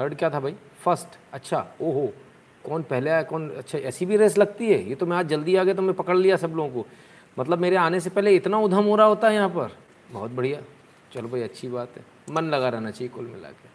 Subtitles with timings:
[0.00, 0.54] Third क्या था भाई?
[0.84, 2.12] फ़र्स्ट अच्छा ओहो,
[2.64, 4.82] कौन पहले आया, कौन अच्छा ऐसी भी रेस लगती है?
[4.88, 6.88] ये तो मैं आज जल्दी आ गया तो मैं पकड़ लिया सब लोगों को।
[7.38, 9.76] मतलब मेरे आने से पहले इतना उधम हो रहा होता है यहाँ पर।
[10.12, 10.60] बहुत बढ़िया।
[11.12, 13.68] चलो भाई, अच्छी बात है। मन लगा रहना चाहिए कुल मिला के।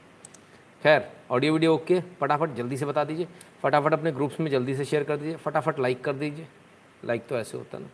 [0.82, 3.28] खैर ऑडियो वीडियो ओके फटाफट जल्दी से बता दीजिए।
[3.63, 6.47] फटाफट अपने ग्रुप्स में जल्दी से शेयर कर दीजिए। फटाफट लाइक कर दीजिए।
[7.06, 7.88] लाइक तो ऐसे होता ना।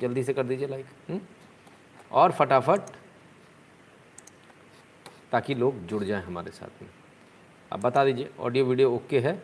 [0.00, 1.20] जल्दी से कर दीजिए लाइक हम्म?
[2.12, 2.80] और फटाफट
[5.32, 6.88] ताकि लोग जुड़ जाएँ हमारे साथ में।
[7.72, 9.42] अब बता दीजिए ऑडियो वीडियो ओके है?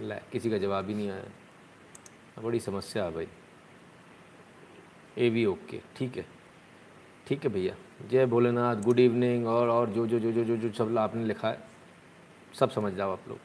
[0.00, 3.28] ला किसी का जवाब ही नहीं आया। बड़ी समस्या है भाई।
[5.18, 6.24] ए भी ओके ठीक है।
[7.26, 7.74] ठीक है भैया।
[8.08, 11.48] जय भोलेनाथ गुड इवनिंग और और जो जो जो जो जो जो सब आपने लिखा
[11.48, 11.58] है
[12.54, 13.38] सब समझ जाओ आप लोग।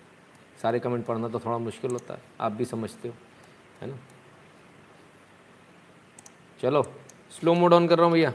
[0.62, 3.16] सारे कमेंट पढ़ना तो थोड़ा मुश्किल होता है आप भी समझते हो
[3.82, 3.98] है ना?
[6.60, 6.84] चलो
[7.32, 8.34] स्लो मोड ऑन कर रहा हूँ भैया।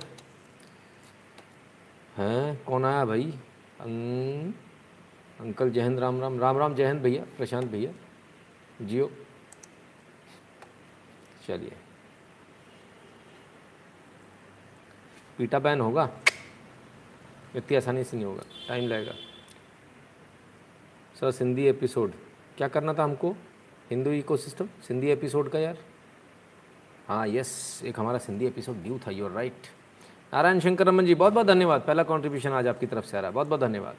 [2.17, 3.33] हैं कौन आया भाई?
[3.81, 4.53] अं,
[5.41, 7.92] अंकल जयहिंद राम राम। राम राम जयहिंद भैया, प्रशांत भैया।
[8.84, 9.11] जियो।
[11.47, 11.72] चलिए।
[15.39, 16.11] पीटा बैन होगा?
[17.56, 19.12] इतनी आसानी से नहीं होगा। टाइम लगेगा।
[21.20, 22.12] Sir, Sindhi episode.
[22.56, 23.30] क्या करना था हमको?
[23.91, 24.69] हिंदू इकोसिस्टम?
[24.89, 25.78] सिंधी एपिसोड का यार?
[27.08, 29.67] हाँ यस। एक हमारा सिंधी एपिसोड ड्यू था यूर राइट
[30.34, 33.28] नारायण शंकर रमन जी बहुत बहुत धन्यवाद। पहला कंट्रीब्यूशन आज आपकी तरफ़ से आ रहा
[33.28, 33.97] है। बहुत बहुत धन्यवाद।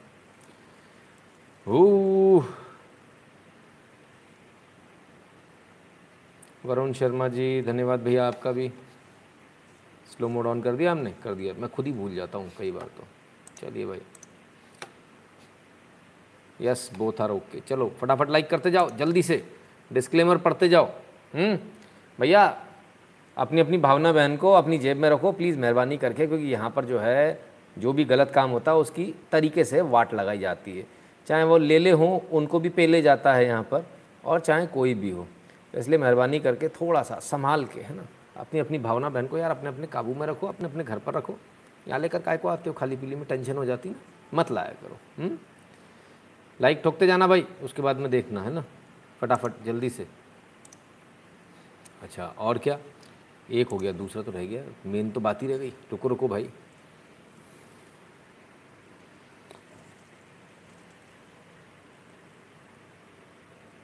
[6.66, 8.68] वरुण शर्मा जी, धन्यवाद भैया आपका भी।
[10.10, 11.10] स्लो मोड ऑन कर दिया हमने?
[11.10, 13.04] कर दिया। मैं खुद ही भूल जाता हूँ कई बार तो।
[13.56, 14.00] चलिए भाई।
[16.60, 19.54] यस बोथ आर ओके चलो, फटाफट लाइक करते जाओ, जल्दी से।
[19.92, 20.86] डिस्क्लेमर पढ़ते जाओ।
[21.34, 21.58] हम्म।
[22.20, 22.64] भैया
[23.36, 26.84] अपनी अपनी भावना बहन को अपनी जेब में रखो प्लीज़ मेहरबानी करके, क्योंकि यहाँ पर
[26.84, 27.44] जो है,
[27.78, 30.99] जो भी गलत काम होता है, उसकी तरीके से वाट लगाई जाती है।
[31.30, 33.86] चाहे वो ले ले हों, उनको भी पेले जाता है यहाँ पर,
[34.24, 35.26] और चाहे कोई भी हो।
[35.74, 38.06] इसलिए मेहरबानी करके थोड़ा सा संभाल के, है ना,
[38.36, 41.14] अपनी अपनी भावना बहन को, यार अपने अपने काबू में रखो, अपने अपने घर पर
[41.14, 41.38] रखो।
[41.88, 43.96] यहाँ लेकर काय को आते हो खाली पीली में टेंशन हो जाती ना,
[44.34, 45.38] मत लाया करो हुँ?
[46.60, 48.64] लाइक ठोकते जाना भाई, उसके बाद में देखना, है ना,
[49.20, 50.06] फटाफट, जल्दी से।
[52.02, 52.78] अच्छा और क्या?
[53.50, 56.28] एक हो गया, दूसरा तो रह गया मेन तो बात ही रह गई। रुको रुको
[56.28, 56.50] भाई।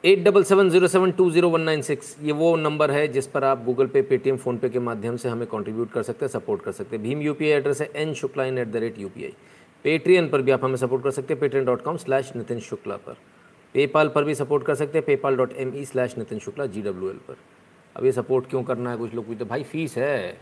[0.07, 3.27] Eight double seven zero seven two zero one nine six ये वो नंबर है जिस
[3.27, 6.63] पर आप गूगल पे, पेटीएम, फ़ोनपे के माध्यम से हमें कंट्रीब्यूट कर सकते हैं सपोर्ट
[6.63, 9.09] कर सकते हैं। भीम यूपीआई एड्रेस है N Shukla in at the rate you
[9.85, 12.97] Patreon पर भी आप हमें सपोर्ट कर सकते हैं Patreon dot com slash Nitin Shukla
[12.97, 13.17] पर।
[13.75, 16.83] पेपाल पर भी सपोर्ट कर सकते हैं PayPal dot M E slash Nitin Shukla G
[16.83, 17.37] W L पर।
[17.97, 18.97] अब ये सपोर्ट क्यों करना है?
[18.97, 20.33] कुछ लोग पूछते भाई फ़ीस है।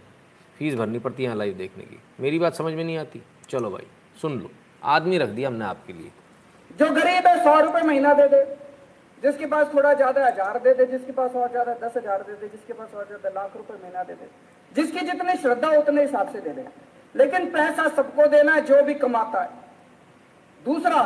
[0.59, 3.71] फ़ीस भरनी पड़ती है यहाँ लाइव देखने की। मेरी बात समझ में नहीं आती। चलो
[3.71, 3.87] भाई,
[4.23, 4.51] सुन लो।
[4.83, 6.11] आदमी रख दिया हमने आपके लिए।
[6.79, 8.64] जो गरीब है, सौ रुपये महीना दे दे।
[9.25, 12.49] जिसके पास थोड़ा ज़्यादा हज़ार दे दे, जिसके पास और ज़्यादा दस हज़ार दे दे,
[12.49, 14.29] जिसके पास और ज़्यादा लाख रुपए महीना दे दे,
[14.73, 16.67] जिसकी जितनी श्रद्धा उतने हिसाब से दे दे।
[17.15, 19.51] लेकिन पैसा सबको देना जो भी कमाता है।
[20.65, 21.01] दूसरा,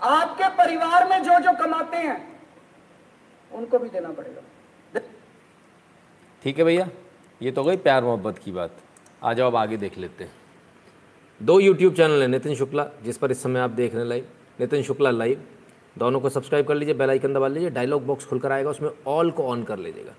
[0.00, 2.20] आपके परिवार में जो जो कमाते हैं,
[3.50, 5.00] उनको भी देना पड़ेगा।
[6.42, 6.88] ठीक है भैया,
[7.40, 8.70] ये तो गई प्यार मोहब्बत की बात।
[9.22, 10.32] आ जाओ, अब आगे देख लेते हैं।
[11.40, 14.26] दो यूट्यूब चैनल है, नितिन शुक्ला, जिस पर इस समय आप देख रहे हैं लाइव
[14.60, 15.46] नितिन शुक्ला लाइव
[15.96, 19.30] दोनों को सब्सक्राइब कर लीजिए बेल आइकन दबा लीजिए डायलॉग बॉक्स खुलकर आएगा, उसमें ऑल
[19.30, 20.14] को ऑन कर लीजिएगा।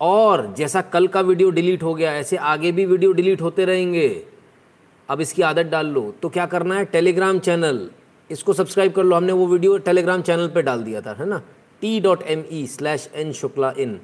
[0.00, 4.24] और जैसा कल का वीडियो डिलीट हो गया, ऐसे आगे भी वीडियो डिलीट होते रहेंगे।
[5.08, 6.84] अब इसकी आदत डाल लो। तो क्या करना है?
[6.84, 7.88] टेलीग्राम चैनल
[8.30, 11.42] इसको सब्सक्राइब कर लो। हमने वो वीडियो टेलीग्राम चैनल पे डाल दिया था, है ना?
[11.82, 13.98] T dot M E slash N Shukla in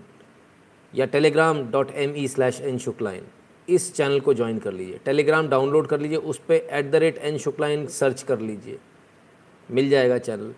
[0.92, 3.24] या Telegram dot M E slash N Shukla in
[3.68, 7.18] इस चैनल को ज्वाइन कर लीजिए। टेलीग्राम डाउनलोड कर लीजिए। उस पर at the rate
[7.18, 8.78] N Shukla in search कर लीजिए।
[9.68, 10.52] मिल जाएगा चैनल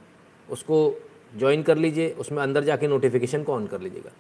[0.51, 0.95] उसको
[1.39, 4.11] ज्वाइन कर लीजिए, उसमें अंदर जाके नोटिफिकेशन को ऑन कर लीजिएगा।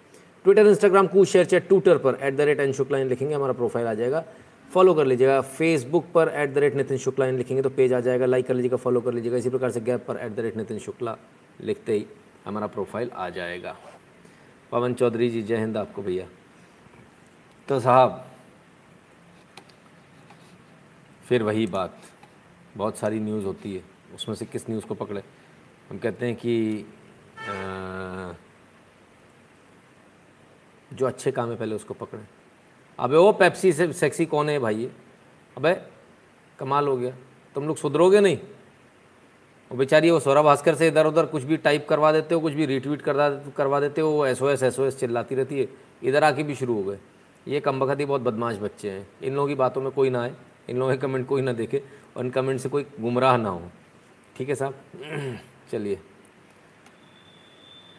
[0.44, 3.94] Twitter Instagram Koo ShareChat Twitter पर at the rate N Shukla लिखेंगे, हमारा प्रोफ़ाइल आ
[3.94, 4.24] जाएगा।
[4.72, 8.26] फॉलो कर लीजिएगा। फेसबुक पर at the rate Nitin Shukla लिखेंगे तो पेज आ जाएगा।
[8.26, 10.78] लाइक कर लीजिएगा फॉलो कर लीजिएगा। इसी प्रकार से गैप पर at the rate Nitin
[10.78, 11.16] Shukla
[11.60, 12.06] लिखते ही
[12.46, 13.76] हमारा प्रोफ़ाइल आ जाएगा।
[14.72, 16.26] पवन चौधरी जी, जय हिंद आपको भैया।
[17.68, 18.26] तो साहब,
[21.28, 21.98] फिर वही बात।
[22.76, 23.82] बहुत सारी न्यूज़ होती है।
[24.14, 25.22] उसमें से किस न्यूज़ को पकड़े?
[25.90, 26.86] हम कहते हैं कि
[30.90, 32.26] जो अच्छे काम है पहले उसको पकड़ें।
[32.98, 34.76] अबे वो पेप्सी से सेक्सी कौन है भाई?
[34.76, 34.90] ये
[35.56, 35.74] अबे,
[36.58, 37.14] कमाल हो गया।
[37.54, 38.38] तुम लोग सुधरोगे नहीं?
[39.70, 42.52] वो बेचारी वो सौरभ भास्कर से इधर उधर कुछ भी टाइप करवा देते हो, कुछ
[42.52, 45.60] भी रिट्वीट करवा करवा देते हो, वो S O S S O S चिल्लाती रहती
[45.60, 45.68] है।
[46.02, 46.98] इधर आके भी शुरू हो गए।
[47.46, 50.22] ये कम बखत ही बहुत बदमाश बच्चे हैं। इन लोगों की बातों में कोई ना
[50.22, 50.34] आए,
[50.68, 51.82] इन लोगों के कमेंट कोई ना देखे
[52.16, 53.70] और इन कमेंट से कोई गुमराह ना हो।
[54.36, 54.74] ठीक है साहब?
[55.72, 55.98] चलिए।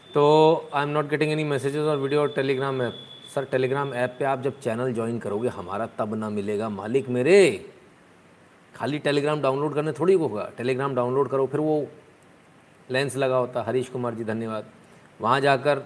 [0.10, 2.94] तो I am not getting any messages और वीडियो और Telegram app
[3.34, 7.66] sir Telegram app पे आप जब चैनल ज्वाइन करोगे, हमारा तब ना मिलेगा। मालिक मेरे,
[8.76, 11.88] खाली टेलीग्राम डाउनलोड करने थोड़ी होगा। टेलीग्राम डाउनलोड करो, फिर वो
[12.92, 14.70] लेंस लगा होता। हरीश कुमार जी, धन्यवाद।
[15.22, 15.84] वहाँ जाकर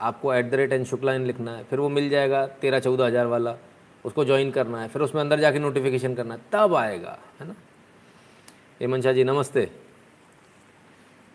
[0.00, 3.06] आपको at the rate N Shukla in लिखना है। फिर वो मिल जाएगा, तेरह चौदह
[3.06, 3.56] हज़ार वाला।
[4.04, 7.54] उसको ज्वाइन करना है। फिर उसमें अंदर जाके नोटिफिकेशन करना है। तब आएगा, है ना?
[8.80, 9.70] हेमन शाह जी, नमस्ते।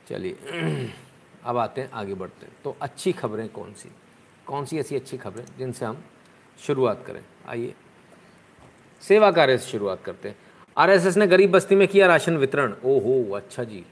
[0.09, 0.91] चलिए,
[1.45, 3.89] अब आते हैं, आगे बढ़ते हैं। तो अच्छी खबरें कौन सी?
[4.45, 6.03] कौन सी ऐसी अच्छी खबरें जिनसे हम
[6.59, 7.21] शुरुआत करें?
[7.47, 7.73] आइए।
[9.01, 10.35] सेवा कार्य से शुरुआत करते हैं।
[10.77, 13.83] आरएसएस ने गरीब बस्ती में किया राशन वितरण। ओहो अच्छा जी।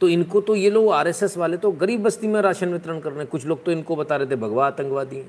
[0.00, 3.20] तो इनको तो ये लोग आरएसएस वाले तो गरीब बस्ती में राशन वितरण कर रहे
[3.20, 5.22] हैं। कुछ लोग तो इनको बता रहे थे, भगवा आतंकवादी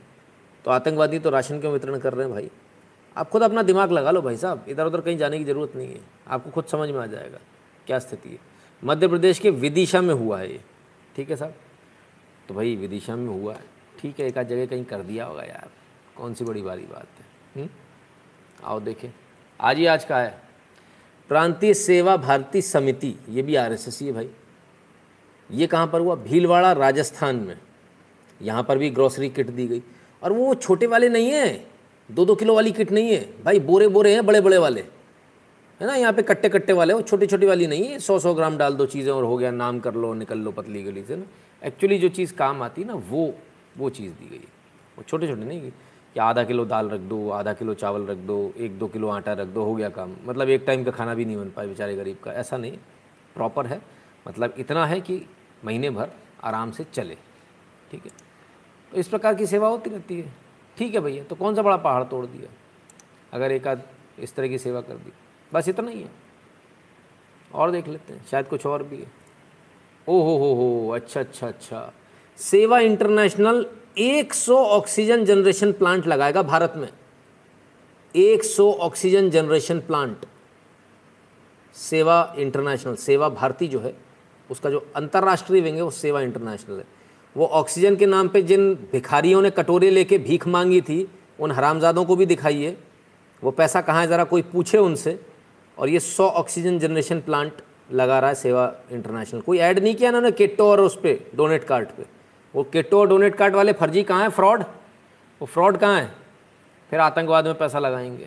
[0.66, 2.50] तो आतंकवादी तो राशन क्यों वितरण कर रहे हैं भाई?
[3.16, 5.88] आप खुद अपना दिमाग लगा लो भाई साहब। इधर उधर कहीं जाने की ज़रूरत नहीं
[5.88, 7.40] है। आपको खुद समझ में आ जाएगा।
[7.88, 8.57] क्या स्थिति है?
[8.84, 10.62] मध्य प्रदेश के विदिशा में हुआ है ये।
[11.16, 11.54] ठीक है साहब?
[12.48, 13.64] तो भाई, विदिशा में हुआ है।
[14.00, 15.70] ठीक है, एक आध जगह कहीं कर दिया होगा यार।
[16.18, 17.62] कौन सी बड़ी बारी बात है?
[17.62, 17.70] हुँ?
[18.64, 19.10] आओ देखें।
[19.62, 20.42] आज ही आज का है।
[21.30, 24.30] प्रांतीय सेवा भारती समिति, ये भी आर एस है भाई।
[25.52, 26.16] ये कहाँ पर हुआ?
[26.16, 27.58] भीलवाड़ा, राजस्थान में।
[28.42, 29.84] यहाँ पर भी ग्रॉसरी किट दी गई।
[30.24, 31.68] और वो छोटे वाले नहीं हैं।
[32.12, 34.86] दो दो किलो वाली किट नहीं है। भाई बोरे बोरे हैं बड़े बड़े वाले।
[35.80, 35.96] है ना?
[35.96, 38.74] यहाँ पे कट्टे कट्टे वाले वो छोटी छोटी वाली नहीं है। सौ सौ ग्राम डाल
[38.76, 41.26] दो चीज़ें और हो गया, नाम कर लो, निकल लो पतली गली से ना।
[41.62, 43.34] एक्चुअली जो चीज़ काम आती है ना, वो
[43.78, 44.48] वो चीज़ दी गई
[44.98, 45.72] वो छोटे छोटे नहीं
[46.16, 49.34] कि आधा किलो दाल रख दो, आधा किलो चावल रख दो, एक दो किलो आटा
[49.34, 51.96] रख दो, हो गया काम। मतलब एक टाइम का खाना भी नहीं बन पाए बेचारे
[51.96, 52.78] गरीब का। ऐसा नहीं,
[53.36, 53.82] प्रॉपर है।
[54.28, 55.22] मतलब इतना है कि
[55.66, 56.10] महीने भर
[56.44, 57.18] आराम से चले।
[57.92, 58.12] ठीक है?
[58.92, 60.34] तो इस प्रकार की सेवा होती रहती है।
[60.78, 62.50] ठीक है भैया तो कौन सा बड़ा पहाड़ तोड़ दिया?
[63.34, 63.82] अगर एक आध
[64.20, 65.12] इस तरह की सेवा कर दी।
[65.54, 66.10] बस इतना ही है।
[67.54, 69.12] और देख लेते हैं, शायद कुछ और भी है।
[70.10, 71.94] ओ हो हो हो अच्छा अच्छा अच्छा।
[72.38, 73.66] सेवा इंटरनेशनल
[73.98, 76.90] 100 ऑक्सीजन जनरेशन प्लांट लगाएगा भारत में।
[78.16, 80.18] 100 oxygen generation plant.
[81.74, 83.98] Seva international, Seva Bharati जो है,
[84.52, 86.86] उसका जो अंतर्राष्ट्रीय विंग है, वो सेवा इंटरनेशनल है।
[87.38, 92.06] वो ऑक्सीजन के नाम पे जिन भिखारियों ने कटोरे लेके भीख मांगी थी, उन हरामजादों
[92.06, 92.78] को भी दिखाइए।
[93.44, 95.37] वो पैसा कहाँ है, ज़रा कोई पूछे उनसे।
[95.80, 97.54] और ये सौ ऑक्सीजन जनरेशन प्लांट
[97.92, 101.64] लगा रहा है सेवा इंटरनेशनल कोई ऐड नहीं किया इन्होंने किट्टो और उस पर डोनेट
[101.64, 102.06] कार्ड पे।
[102.56, 104.30] वो किट्टो और डोनेट कार्ड वाले फर्जी कहाँ हैं?
[104.30, 104.64] फ्रॉड
[105.42, 106.16] वो फ्रॉड कहाँ हैं?
[106.90, 108.24] फिर आतंकवाद में पैसा लगाएँगे।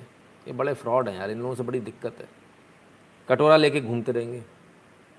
[0.48, 2.28] ये बड़े फ्रॉड हैं यार, इन लोगों से बड़ी दिक्कत है।
[3.28, 4.42] कटोरा लेके घूमते रहेंगे।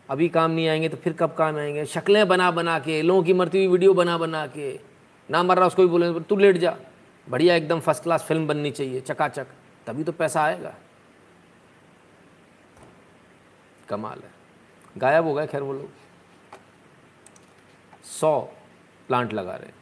[0.10, 1.86] अभी काम नहीं आएँगे तो फिर कब काम आएँगे?
[1.86, 4.80] शक्लें बना बना के, लोगों की मरती हुई वीडियो बना बना के।
[5.30, 6.78] ना मर रहा उसको भी बोले, तू लेट जा।
[7.30, 9.46] बढ़िया, एकदम फ़र्स्ट क्लास फ़िल्म बननी चाहिए, चकाचक।
[9.88, 10.74] तभी तो पैसा आएगा।
[13.92, 14.32] कमाल है।
[14.98, 15.90] गायब हो गए, खैर वो लोग।
[18.12, 18.40] सौ
[19.10, 19.76] प्लांट लगा रहे हैं।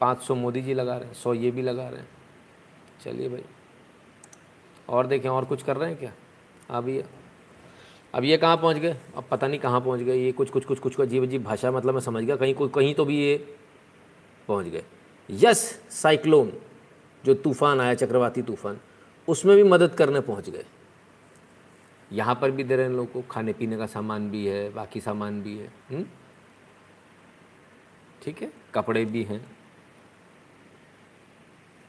[0.00, 2.08] पाँच सौ मोदी जी लगा रहे हैं, सौ ये भी लगा रहे हैं।
[3.04, 3.44] चलिए भाई।
[4.88, 6.12] और देखें, और कुछ कर रहे हैं क्या?
[6.70, 7.02] अभी
[8.14, 8.96] अब ये कहाँ पहुँच गए?
[9.16, 11.94] अब पता नहीं कहाँ पहुँच गए। ये कुछ कुछ कुछ कुछ अजीब अजीब भाषा मतलब
[11.94, 13.36] मैं समझ गया। कहीं कोई कहीं तो भी ये
[14.48, 14.82] पहुँच गए।
[15.28, 15.58] यस,
[15.90, 16.52] साइक्लोन,
[17.24, 18.78] जो तूफ़ान आया, चक्रवाती तूफ़ान,
[19.28, 20.64] उसमें भी मदद करने पहुँच गए।
[22.12, 25.00] यहाँ पर भी दे रहे हैं लोगों को खाने पीने का सामान भी है, बाकी
[25.00, 25.66] सामान भी है?
[25.66, 26.04] हम्म?
[28.22, 29.46] ठीक है, कपड़े भी हैं।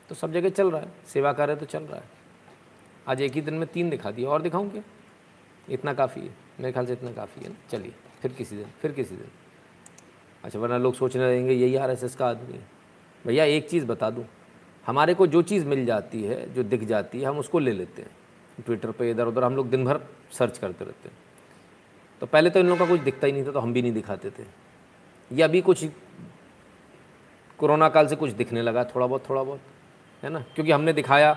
[0.10, 2.10] तो सब जगह चल रहा है, सेवा कार्य तो चल रहा है।
[3.08, 4.84] आज एक ही दिन में तीन दिखा दिया और दिखाऊँ क्या
[5.70, 7.56] इतना काफ़ी है, मेरे ख्याल से इतना काफ़ी है ना?
[7.70, 9.28] चलिए, फिर किसी दिन, फिर किसी दिन।
[10.44, 12.68] अच्छा वरना लोग सोचने रहेंगे यही आर एस एस का आदमी है।
[13.28, 14.26] भैया, एक चीज़ बता दूँ,
[14.88, 18.02] हमारे को जो चीज़ मिल जाती है, जो दिख जाती है, हम उसको ले लेते
[18.02, 18.12] हैं।
[18.58, 20.00] ट्विटर पे इधर उधर हम लोग दिन भर
[20.32, 21.18] सर्च करते रहते हैं।
[22.22, 23.94] तो पहले तो इन लोगों का कुछ दिखता ही नहीं था तो हम भी नहीं
[23.94, 24.44] दिखाते थे।
[25.32, 25.86] ये अभी कुछ
[27.60, 29.60] कोरोना काल से कुछ दिखने लगा, थोड़ा बहुत थोड़ा बहुत,
[30.24, 30.40] है ना?
[30.56, 31.34] क्योंकि हमने दिखाया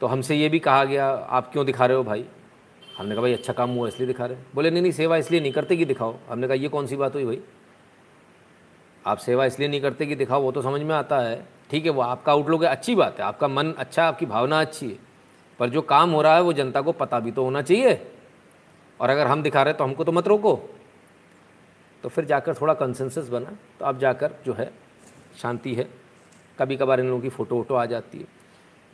[0.00, 2.24] तो हमसे ये भी कहा गया, आप क्यों दिखा रहे हो भाई?
[2.96, 5.52] हमने कहा, भाई अच्छा काम हुआ, इसलिए दिखा रहे बोले, नहीं नहीं, सेवा इसलिए नहीं
[5.52, 7.40] करते कि दिखाओ। हमने कहा, ये कौन सी बात हुई भाई?
[9.04, 11.90] आप सेवा इसलिए नहीं करते कि दिखाओ, वो तो समझ में आता है। ठीक है,
[11.90, 15.09] वो आपका आउटलुक है, अच्छी बात है, आपका मन अच्छा आपकी भावना अच्छी है।
[15.60, 18.12] पर जो काम हो रहा है, वो जनता को पता भी तो होना चाहिए।
[19.00, 20.60] और अगर हम दिखा रहे तो हमको तो मत रोको।
[22.02, 23.50] तो फिर जाकर थोड़ा कंसेंसस बना।
[23.80, 24.72] तो अब जाकर जो है,
[25.42, 25.90] शांति है।
[26.58, 28.24] कभी कभार इन लोगों की फ़ोटो वोटो आ जाती है।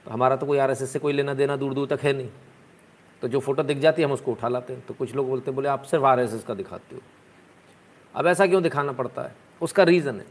[0.05, 2.29] तो हमारा तो कोई आरएसएस से कोई लेना देना दूर दूर तक है नहीं।
[3.23, 5.51] तो जो फ़ोटो दिख जाती है, हम उसको उठा लाते हैं। तो कुछ लोग बोलते
[5.51, 7.03] हैं, बोले, आप सिर्फ़ आरएसएस का दिखाते हो।
[8.15, 9.35] अब ऐसा क्यों दिखाना पड़ता है?
[9.63, 10.27] उसका रीज़न है।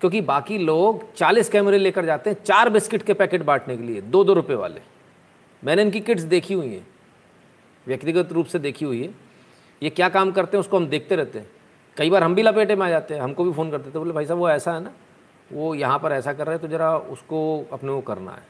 [0.00, 4.00] क्योंकि बाकी लोग 40 कैमरे लेकर जाते हैं, चार बिस्किट के पैकेट बांटने के लिए
[4.00, 4.80] दो दो रुपये वाले।
[5.62, 6.86] मैंने इनकी किट्स देखी हुई हैं।
[7.86, 9.14] व्यक्तिगत रूप से देखी हुई है।
[9.82, 11.50] ये क्या काम करते हैं उसको हम देखते रहते हैं।
[11.96, 14.12] कई बार हम भी लपेटे में आ जाते हैं, हमको भी फ़ोन करते थे बोले,
[14.12, 14.92] भाई साहब, वो ऐसा है ना,
[15.52, 18.42] वो यहाँ पर ऐसा कर रहे हैं तो ज़रा उसको अपने वो करना है।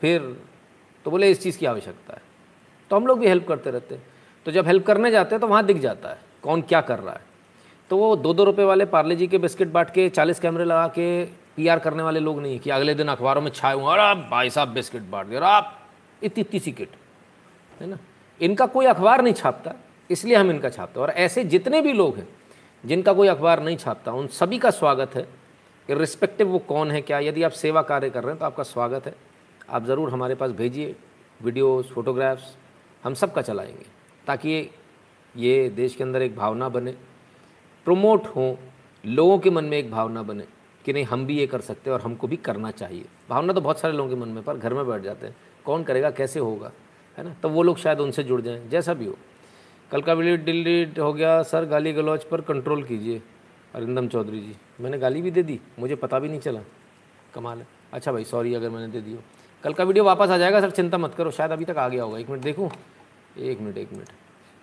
[0.00, 0.36] फिर
[1.04, 2.22] तो बोले, इस चीज़ की आवश्यकता है।
[2.90, 4.02] तो हम लोग भी हेल्प करते रहते हैं।
[4.46, 7.14] तो जब हेल्प करने जाते हैं तो वहाँ दिख जाता है, कौन क्या कर रहा
[7.14, 7.28] है।
[7.90, 10.86] तो वो दो दो रुपये वाले पार्ले जी के बिस्किट बांट के, चालीस कैमरे लगा
[10.88, 11.24] के
[11.56, 14.68] पीआर करने वाले लोग नहीं कि अगले दिन अखबारों में छाए हुए अरे भाई साहब,
[14.68, 15.76] बिस्किट बांट दिया आप
[16.22, 16.90] इतनी इतनी सी किट,
[17.80, 17.98] है ना?
[18.40, 19.74] इनका कोई अखबार नहीं छापता,
[20.10, 22.28] इसलिए हम इनका छापते हैं। और ऐसे जितने भी लोग हैं,
[22.84, 25.26] जिनका कोई अखबार नहीं छापता, उन सभी का स्वागत है।
[25.88, 29.06] रिस्पेक्टिव वो कौन है, क्या, यदि आप सेवा कार्य कर रहे हैं तो आपका स्वागत
[29.06, 29.14] है।
[29.70, 30.94] आप ज़रूर हमारे पास भेजिए
[31.40, 32.54] वीडियोस फोटोग्राफ्स
[33.04, 33.86] हम सब का चलाएँगे,
[34.26, 34.70] ताकि
[35.34, 36.92] ये देश के अंदर एक भावना बने।
[37.86, 38.58] प्रमोट हो,
[39.04, 40.44] लोगों के मन में एक भावना बने,
[40.84, 43.60] कि नहीं, हम भी ये कर सकते हैं और हमको भी करना चाहिए। भावना तो
[43.60, 45.36] बहुत सारे लोगों के मन में, पर घर में बैठ जाते हैं।
[45.70, 46.72] कौन करेगा, कैसे होगा,
[47.18, 47.34] है ना?
[47.42, 49.16] तो वो लोग शायद उनसे जुड़ जाएँ, जैसा भी हो।
[49.90, 53.22] कल का वीडियो डिलीट हो गया, सर गाली गलौज पर कंट्रोल कीजिए,
[53.74, 56.60] अरिंदम चौधरी जी। मैंने गाली भी दे दी, मुझे पता भी नहीं चला।
[57.34, 59.22] कमाल है। अच्छा भाई सॉरी अगर मैंने दे दी हो।
[59.64, 62.02] कल का वीडियो वापस आ जाएगा, सर चिंता मत करो, शायद अभी तक आ गया
[62.02, 62.70] होगा। एक मिनट, देखूँ?
[63.38, 64.08] एक मिनट एक मिनट।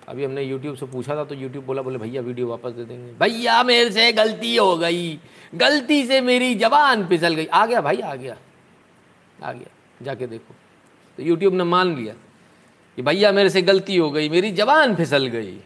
[0.07, 3.13] अभी हमने यूट्यूब से पूछा था तो यूट्यूब बोला, बोले, भैया वीडियो वापस दे देंगे।
[3.13, 5.19] भैया, मेरे से गलती हो गई।
[5.55, 8.37] गलती से मेरी जबान फिसल गई। आ गया भाई, आ गया।
[9.43, 10.55] आ गया। जाके देखो।
[11.17, 12.13] तो यूट्यूब ने मान लिया
[12.97, 15.57] कि भैया मेरे से गलती हो गई, मेरी जबान फिसल गई।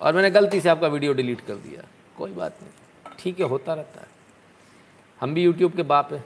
[0.00, 1.84] और मैंने गलती से आपका वीडियो डिलीट कर दिया।
[2.16, 4.06] कोई बात नहीं, ठीक है, होता रहता है।
[5.20, 6.24] हम भी यूट्यूब के बाप हैं।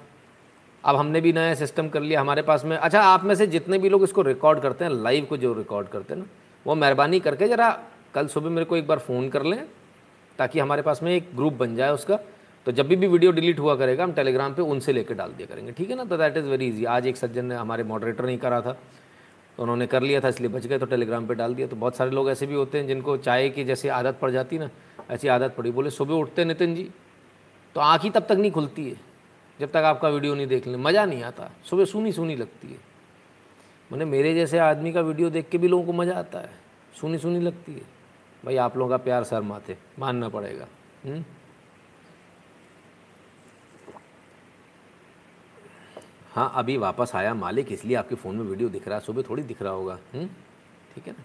[0.84, 3.78] अब हमने भी नया सिस्टम कर लिया हमारे पास में। अच्छा आप में से जितने
[3.78, 6.26] भी लोग इसको रिकॉर्ड करते हैं लाइव को जो रिकॉर्ड करते हैं ना,
[6.66, 7.70] वो मेहरबानी करके ज़रा
[8.14, 9.64] कल सुबह मेरे को एक बार फ़ोन कर लें,
[10.38, 12.18] ताकि हमारे पास में एक ग्रुप बन जाए उसका।
[12.66, 15.46] तो जब भी भी वीडियो डिलीट हुआ करेगा, हम टेलीग्राम पे उनसे लेकर डाल दिया
[15.46, 16.04] करेंगे। ठीक है ना?
[16.04, 18.72] तो दैट इज़ वेरी इजी आज एक सज्जन ने हमारे मॉडरेटर नहीं करा था।
[19.58, 21.96] तो उन्होंने कर लिया था, इसलिए बच गए तो टेलीग्राम पे डाल दिया। तो बहुत
[21.96, 24.70] सारे लोग ऐसे भी होते हैं जिनको चाय की जैसे आदत पड़ जाती ना,
[25.10, 26.88] ऐसी आदत पड़ी। बोले, सुबह उठते नितिन जी
[27.76, 28.96] तो आँख ही तब तक नहीं खुलती है,
[29.60, 32.78] जब तक आपका वीडियो नहीं देख लें। मज़ा नहीं आता। सुबह सुनी सुनी लगती है।
[33.90, 36.50] मैंने मेरे जैसे आदमी का वीडियो देख के भी लोगों को मज़ा आता है।
[36.94, 37.82] सुनी सुनी लगती है।
[38.42, 40.66] भाई, आप लोगों का प्यार सर माथे मानना पड़ेगा।
[46.36, 46.50] हुँ?
[46.54, 49.62] अभी वापस आया मालिक, इसलिए आपके फ़ोन में वीडियो दिख रहा है, सुबह थोड़ी दिख
[49.62, 50.26] रहा होगा। हम्म?
[50.94, 51.24] ठीक है ना?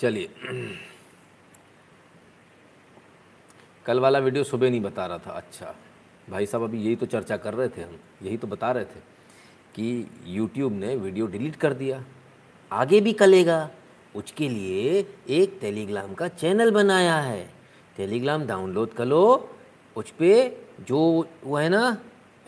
[0.00, 0.30] चलिए।
[3.86, 5.74] कल वाला वीडियो सुबह नहीं बता रहा था। अच्छा
[6.30, 9.00] भाई साहब, अभी यही तो चर्चा कर रहे थे हम, यही तो बता रहे थे
[9.74, 12.04] कि YouTube ने वीडियो डिलीट कर दिया।
[12.72, 13.70] आगे भी कलेगा।
[14.16, 17.54] उसके लिए एक टेलीग्राम का चैनल बनाया है।
[17.96, 19.48] टेलीग्राम डाउनलोड कर लो,
[19.96, 20.98] उस पर जो
[21.44, 21.82] वो है ना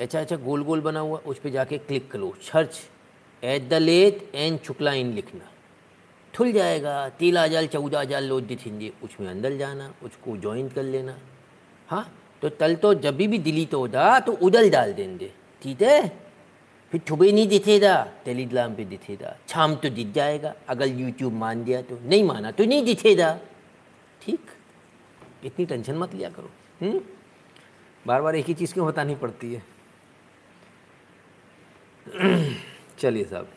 [0.01, 2.81] अच्छा अच्छा गोल गोल बना हुआ, उस पर जाके क्लिक करो search
[3.43, 5.51] at the rate N Shukla in लिखना।
[6.35, 11.17] खुल जाएगा, तीला जाल, चौदह हज़ार लोग दिखेंगे उसमें अंदर जाना, उसको ज्वाइन कर लेना।
[11.89, 12.07] हाँ
[12.43, 15.31] तो तल तो जब भी डिलीट होता तो उदल डाल देंगे,
[15.63, 16.09] ठीक है?
[16.93, 21.81] फिर सुबह नहीं दिखेगा टेलीग्राम पे दिखेगा शाम तो दिख जाएगा, अगर यूट्यूब मान दिया
[21.83, 23.33] तो नहीं माना तो नहीं दिखेगा
[24.23, 24.41] ठीक?
[25.47, 26.51] इतनी टेंशन मत लिया करो
[26.83, 27.01] हुँ?
[28.07, 29.63] बार बार एक ही चीज़ क्यों बतानी पड़ती है?
[32.99, 33.49] चलिए साहब।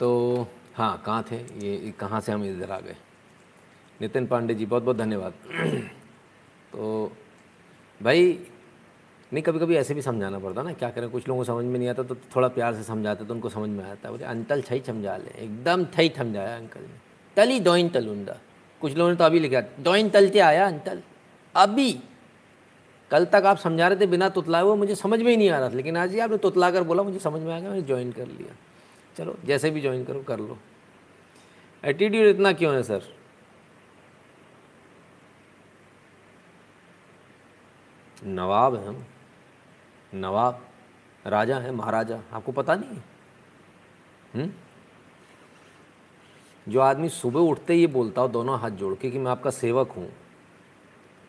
[0.00, 1.36] तो हाँ कहाँ थे?
[1.36, 2.96] ये कहाँ से हम इधर आ गए?
[4.00, 5.32] नितिन पांडे जी बहुत बहुत धन्यवाद।
[6.72, 7.12] तो
[8.02, 8.38] भाई,
[9.32, 11.78] नहीं कभी कभी ऐसे भी समझाना पड़ता ना, क्या करें, कुछ लोगों को समझ में
[11.78, 14.62] नहीं आता तो थोड़ा प्यार से समझाते तो उनको समझ में आता है। बोले अंतल
[14.62, 17.00] छई समझा ले, एकदम छई समझाया अंकल ने।
[17.36, 18.36] तली दोइन तलुंदा
[18.82, 21.02] कुछ लोगों ने तो अभी लिखा दोइन तलते आया अंतल
[21.56, 21.92] अभी,
[23.10, 25.58] कल तक आप समझा रहे थे बिना तुतलाए हुए मुझे समझ में ही नहीं आ
[25.58, 27.82] रहा था, लेकिन आज ही आपने तुतला कर बोला, मुझे समझ में आ गया, मैंने
[27.82, 28.56] ज्वाइन कर लिया।
[29.16, 30.58] चलो, जैसे भी ज्वाइन करो, कर लो।
[31.84, 33.02] एटीट्यूड इतना क्यों है सर
[38.24, 39.04] नवाब हैं हम।
[40.14, 40.66] नवाब,
[41.26, 43.04] राजा हैं, महाराजा, आपको पता नहीं है?
[44.34, 44.52] हम्म?
[46.66, 49.92] जो आदमी सुबह उठते ही बोलता हो दोनों हाथ जोड़ के कि मैं आपका सेवक
[49.92, 50.08] हूँ,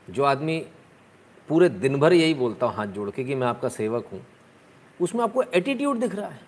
[0.07, 0.59] जो आदमी
[1.49, 4.21] पूरे दिन भर यही बोलता हूँ हाथ जोड़ के कि मैं आपका सेवक हूँ,
[4.99, 6.41] उसमें आपको एटीट्यूड दिख रहा है।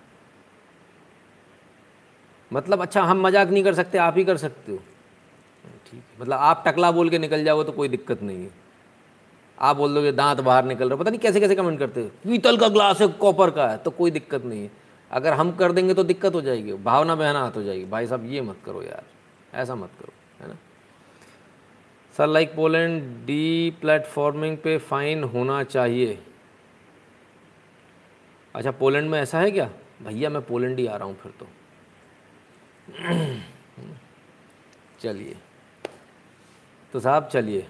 [2.51, 4.77] मतलब अच्छा हम मज़ाक नहीं कर सकते, आप ही कर सकते हो।
[5.85, 8.49] ठीक है मतलब आप टकला बोल के निकल जाओ तो कोई दिक्कत नहीं है।
[9.57, 12.07] आप बोल दोगे, दांत बाहर निकल रहे हो, पता नहीं कैसे कैसे कमेंट करते हो,
[12.23, 14.71] पीतल का ग्लास है कॉपर का है तो कोई दिक्कत नहीं है।
[15.11, 18.25] अगर हम कर देंगे तो दिक्कत हो जाएगी, भावना बहना हाथ हो जाएगी। भाई साहब,
[18.25, 19.03] ये मत करो यार,
[19.53, 20.57] ऐसा मत करो, है ना?
[22.17, 26.23] Sir like Poland deplatforming पे फाइन होना चाहिए।
[28.55, 29.69] अच्छा पोलैंड में ऐसा है क्या?
[30.03, 31.47] भैया, मैं पोलैंड ही आ रहा हूँ फिर तो।
[34.99, 35.37] चलिए।
[36.93, 37.67] तो साहब, चलिए।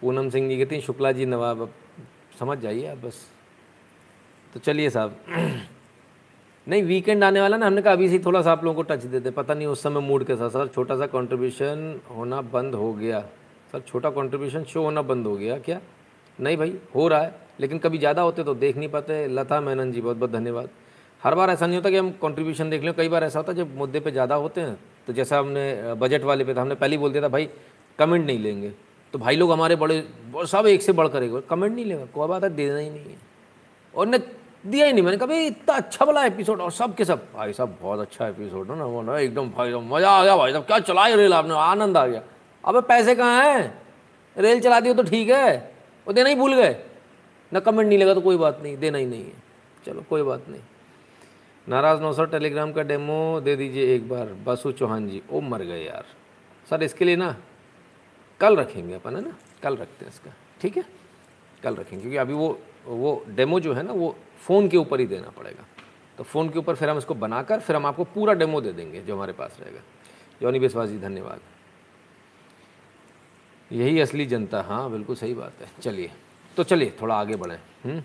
[0.00, 1.72] पूनम सिंह जी कहती हैं, शुक्ला जी नवाब, अब
[2.38, 3.30] समझ जाइए आप बस।
[4.56, 5.16] तो चलिए साहब।
[6.66, 9.02] नहीं वीकेंड आने वाला ना, हमने कहा अभी से थोड़ा सा आप लोगों को टच
[9.04, 12.92] देते पता नहीं उस समय मूड के साथ सर, छोटा सा कंट्रीब्यूशन होना बंद हो
[12.94, 13.20] गया।
[13.72, 15.80] सर, छोटा कंट्रीब्यूशन शो होना बंद हो गया। क्या?
[16.38, 19.92] नहीं भाई, हो रहा है। लेकिन कभी ज़्यादा होते तो देख नहीं पाते। लता मेनन
[19.92, 20.68] जी बहुत बहुत धन्यवाद।
[21.22, 23.58] हर बार ऐसा नहीं होता कि हम कंट्रीब्यूशन देख लें। कई बार ऐसा होता है,
[23.58, 26.96] जब मुद्दे पे ज़्यादा होते हैं तो जैसा हमने बजट वाले पे था, हमने पहले
[26.96, 27.48] ही बोल दिया था, भाई
[27.98, 28.72] कमेंट नहीं लेंगे।
[29.14, 30.02] तो भाई लोग हमारे बड़े
[30.46, 33.24] सब एक से बढ़कर एक कमेंट नहीं लेगा। कोई बात है, देना ही नहीं है।
[33.94, 34.18] और ने
[34.66, 37.76] दिया ही नहीं मैंने, कभी इतना अच्छा वाला एपिसोड और सब के सब, भाई साहब,
[37.82, 40.64] बहुत अच्छा एपिसोड है ना वो ना, एकदम भाई साहब, मज़ा आ गया भाई साहब,
[40.64, 42.22] क्या चलाए रेल आपने, आनंद आ गया।
[42.64, 43.82] अब पैसे कहाँ हैं?
[44.36, 45.56] रेल चला दियो तो ठीक है,
[46.06, 46.76] वो देना ही भूल गए।
[47.52, 49.32] ना कमेंट नहीं लगा तो कोई बात नहीं, देना ही नहीं है।
[49.86, 50.60] चलो, कोई बात नहीं।
[51.68, 55.62] नाराज़ नो सर टेलीग्राम का डेमो दे दीजिए एक बार, बसु चौहान जी, ओ मर
[55.62, 56.04] गए यार।
[56.70, 57.36] सर, इसके लिए ना,
[58.40, 59.34] कल रखेंगे अपन, है ना?
[59.62, 60.30] कल रखते हैं इसका,
[60.60, 60.84] ठीक है?
[61.62, 64.16] कल रखेंगे, क्योंकि अभी वो वो डेमो जो है ना, वो
[64.46, 65.64] फ़ोन के ऊपर ही देना पड़ेगा।
[66.18, 69.02] तो फ़ोन के ऊपर फिर हम इसको बनाकर फिर हम आपको पूरा डेमो दे देंगे
[69.02, 69.80] जो हमारे पास रहेगा।
[70.42, 71.40] जॉनी बेसवास जी, धन्यवाद।
[73.72, 76.10] यही असली जनता हाँ बिल्कुल सही बात है। चलिए
[76.56, 78.00] तो चलिए, थोड़ा आगे बढ़ें। हम्म?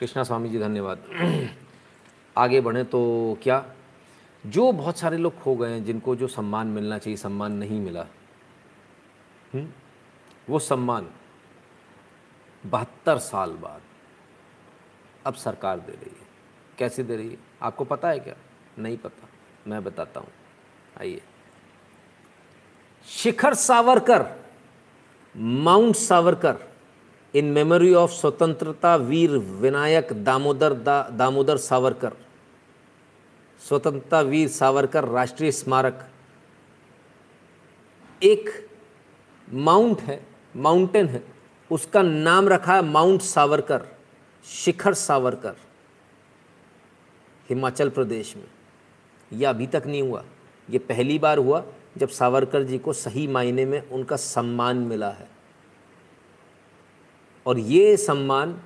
[0.00, 0.98] कृष्णा स्वामी जी, धन्यवाद।
[2.36, 3.00] आगे बढ़ें तो
[3.42, 3.64] क्या?
[4.46, 8.06] जो बहुत सारे लोग खो गए हैं, जिनको जो सम्मान मिलना चाहिए, सम्मान नहीं मिला
[9.54, 9.74] हुँ?
[10.50, 11.10] वो सम्मान
[12.66, 13.81] बहत्तर साल बाद
[15.26, 16.26] अब सरकार दे रही है।
[16.78, 17.36] कैसे दे रही है?
[17.62, 18.34] आपको पता है क्या?
[18.78, 19.28] नहीं पता।
[19.66, 20.28] मैं बताता हूँ।
[21.00, 21.22] आइए।
[23.08, 24.26] Shikhar Savarkar
[25.36, 26.56] Mount Savarkar
[27.34, 32.12] in memory of स्वतंत्रता वीर विनायक दामोदर दा, दामोदर सावरकर
[33.68, 36.08] स्वतंत्रता वीर सावरकर राष्ट्रीय स्मारक।
[38.22, 38.70] एक
[39.52, 41.24] माउंट है माउंटेन है
[41.70, 44.01] उसका नाम रखा है माउंट सावरकर।
[44.44, 45.56] शिखर सावरकर,
[47.48, 48.48] हिमाचल प्रदेश में।
[49.32, 50.24] यह अभी तक नहीं हुआ।
[50.70, 51.64] ये पहली बार हुआ
[51.98, 55.28] जब सावरकर जी को सही मायने में उनका सम्मान मिला है।
[57.46, 58.62] और ये सम्मान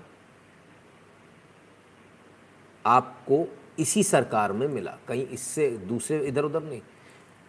[2.87, 3.47] आपको
[3.79, 6.83] इसी सरकार में मिला, कहीं इससे दूसरे इधर उधर नहीं।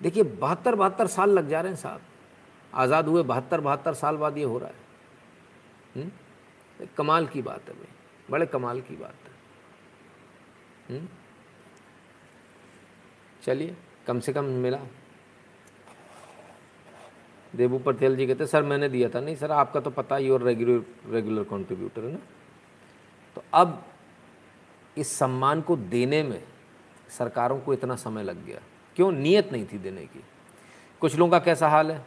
[0.02, 2.02] देखिए बहत्तर बहत्तर साल लग जा रहे हैं साहब।
[2.74, 4.76] आज़ाद हुए बहत्तर बहत्तर साल बाद ये हो रहा है।
[5.96, 6.04] हुँ?
[6.04, 6.88] हम्म?
[6.98, 7.97] कमाल की बात है भाई।
[8.32, 9.38] बड़े कमाल की बात है।
[10.98, 11.08] हम्म?
[13.44, 14.80] चलिए, कम से कम मिला।
[17.56, 20.42] देवू पटेल जी कहते, सर, मैंने दिया था। नहीं, सर, आपका तो पता ही और
[20.42, 22.20] रेगुलर रेगुलर कॉन्ट्रीब्यूटर है ना?
[23.36, 23.84] तो अब
[24.98, 26.44] इस सम्मान को देने में
[27.10, 28.60] सरकारों को इतना समय लग गया।
[28.96, 29.12] क्यों?
[29.12, 30.24] नीयत नहीं थी देने की।
[31.02, 32.06] कुछ लोगों का कैसा हाल है?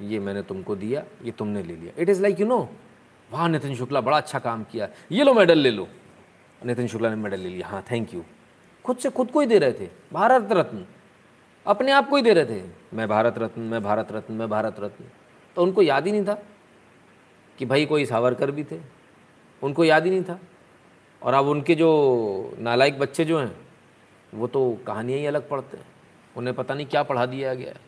[0.00, 2.72] ये मैंने तुमको दिया, ये तुमने ले लिया। It is like you know
[3.30, 5.88] वाह नितिन शुक्ला बड़ा अच्छा काम किया। ये लो मेडल ले लो।
[6.66, 8.24] नितिन शुक्ला ने मेडल ले लिया। हाँ थैंक यू
[8.84, 10.86] खुद से खुद को ही दे रहे थे। भारत रत्न।
[11.66, 14.76] अपने आप को ही दे रहे थे। मैं भारत रत्न मैं भारत रत्न मैं भारत
[14.80, 15.04] रत्न।
[15.56, 16.34] तो उनको याद ही नहीं था
[17.58, 18.80] कि भाई कोई सावरकर भी थे।
[19.62, 20.38] उनको याद ही नहीं था।
[21.22, 23.56] और अब उनके जो नालायक बच्चे जो हैं
[24.34, 25.86] वो तो कहानियाँ ही अलग पढ़ते हैं।
[26.36, 27.80] उन्हें पता नहीं क्या पढ़ा दिया गया है।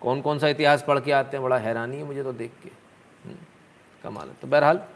[0.00, 1.44] कौन कौन सा इतिहास पढ़ के आते हैं?
[1.44, 2.70] बड़ा हैरानी है मुझे तो देख के।
[3.24, 3.36] हम्म,
[4.04, 4.88] कमाल है। तो बहरहाल,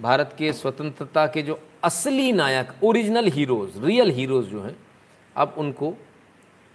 [0.00, 4.76] भारत के स्वतंत्रता के जो असली नायक ओरिजिनल हीरोज़ रियल हीरोज़ जो हैं,
[5.36, 5.94] अब उनको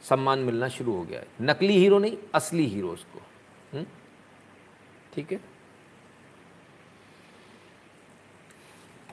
[0.09, 3.21] सम्मान मिलना शुरू हो गया है। नकली हीरो नहीं, असली हीरोज़ को।
[3.73, 3.85] हम्म?
[5.13, 5.37] ठीक है?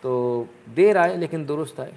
[0.03, 1.95] तो देर आए, लेकिन दुरुस्त आए।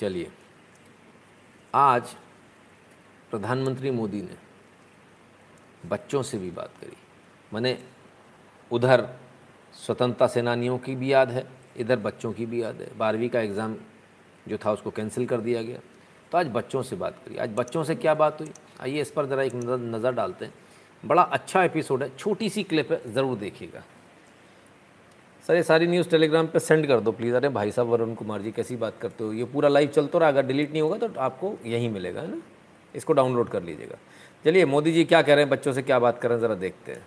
[0.00, 0.30] चलिए,
[1.74, 2.16] आज
[3.30, 4.36] प्रधानमंत्री मोदी ने
[5.88, 6.96] बच्चों से भी बात करी।
[7.52, 7.76] मैंने
[8.70, 9.08] उधर
[9.74, 13.76] स्वतंत्रता सेनानियों की भी याद है, इधर बच्चों की भी याद है। बारहवीं का एग्ज़ाम
[14.46, 15.78] जो था उसको कैंसिल कर दिया गया।
[16.32, 18.50] तो आज बच्चों से बात करी। आज बच्चों से क्या बात हुई?
[18.80, 20.54] आइए इस पर ज़रा एक नज़र नज़र डालते हैं।
[21.02, 23.82] बड़ा अच्छा एपिसोड है। छोटी सी क्लिप है, ज़रूर देखिएगा।
[25.44, 28.42] सर, ये सारी न्यूज़ टेलीग्राम पे सेंड कर दो, प्लीज़। अरे भाई साहब, वरुण कुमार
[28.42, 29.32] जी, कैसी बात करते हो?
[29.32, 32.40] ये पूरा लाइव चलता रहा। अगर डिलीट नहीं होगा तो आपको यहीं मिलेगा, है ना?
[32.94, 33.96] इसको डाउनलोड कर लीजिएगा।
[34.44, 35.50] चलिए, मोदी जी क्या कह रहे हैं?
[35.50, 36.46] बच्चों से क्या बात कर रहे हैं?
[36.46, 37.06] ज़रा देखते हैं।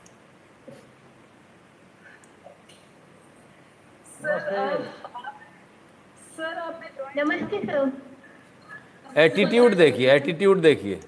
[9.17, 10.99] एटीट्यूड देखिए एटीट्यूड देखिए।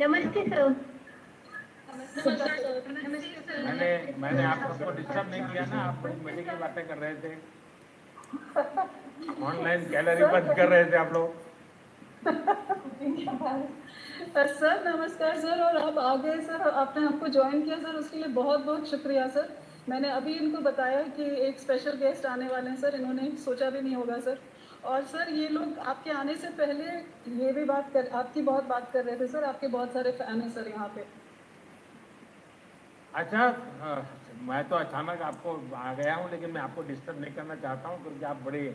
[0.00, 0.91] नमस्ते, सर।
[3.64, 7.14] मैंने मैंने आप सबको डिस्टर्ब नहीं किया ना, आप बड़ी मज़े की बातें कर रहे
[7.22, 7.32] थे।
[9.44, 11.28] ऑनलाइन गैलरी बंद कर रहे थे आप लोग।
[14.52, 18.28] सर, नमस्कार सर, और आप आ गए सर, आपने हमको ज्वाइन किया सर, उसके लिए
[18.34, 19.48] बहुत बहुत शुक्रिया सर।
[19.88, 23.80] मैंने अभी इनको बताया कि एक स्पेशल गेस्ट आने वाले हैं सर, इन्होंने सोचा भी
[23.80, 24.38] नहीं होगा सर।
[24.84, 26.84] और सर, ये लोग आपके आने से पहले
[27.42, 30.40] ये भी बात कर, आपकी बहुत बात कर रहे थे सर, आपके बहुत सारे फ़ैन
[30.40, 31.04] हैं सर यहाँ पे।
[33.14, 34.02] अच्छा अ,
[34.48, 38.02] मैं तो अचानक आपको आ गया हूँ लेकिन मैं आपको डिस्टर्ब नहीं करना चाहता हूँ
[38.02, 38.66] क्योंकि आप बड़ी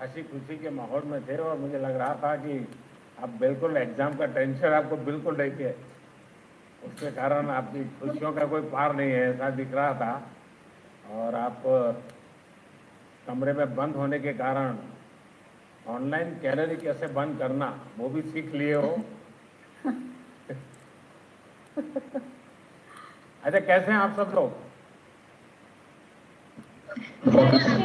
[0.00, 2.66] हँसी खुशी के माहौल में थे और मुझे लग रहा था कि
[3.22, 5.74] आप बिल्कुल एग्ज़ाम का टेंशन आपको बिल्कुल नहीं है
[6.86, 10.30] उसके कारण आपकी खुशियों का कोई पार नहीं है ऐसा दिख रहा था।
[11.12, 11.62] और आप
[13.26, 14.78] कमरे में बंद होने के कारण
[15.94, 18.96] ऑनलाइन कैलरी कैसे बंद करना वो भी सीख लिए हो।
[23.44, 24.58] अच्छा कैसे हैं आप सब लोग?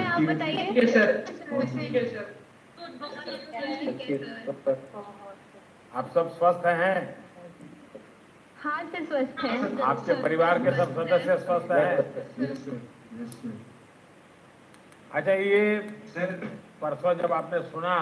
[0.06, 0.86] आप बताइए
[5.92, 6.98] आप सब स्वस्थ हैं?
[8.64, 11.96] हाँ से स्वस्थ है। आपके परिवार के सब सदस्य स्वस्थ हैं?
[15.12, 15.78] अच्छा ये
[16.82, 17.98] परसों जब आपने सुना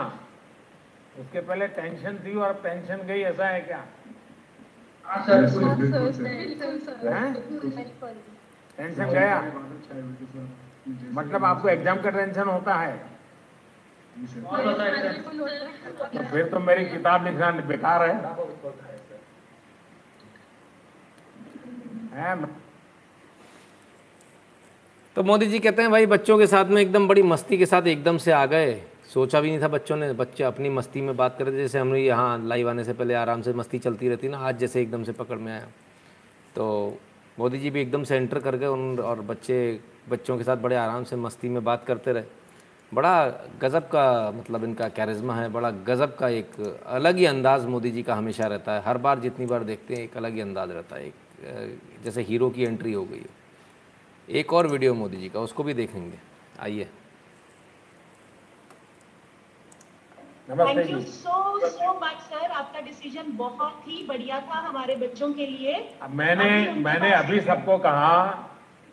[1.19, 4.41] उसके पहले टेंशन थी और टेंशन गई ऐसा है क्या हाँ सर बिल्कुल सर हैं
[4.41, 4.92] बिल्कुल
[8.77, 9.41] टेंशन गया
[11.13, 12.93] मतलब आपको एग्ज़ाम का टेंशन होता है।
[16.13, 18.15] तो फिर तो मेरी किताब लिखना बेकार है?
[25.15, 27.87] तो मोदी जी कहते हैं भाई बच्चों के साथ में एकदम बड़ी मस्ती के साथ
[27.87, 28.73] एकदम से आ गए।
[29.13, 31.79] सोचा भी नहीं था बच्चों ने। बच्चे अपनी मस्ती में बात कर रहे थे, जैसे
[31.79, 35.03] हम यहाँ लाइव आने से पहले आराम से मस्ती चलती रहती ना, आज जैसे एकदम
[35.03, 35.67] से पकड़ में आया।
[36.55, 36.97] तो
[37.39, 40.75] मोदी जी भी एकदम से एंटर कर गए उन और बच्चे, बच्चों के साथ बड़े
[40.75, 42.23] आराम से मस्ती में बात करते रहे।
[42.91, 43.27] बड़ा
[43.61, 48.03] गज़ब का मतलब इनका कैरिज्मा है, बड़ा गज़ब का एक अलग ही अंदाज़ मोदी जी
[48.03, 50.95] का हमेशा रहता है। हर बार जितनी बार देखते हैं, एक अलग ही अंदाज़ रहता
[50.95, 51.13] है। एक
[52.03, 53.29] जैसे हीरो की एंट्री हो गई हो।
[54.29, 56.19] एक और वीडियो मोदी जी का, उसको भी देखेंगे।
[56.59, 57.01] आइए नमस्ते
[60.49, 65.45] thank you so so much sir आपका डिसीज़न बहुत ही बढ़िया था हमारे बच्चों के
[65.47, 65.75] लिए।
[66.11, 68.23] मैंने मैंने अभी सबको कहा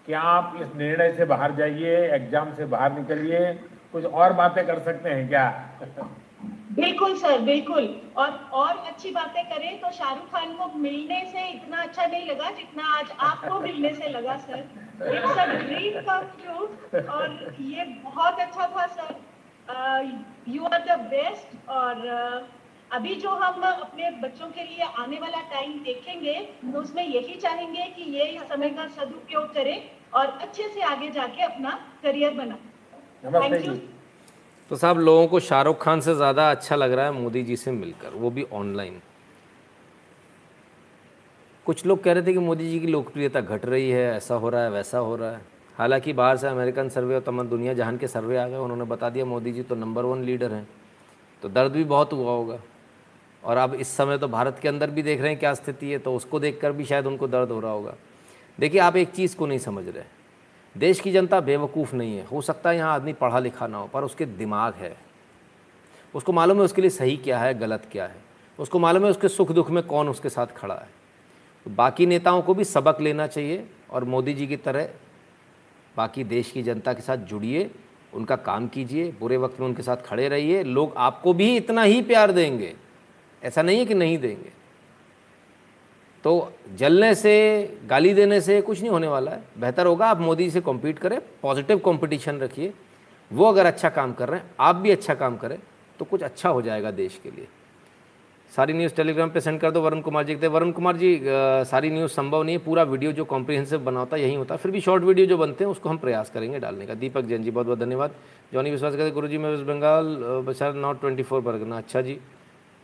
[0.06, 3.52] कि आप इस निर्णय से बाहर जाइए एग्ज़ाम से बाहर निकलिए।
[3.92, 5.46] कुछ और बातें कर सकते हैं क्या?
[6.74, 11.82] बिल्कुल सर बिल्कुल। और और अच्छी बातें करें तो शाहरुख खान को मिलने से इतना
[11.82, 14.58] अच्छा नहीं लगा जितना आज आपको मिलने से लगा sir
[15.14, 16.58] it's a dream come true
[17.16, 19.14] और ये बहुत अच्छा था sir
[20.48, 22.40] you are the best और uh,
[22.90, 27.84] अभी जो हम अपने बच्चों के लिए आने वाला टाइम देखेंगे तो उसमें यही चाहेंगे
[27.96, 31.70] कि ये समय का सदुपयोग करें और अच्छे से आगे जाके अपना
[32.02, 33.74] करियर बनाए। Thank you.
[33.74, 33.88] जी
[34.70, 37.70] तो साहब लोगों को शाहरुख खान से ज़्यादा अच्छा लग रहा है मोदी जी से
[37.70, 39.00] मिलकर वो भी ऑनलाइन
[41.66, 44.48] कुछ लोग कह रहे थे कि मोदी जी की लोकप्रियता घट रही है ऐसा हो
[44.48, 45.40] रहा है वैसा हो रहा है।
[45.78, 49.10] हालाँकि बाहर से अमेरिकन सर्वे और तमाम दुनिया जहान के सर्वे आ गए, उन्होंने बता
[49.10, 50.68] दिया मोदी जी तो नंबर वन लीडर हैं।
[51.42, 52.58] तो दर्द भी बहुत हुआ होगा।
[53.44, 55.98] और अब इस समय तो भारत के अंदर भी देख रहे हैं क्या स्थिति है
[55.98, 57.94] तो उसको देखकर भी शायद उनको दर्द हो रहा होगा।
[58.58, 60.04] देखिए, आप एक चीज़ को नहीं समझ रहे।
[60.78, 63.86] देश की जनता बेवकूफ़ नहीं है। हो सकता है यहाँ आदमी पढ़ा लिखा ना हो,
[63.86, 64.96] पर उसके दिमाग है।
[66.14, 68.16] उसको मालूम है उसके लिए सही क्या है, गलत क्या है।
[68.58, 70.88] उसको मालूम है उसके सुख दुख में कौन उसके साथ खड़ा है।
[71.64, 74.88] तो बाकी नेताओं को भी सबक लेना चाहिए और मोदी जी की तरह
[76.00, 77.70] बाकी देश की जनता के साथ जुड़िए,
[78.12, 82.00] उनका काम कीजिए, बुरे वक्त में उनके साथ खड़े रहिए, लोग आपको भी इतना ही
[82.02, 82.72] प्यार देंगे।
[83.42, 84.52] ऐसा नहीं है कि नहीं देंगे।
[86.24, 87.34] तो जलने से,
[87.86, 91.18] गाली देने से कुछ नहीं होने वाला है। बेहतर होगा आप मोदी से कॉम्पीट करें
[91.42, 92.72] पॉजिटिव कॉम्पिटिशन रखिए।
[93.30, 95.58] वो अगर अच्छा काम कर रहे हैं, आप भी अच्छा काम करें
[96.00, 97.48] तो कुछ अच्छा हो जाएगा देश के लिए।
[98.52, 101.64] सारी न्यूज़ टेलीग्राम पे सेंड कर दो वरुण कुमार जी के वरुण कुमार जी अ,
[101.64, 104.72] सारी न्यूज़ संभव नहीं है पूरा वीडियो जो कॉम्प्रिहेंसिव बना होता यही होता है। फिर
[104.72, 107.50] भी शॉर्ट वीडियो जो बनते हैं उसको हम प्रयास करेंगे डालने का। दीपक जैन जी
[107.50, 108.14] बहुत बहुत धन्यवाद।
[108.52, 112.18] जॉनी विश्वास करते गुरु जी मैं West Bengal Basirhat north twenty four Parganas अच्छा जी।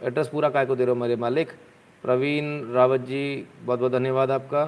[0.01, 1.51] एड्रेस पूरा काय को दे रहे हो मेरे मालिक?
[2.05, 4.65] प्रवीण रावत जी बहुत बहुत धन्यवाद आपका।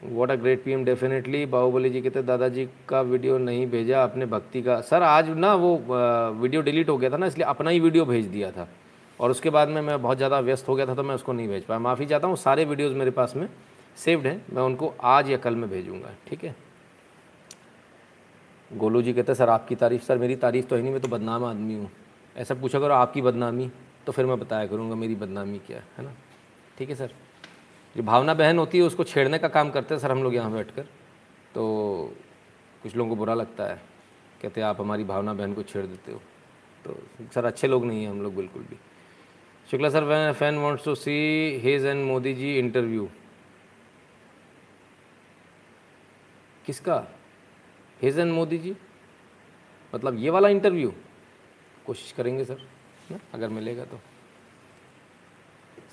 [0.00, 4.62] What a great PM definitely Baahubali ji कहते दादाजी का वीडियो नहीं भेजा अपने भक्ति
[4.62, 5.76] का। सर आज ना वो
[6.40, 8.68] वीडियो डिलीट हो गया था ना इसलिए अपना ही वीडियो भेज दिया था।
[9.22, 11.48] और उसके बाद में मैं बहुत ज़्यादा व्यस्त हो गया था तो मैं उसको नहीं
[11.48, 13.48] भेज पाया। माफ़ी चाहता हूँ, सारे वीडियोज़ मेरे पास में
[13.96, 16.54] सेव्ड हैं, मैं उनको आज या कल में भेजूँगा, ठीक है?
[18.70, 21.08] गोलू जी कहते हैं, सर, आपकी तारीफ़, सर, मेरी तारीफ़ तो है नहीं, मैं तो
[21.08, 21.90] बदनाम आदमी हूँ।
[22.36, 23.70] ऐसा पूछा करो, आपकी बदनामी
[24.06, 26.12] तो फिर मैं बताया करूँगा, मेरी बदनामी क्या है ना?
[26.78, 27.10] ठीक है, सर?
[27.96, 30.52] जो भावना बहन होती है, उसको छेड़ने का काम करते हैं, सर, हम लोग यहाँ
[30.52, 30.86] बैठ कर
[31.54, 31.64] तो
[32.82, 33.80] कुछ लोगों को बुरा लगता है,
[34.42, 36.20] कहते आप हमारी भावना बहन को छेड़ देते हो।
[36.84, 36.96] तो
[37.34, 38.76] सर, अच्छे लोग नहीं हैं हम लोग, बिल्कुल भी।
[39.72, 41.12] Shukla sir fan wants to see
[41.60, 43.08] hedge and Modi ji interview
[46.66, 46.96] किसका?
[48.00, 48.74] हेज एंड मोदी जी
[49.92, 50.92] मतलब ये वाला इंटरव्यू
[51.86, 52.60] कोशिश करेंगे सर,
[53.10, 53.18] ना?
[53.34, 54.00] अगर मिलेगा तो।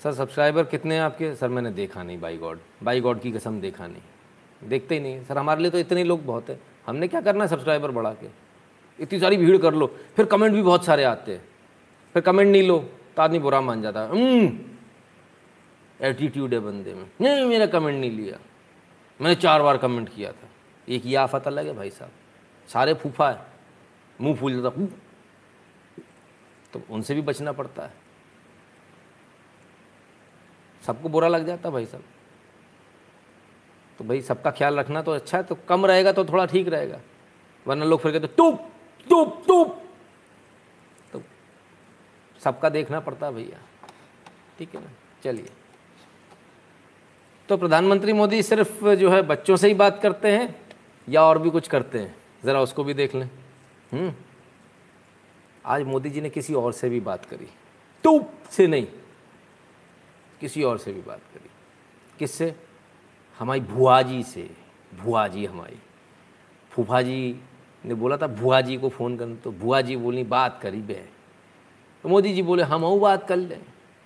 [0.02, 1.34] सर सब्सक्राइबर कितने हैं आपके?
[1.34, 5.24] सर, मैंने देखा नहीं बाई गॉड बाई गॉड की कसम देखा नहीं। देखते ही नहीं
[5.24, 8.28] सर, हमारे लिए तो इतने लोग बहुत हैं। हमने क्या करना है सब्सक्राइबर बढ़ा के?
[8.98, 11.44] इतनी सारी भीड़ कर लो। फिर कमेंट भी बहुत सारे आते हैं।
[12.14, 12.84] फिर कमेंट नहीं लो।
[13.20, 14.44] तो आदमी बुरा मान जाता। है
[16.00, 18.38] एटीट्यूड है बंदे में। नहीं मेरा कमेंट नहीं लिया।
[19.20, 20.48] मैंने चार बार कमेंट किया था।
[20.88, 22.10] एक ये आफत अलग है भाई साहब।
[22.68, 23.40] सारे फूफा है।
[24.20, 24.86] मुँह फूल जाता
[26.72, 27.92] तो उनसे भी बचना पड़ता है।
[30.86, 32.04] सबको बुरा लग जाता भाई साहब।
[33.98, 37.00] तो भाई सबका ख्याल रखना तो अच्छा है। तो कम रहेगा तो थोड़ा ठीक रहेगा।
[37.66, 38.68] वरना लोग फिर कहते, टूप
[39.10, 39.89] टूप टूप। तो
[42.44, 43.58] सबका देखना पड़ता भैया।
[44.58, 44.90] ठीक है ना?
[45.24, 45.50] चलिए।
[47.48, 50.60] तो प्रधानमंत्री मोदी सिर्फ़ जो है बच्चों से ही बात करते हैं
[51.08, 52.16] या और भी कुछ करते हैं?
[52.44, 53.30] ज़रा उसको भी देख लें।
[53.92, 54.14] हम्म।
[55.66, 57.48] आज मोदी जी ने किसी और से भी बात करी।
[58.04, 58.86] टूप से नहीं।
[60.40, 61.50] किसी और से भी बात करी।
[62.18, 62.54] किससे?
[63.38, 64.50] हमारी भुआ जी से।
[64.94, 65.78] भुआ जी हमारी।
[66.70, 67.40] फूफा जी
[67.84, 71.19] ने बोला था, भुआ जी को फ़ोन करने। तो भुआ जी बोली, बात करी बे।
[72.04, 73.60] तो मोदी जी बोले, हम बात कर लें।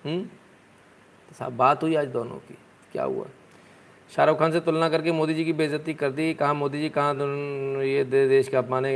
[0.04, 2.56] तो साहब, बात हुई आज दोनों की।
[2.92, 3.26] क्या हुआ?
[4.10, 7.14] शाहरुख खान से तुलना करके मोदी जी की बेइज्जती कर दी। कहाँ, मोदी जी, कहाँ
[7.84, 8.90] ये दे, देश का अपमाने,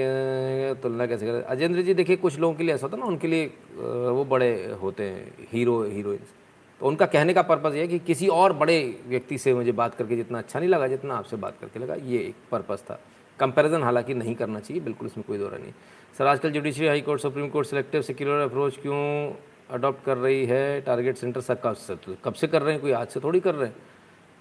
[0.83, 3.47] तुलना कैसे कर अजेंद्र जी, देखिए, कुछ लोगों के लिए ऐसा होता ना, उनके लिए
[3.77, 4.51] वो बड़े
[4.83, 6.35] होते हैं, हीरो हीरोइंस
[6.81, 9.95] तो उनका कहने का पर्पज़ ये है कि किसी और बड़े व्यक्ति से मुझे बात
[9.95, 13.01] करके जितना अच्छा नहीं लगा, जितना आपसे बात करके लगा, ये एक पर्पज़ था।
[13.39, 15.73] कंपैरिजन हालाँकि नहीं करना चाहिए, बिल्कुल इसमें कोई दौरा नहीं
[16.14, 19.35] सर आजकल judiciary high court supreme court selective secular approach क्यों
[19.75, 20.81] अडॉप्ट कर रही है?
[20.81, 22.81] टारगेट सेंटर सर कब से कब से कर रहे हैं?
[22.83, 23.77] कोई आज से थोड़ी कर रहे हैं?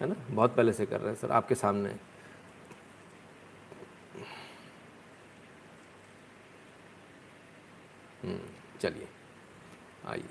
[0.02, 0.16] है ना?
[0.32, 1.90] बहुत पहले से कर रहे हैं सर आपके सामने।
[8.24, 8.40] हम्म,
[8.82, 9.08] चलिए
[10.08, 10.24] आइए।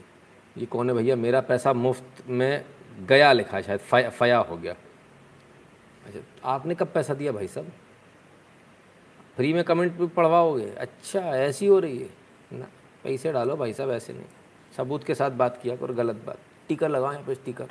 [0.58, 1.16] ये कौन है भैया?
[1.16, 2.64] मेरा पैसा मुफ़्त में
[3.08, 4.72] गया लिखा है शायद फया हो गया।
[6.06, 7.72] अच्छा आपने कब पैसा दिया भाई साहब?
[9.36, 12.08] फ्री में कमेंट भी पढ़वाओगे। अच्छा ऐसी हो रही है।
[12.52, 12.66] ना,
[13.04, 14.24] पैसे डालो भाई साहब, ऐसे नहीं।
[14.76, 17.68] सबूत के साथ बात किया पर गलत बात। टिकर लगाओ यहाँ पर स्टिकर।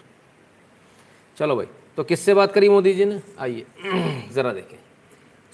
[1.38, 1.66] चलो भाई
[1.98, 3.20] तो किससे बात करी मोदी जी ने?
[3.40, 3.66] आइए,
[4.34, 4.78] ज़रा देखें।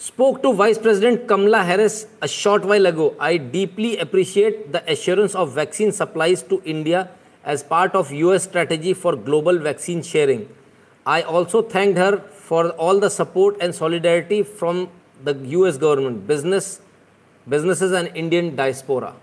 [0.02, 5.36] Spoke to vice president Kamala Harris a short while ago I deeply appreciate the assurance
[5.36, 7.08] of vaccine supplies to India
[7.46, 10.44] as part of U S strategy for global vaccine sharing.
[11.06, 12.16] I also thank her
[12.48, 14.88] for all the support and solidarity from
[15.24, 16.80] the US government, business,
[17.48, 19.14] businesses and Indian diaspora.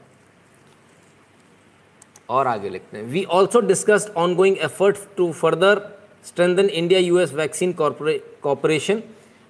[2.30, 5.80] और आगे लिखते हैं we also discussed ongoing effort to further
[6.24, 9.02] strengthen India US vaccine cooperation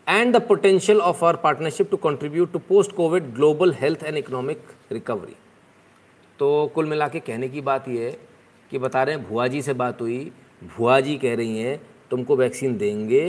[0.06, 4.58] and the potential of our partnership to contribute to post COVID global health and economic
[4.90, 5.36] recovery.
[6.38, 8.16] तो कुल मिला के कहने की बात यह है
[8.70, 10.20] कि बता रहे हैं भुआ जी से बात हुई
[10.76, 11.80] भुआ जी कह रही हैं
[12.10, 13.24] तुमको वैक्सीन देंगे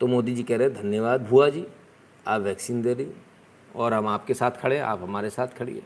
[0.00, 1.66] तो मोदी जी कह रहे, धन्यवाद भुआ जी,
[2.26, 3.06] आप वैक्सीन दे रही
[3.76, 5.82] और हम आपके साथ खड़े आप हमारे साथ खड़िए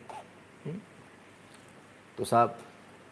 [0.66, 0.78] हम्म?
[2.18, 2.58] तो साहब,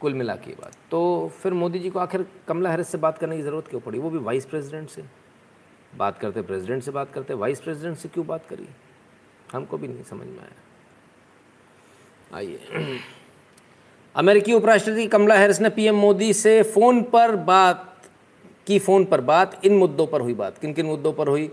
[0.00, 3.36] कुल मिला के बात। तो फिर मोदी जी को आखिर कमला हैरिस से बात करने
[3.36, 3.98] की ज़रूरत क्यों पड़ी?
[3.98, 5.04] वो भी वाइस प्रेसिडेंट से।
[5.96, 8.68] बात करते प्रेसिडेंट से बात करते, वाइस प्रेसिडेंट से क्यों बात करी?
[9.52, 10.52] हमको भी नहीं समझ में आया।
[12.36, 12.60] आइए।
[14.16, 17.91] अमेरिकी उपराष्ट्रपति कमला हैरिस ने पीएम मोदी से फ़ोन पर बात
[18.66, 21.46] की फ़ोन पर बात, इन मुद्दों पर हुई बात। किन किन मुद्दों पर हुई?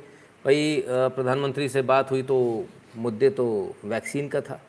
[0.46, 2.66] भाई प्रधानमंत्री से बात हुई तो
[2.98, 3.46] मुद्दे तो
[3.86, 4.60] वैक्सीन का था?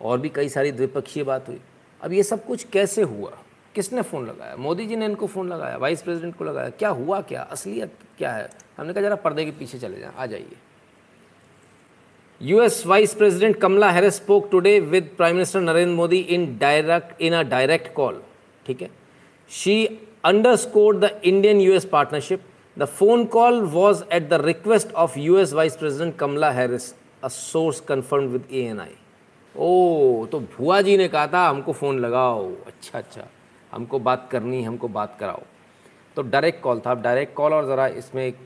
[0.00, 1.60] और भी कई सारी द्विपक्षीय बात हुई।
[2.00, 3.32] अब ये सब कुछ कैसे हुआ?
[3.74, 4.56] किसने फ़ोन लगाया?
[4.56, 5.76] मोदी जी ने इनको फ़ोन लगाया?
[5.76, 6.70] वाइस प्रेसिडेंट को लगाया?
[6.70, 7.42] क्या हुआ क्या?
[7.42, 8.50] असलियत क्या है?
[8.76, 10.56] हमने कहा, जरा पर्दे के पीछे चले जाएँ, आ जाइए।
[12.40, 17.32] US vice president Kamala Harris spoke today with prime minister Narendra Modi in direct, in
[17.32, 18.22] a direct call,
[18.66, 18.90] ठीक है?
[19.50, 19.86] She
[20.26, 22.42] Indian US partnership
[22.76, 26.92] the phone call was at the request of US vice president Kamala Harris
[27.24, 28.94] a source confirm with A N I
[29.54, 32.46] ओ तो भुआ जी ने कहा था, हमको phone लगाओ.
[32.66, 33.26] अच्छा अच्छा।
[33.72, 35.42] हमको बात करनी है, हमको बात कराओ.
[36.16, 38.36] तो डायरेक्ट कॉल था। अब डायरेक्ट कॉल और ज़रा इसमें एक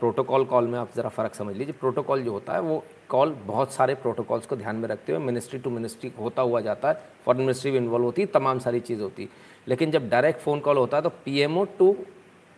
[0.00, 3.72] प्रोटोकॉल कॉल में आप ज़रा फ़र्क समझ लीजिए। प्रोटोकॉल जो होता है, वो कॉल बहुत
[3.72, 7.40] सारे प्रोटोकॉल्स को ध्यान में रखते हुए मिनिस्ट्री टू मिनिस्ट्री होता हुआ जाता है। फॉरन
[7.40, 9.28] मिनिस्ट्री भी इन्वॉल्व होती है, तमाम सारी चीज़ होती है।
[9.66, 11.96] लेकिन जब डायरेक्ट फ़ोन कॉल होता है तो पीएमओ टू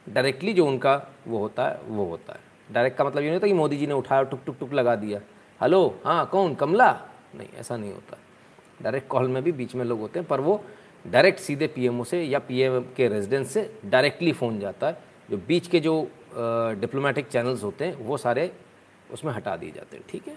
[0.07, 0.95] डायरेक्टली जो उनका
[1.27, 2.41] वो होता है, वो होता है।
[2.71, 4.95] डायरेक्ट का मतलब ये नहीं होता कि मोदी जी ने उठाया टुक टुक टुक लगा
[4.97, 5.21] दिया।
[5.61, 6.55] हेलो हाँ कौन?
[6.55, 6.91] कमला?
[7.35, 8.17] नहीं, ऐसा नहीं होता।
[8.83, 10.65] डायरेक्ट कॉल में भी बीच में लोग होते हैं, पर वो
[11.05, 14.99] डायरेक्ट सीधे पीएमओ से या पीएम के रेजिडेंस से डायरेक्टली फ़ोन जाता है।
[15.31, 16.01] जो बीच के जो
[16.81, 18.51] डिप्लोमेटिक चैनल्स होते हैं, वो सारे
[19.13, 20.37] उसमें हटा दिए जाते हैं, ठीक है?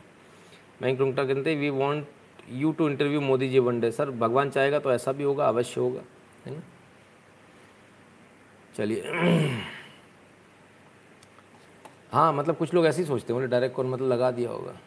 [0.81, 2.05] मैं रुंगटा कहते हैं we want
[2.51, 5.81] you to interview Modi ji one day sir, भगवान चाहेगा तो ऐसा भी होगा, अवश्य
[5.81, 6.01] होगा।
[6.47, 6.61] है ना?
[8.75, 9.01] चलिए।
[12.11, 14.77] हाँ मतलब कुछ लोग ऐसे ही सोचते हैं डायरेक्ट कॉल मतलब लगा दिया होगा।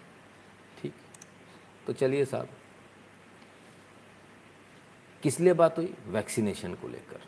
[0.83, 0.93] ठीक।
[1.87, 2.49] तो चलिए साहब।
[5.23, 5.95] किस लिए बात हुई?
[6.07, 7.21] वैक्सीनेशन को लेकर।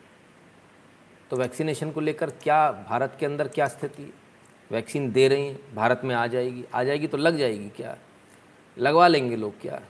[1.30, 4.12] तो वैक्सीनेशन को लेकर क्या भारत के अंदर क्या स्थिति?
[4.70, 7.96] वैक्सीन दे रही हैं, भारत में आ जाएगी। आ जाएगी तो लग जाएगी क्या?
[8.78, 9.80] लगवा लेंगे लोग क्या?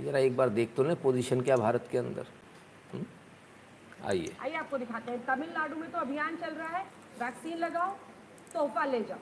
[0.00, 2.26] ज़रा एक बार देख तो लें पोजीशन क्या भारत के अंदर?
[4.04, 6.84] आइए। आइए, आपको दिखाते हैं। तमिलनाडु में तो अभियान चल रहा है।
[7.20, 7.90] वैक्सीन लगाओ,
[8.54, 9.18] तोहफा ले जाओ।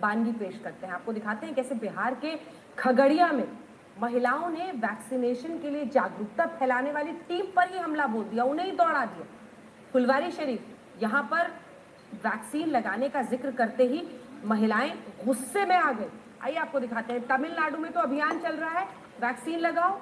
[0.00, 2.36] बानगी पेश करते हैं। आपको दिखाते हैं कैसे बिहार के
[2.78, 3.46] खगड़िया में
[4.02, 8.66] महिलाओं ने वैक्सीनेशन के लिए जागरूकता फैलाने वाली टीम पर ही हमला बोल दिया, उन्हें
[8.66, 9.26] ही दौड़ा दिया।
[9.92, 10.64] फुलवारी शरीफ,
[11.02, 11.50] यहाँ पर
[12.24, 14.02] वैक्सीन लगाने का ज़िक्र करते ही
[14.44, 14.90] महिलाएँ
[15.24, 16.08] गुस्से में आ गई।
[16.42, 18.86] आइए, आपको दिखाते हैं। तमिलनाडु में तो अभियान चल रहा है।
[19.22, 19.98] वैक्सीन लगाओ।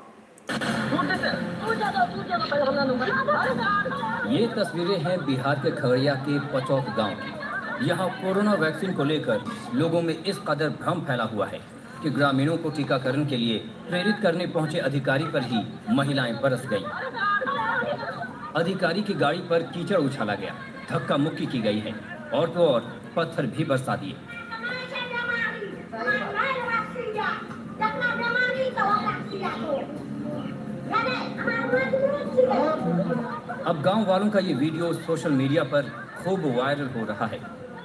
[4.31, 9.45] ये तस्वीरें हैं बिहार के खगड़िया के पचौक गाँव की। यहाँ कोरोना वैक्सीन को लेकर
[9.75, 11.61] लोगों में इस कदर भ्रम फैला हुआ है
[12.03, 16.85] कि ग्रामीणों को टीकाकरण के लिए प्रेरित करने पहुँचे अधिकारी पर ही महिलाएँ बरस गईं।
[18.57, 20.55] अधिकारी की गाड़ी पर कीचड़ उछाला गया,
[20.91, 21.95] धक्का मुक्की की गई है
[22.35, 22.81] और तो और
[23.17, 24.17] पत्थर भी बरसा दिए।
[32.49, 37.41] अब गाँव वालों का ये वीडियो सोशल मीडिया पर खूब वायरल हो रहा है।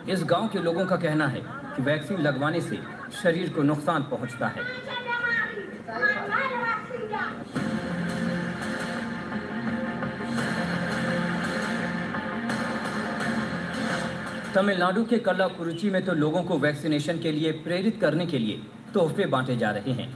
[0.09, 1.41] इस गाँव के लोगों का कहना है
[1.75, 2.79] कि वैक्सीन लगवाने से
[3.23, 4.63] शरीर को नुकसान पहुँचता है।
[14.53, 18.61] तमिलनाडु के कल्लाकुरुचि में तो लोगों को वैक्सीनेशन के लिए प्रेरित करने के लिए
[18.93, 20.09] तोहफे बांटे जा रहे हैं।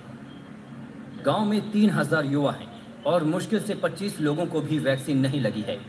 [1.25, 2.76] गाँव में तीन हज़ार युवा हैं।
[3.07, 5.79] और मुश्किल से 25 लोगों को भी वैक्सीन नहीं लगी है।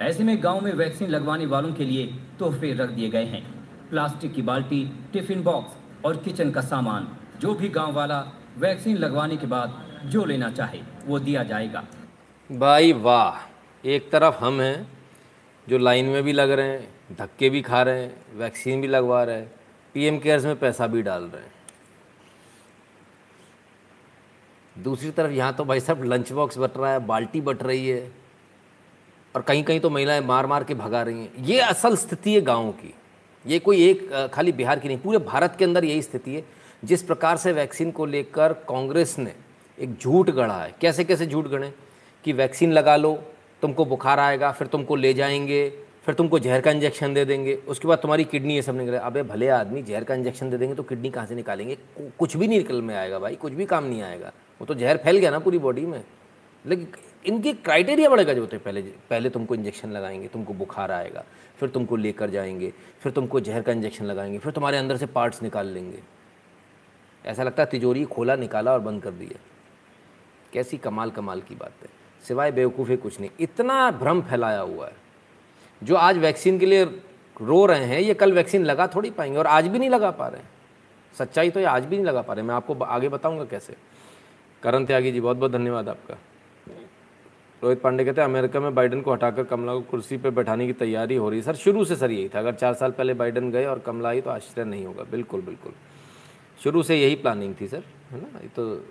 [0.00, 2.06] ऐसे में गाँव में वैक्सीन लगवाने वालों के लिए
[2.38, 7.08] तोहफे रख दिए गए हैं। प्लास्टिक की बाल्टी, टिफ़िन बॉक्स और किचन का सामान,
[7.40, 11.84] जो भी गाँव वाला वैक्सीन लगवाने के बाद जो लेना चाहे, वो दिया जाएगा।
[12.52, 13.50] भाई वाह,
[13.88, 14.88] एक तरफ़ हम हैं,
[15.68, 19.24] जो लाइन में भी लग रहे हैं, धक्के भी खा रहे हैं, वैक्सीन भी लगवा
[19.24, 19.52] रहे हैं,
[19.94, 21.52] पीएम केयर्स में पैसा भी डाल रहे हैं।
[24.76, 28.10] दूसरी तरफ़ यहाँ तो भाई साहब लंच बॉक्स बट रहा है, बाल्टी बट रही है
[29.34, 32.40] और कहीं कहीं तो महिलाएँ मार मार के भगा रही हैं। ये असल स्थिति है
[32.40, 32.94] गाँव की।
[33.44, 36.44] ये कोई एक खाली बिहार की नहीं, पूरे भारत के अंदर यही स्थिति है।
[36.82, 39.34] जिस प्रकार से वैक्सीन को लेकर कांग्रेस ने
[39.78, 41.72] एक झूठ गढ़ा है। कैसे कैसे झूठ गढ़े?
[42.24, 43.12] कि वैक्सीन लगा लो,
[43.62, 45.68] तुमको बुखार आएगा, फिर तुमको ले जाएँगे,
[46.06, 49.22] फिर तुमको जहर का इंजेक्शन दे देंगे, उसके बाद तुम्हारी किडनी ये सब निकले अबे
[49.22, 51.76] भले आदमी जहर का इंजेक्शन दे देंगे तो किडनी कहाँ से निकालेंगे?
[52.18, 54.96] कुछ भी नहीं निकल में आएगा भाई, कुछ भी काम नहीं आएगा। वो तो जहर
[54.96, 56.04] फैल गया ना पूरी बॉडी में।
[56.66, 56.88] लेकिन
[57.26, 61.24] इनके क्राइटेरिया बड़े गजब होते हैं। पहले पहले तुमको इंजेक्शन लगाएँगे, तुमको बुखार आएगा,
[61.58, 65.42] फिर तुमको लेकर जाएँगे, फिर तुमको जहर का इंजेक्शन लगाएँगे, फिर तुम्हारे अंदर से पार्ट्स
[65.42, 66.00] निकाल लेंगे।
[67.26, 69.38] ऐसा लगता है तिजोरी खोला, निकाला और बंद कर दिया।
[70.52, 71.88] कैसी कमाल कमाल की बात है।
[72.28, 74.92] सिवाय बेवकूफ़ी कुछ नहीं। इतना भ्रम फैलाया हुआ है।
[75.82, 76.84] जो आज वैक्सीन के लिए
[77.42, 80.28] रो रहे हैं, ये कल वैक्सीन लगा थोड़ी पाएँगे और आज भी नहीं लगा पा
[80.28, 80.50] रहे हैं।
[81.18, 83.89] सच्चाई तो ये आज भी नहीं लगा पा रहे मैं आपको आगे बताऊँगा कैसे।
[84.62, 86.14] करण त्यागी जी बहुत बहुत धन्यवाद आपका।
[87.62, 90.72] रोहित पांडे कहते हैं, अमेरिका में बाइडन को हटाकर कमला को कुर्सी पर बैठाने की
[90.72, 93.50] तैयारी हो रही है। सर, शुरू से सर यही था। अगर चार साल पहले बाइडन
[93.50, 95.72] गए और कमला आई तो आश्चर्य नहीं होगा। बिल्कुल बिल्कुल।
[96.64, 98.38] शुरू से यही प्लानिंग थी सर, है ना?
[98.38, 98.84] ये तो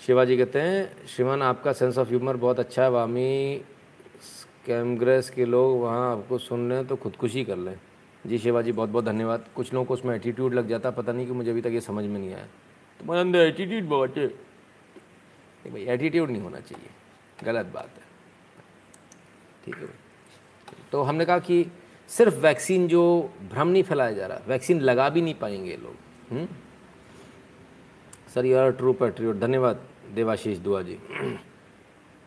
[0.00, 3.62] शिवाजी कहते हैं, श्रीमान, आपका सेंस ऑफ़ ह्यूमर बहुत अच्छा है। वामी
[4.66, 7.74] कैमग्रेस के लोग वहाँ आपको सुन रहे हैं तो खुदकुशी कर लें।
[8.26, 11.32] जी, शिवाजी बहुत बहुत धन्यवाद। कुछ लोगों को उसमें एटीट्यूड लग जाता, पता नहीं कि
[11.32, 12.46] मुझे अभी तक ये समझ में नहीं आया।
[13.00, 14.43] तुम्हारे अंदर एटीट्यूड बहुत है।
[15.64, 16.88] भाई एटीट्यूड नहीं होना चाहिए।
[17.44, 18.02] गलत बात है।
[19.64, 19.88] ठीक है
[20.92, 21.64] तो हमने कहा कि
[22.10, 23.02] सिर्फ़ वैक्सीन जो
[23.50, 26.46] भ्रम नहीं फैलाया जा रहा वैक्सीन लगा भी नहीं पाएँगे लोग।
[28.34, 29.80] Sir you are true patriot धन्यवाद
[30.14, 30.98] देवाशीष दुआ जी।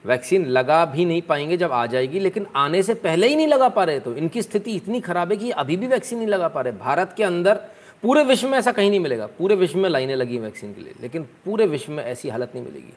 [0.06, 3.70] वैक्सीन लगा भी नहीं पाएँगे जब आ जाएगी, लेकिन आने से पहले ही नहीं लगा
[3.70, 6.62] पा रहे तो इनकी स्थिति इतनी खराब है कि अभी भी वैक्सीन नहीं लगा पा
[6.62, 7.56] रहे। भारत के अंदर
[8.04, 10.94] पूरे विश्व में ऐसा कहीं नहीं मिलेगा। पूरे विश्व में लाइनें लगी वैक्सीन के लिए,
[11.02, 12.94] लेकिन पूरे विश्व में ऐसी हालत नहीं मिलेगी।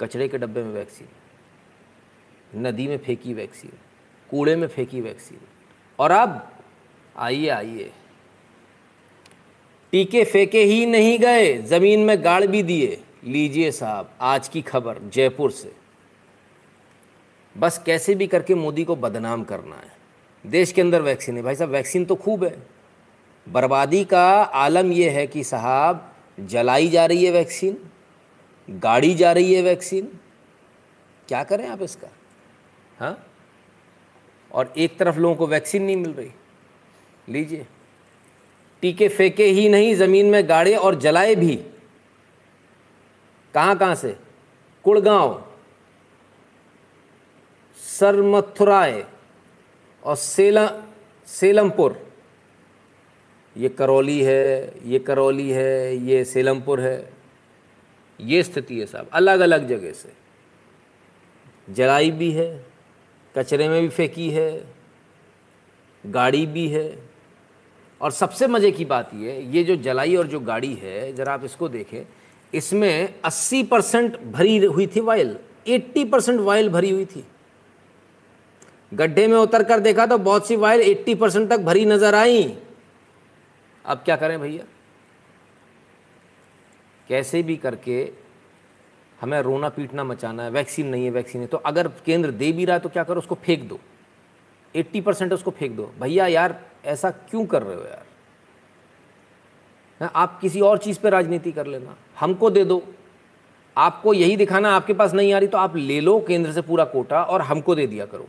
[0.00, 1.08] कचरे के डब्बे में वैक्सीन
[2.66, 3.72] नदी में फेंकी वैक्सीन
[4.30, 5.38] कूड़े में फेंकी वैक्सीन
[5.98, 6.52] और अब
[7.16, 7.90] आइए आइए।
[9.92, 14.98] टीके फेंके ही नहीं गए, ज़मीन में गाड़ भी दिए। लीजिए साहब, आज की खबर
[14.98, 15.72] जयपुर से।
[17.58, 19.98] बस कैसे भी करके मोदी को बदनाम करना है।
[20.46, 22.56] देश के अंदर वैक्सीन है। भाई साहब वैक्सीन तो खूब है।
[23.48, 27.89] बर्बादी का आलम यह है कि साहब, जलाई जा रही है वैक्सीन
[28.70, 30.20] गाड़ी जा रही है वैक्सीन।
[31.28, 32.08] क्या करें आप इसका?
[32.98, 33.26] हाँ?
[34.52, 36.30] और एक तरफ़ लोगों को वैक्सीन नहीं मिल रही।
[37.28, 37.66] लीजिए।
[38.80, 41.56] टीके फेंके ही नहीं, ज़मीन में गाड़े और जलाए भी।
[43.54, 44.16] कहाँ कहाँ से?
[44.84, 45.52] कुड़गांव।
[47.76, 49.04] सरमथुराए
[50.04, 50.82] और सेला,
[51.26, 52.12] सेलमपुर।
[53.56, 57.19] ये करौली है, ये करौली है, ये सेलमपुर है।
[58.22, 60.12] ये स्थिति है साहब अलग अलग जगह से।
[61.68, 62.64] जलाई भी है,
[63.34, 64.50] कचरे में भी फेंकी है,
[66.04, 66.98] गाड़ी भी है।
[68.00, 71.44] और सबसे मज़े की बात ये ये जो जलाई और जो गाड़ी है, ज़रा आप
[71.44, 72.04] इसको देखें,
[72.52, 75.36] इसमें 80 परसेंट भरी हुई थी वायल
[75.68, 77.24] 80 परसेंट वायल भरी हुई थी।
[78.92, 82.42] गड्ढे में उतर कर देखा तो बहुत सी वायल 80 परसेंट तक भरी नज़र आई।
[83.84, 84.64] अब क्या करें भैया?
[87.10, 88.12] कैसे भी करके
[89.20, 92.64] हमें रोना पीटना मचाना है वैक्सीन नहीं है वैक्सीन है। तो अगर केंद्र दे भी
[92.64, 93.80] रहा है तो क्या करो उसको फेंक दो।
[94.76, 98.06] 80 परसेंट उसको फेंक दो। भैया यार ऐसा क्यों कर रहे हो यार?
[100.00, 102.82] हाँ, आप किसी और चीज़ पे राजनीति कर लेना। हमको दे दो।
[103.76, 106.84] आपको यही दिखाना आपके पास नहीं आ रही तो आप ले लो केंद्र से पूरा
[106.84, 108.28] कोटा और हमको दे दिया करो।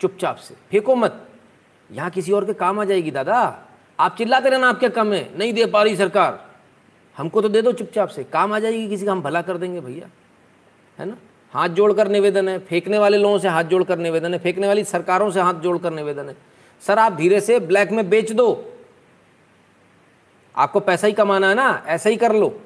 [0.00, 1.28] चुपचाप से। फेंको मत।
[1.92, 3.66] यहाँ किसी और के काम आ जाएगी दादा।
[4.00, 6.55] आप चिल्लाते रहना आपके कम है। नहीं दे पा रही सरकार।
[7.18, 9.80] हमको तो दे दो चुपचाप से। काम आ जाएगी, किसी का हम भला कर देंगे
[9.80, 10.08] भैया।
[10.98, 11.16] है ना?
[11.52, 15.30] हाथ जोड़कर निवेदन है, फेंकने वाले लोगों से हाथ जोड़कर निवेदन है, फेंकने वाली सरकारों
[15.30, 16.36] से हाथ जोड़कर निवेदन है।
[16.80, 18.72] सर, आप धीरे से ब्लैक में बेच दो।
[20.56, 22.60] आपको पैसा ही कमाना है ना, ऐसा ही कर लो।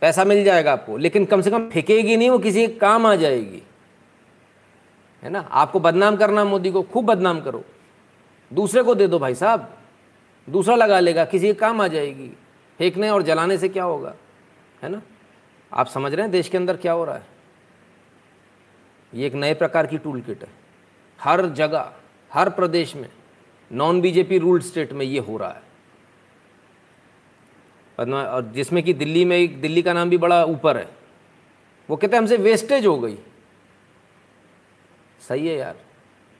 [0.00, 3.62] पैसा मिल जाएगा आपको, लेकिन कम से कम फेंकेगी नहीं, वो किसी काम आ जाएगी।
[5.22, 5.48] है ना?
[5.50, 7.64] आपको बदनाम करना मोदी को, खूब बदनाम करो।
[8.52, 9.78] दूसरे को दे दो भाई साहब।
[10.50, 12.36] दूसरा लगा लेगा, किसी काम आ जाएगी।
[12.82, 14.14] फेंकने और जलाने से क्या होगा?
[14.82, 15.02] है ना?
[15.72, 17.26] आप समझ रहे हैं देश के अंदर क्या हो रहा है?
[19.14, 20.48] ये एक नए प्रकार की टूल किट है।
[21.20, 21.94] हर जगह,
[22.32, 23.10] हर प्रदेश में
[23.72, 25.62] नॉन बीजेपी रूल्ड स्टेट में ये हो रहा है।
[28.12, 30.88] और जिसमें कि दिल्ली में दिल्ली का नाम भी बड़ा ऊपर है।
[31.90, 33.18] वो कहते हैं, हमसे वेस्टेज हो गई।
[35.28, 35.76] सही है यार।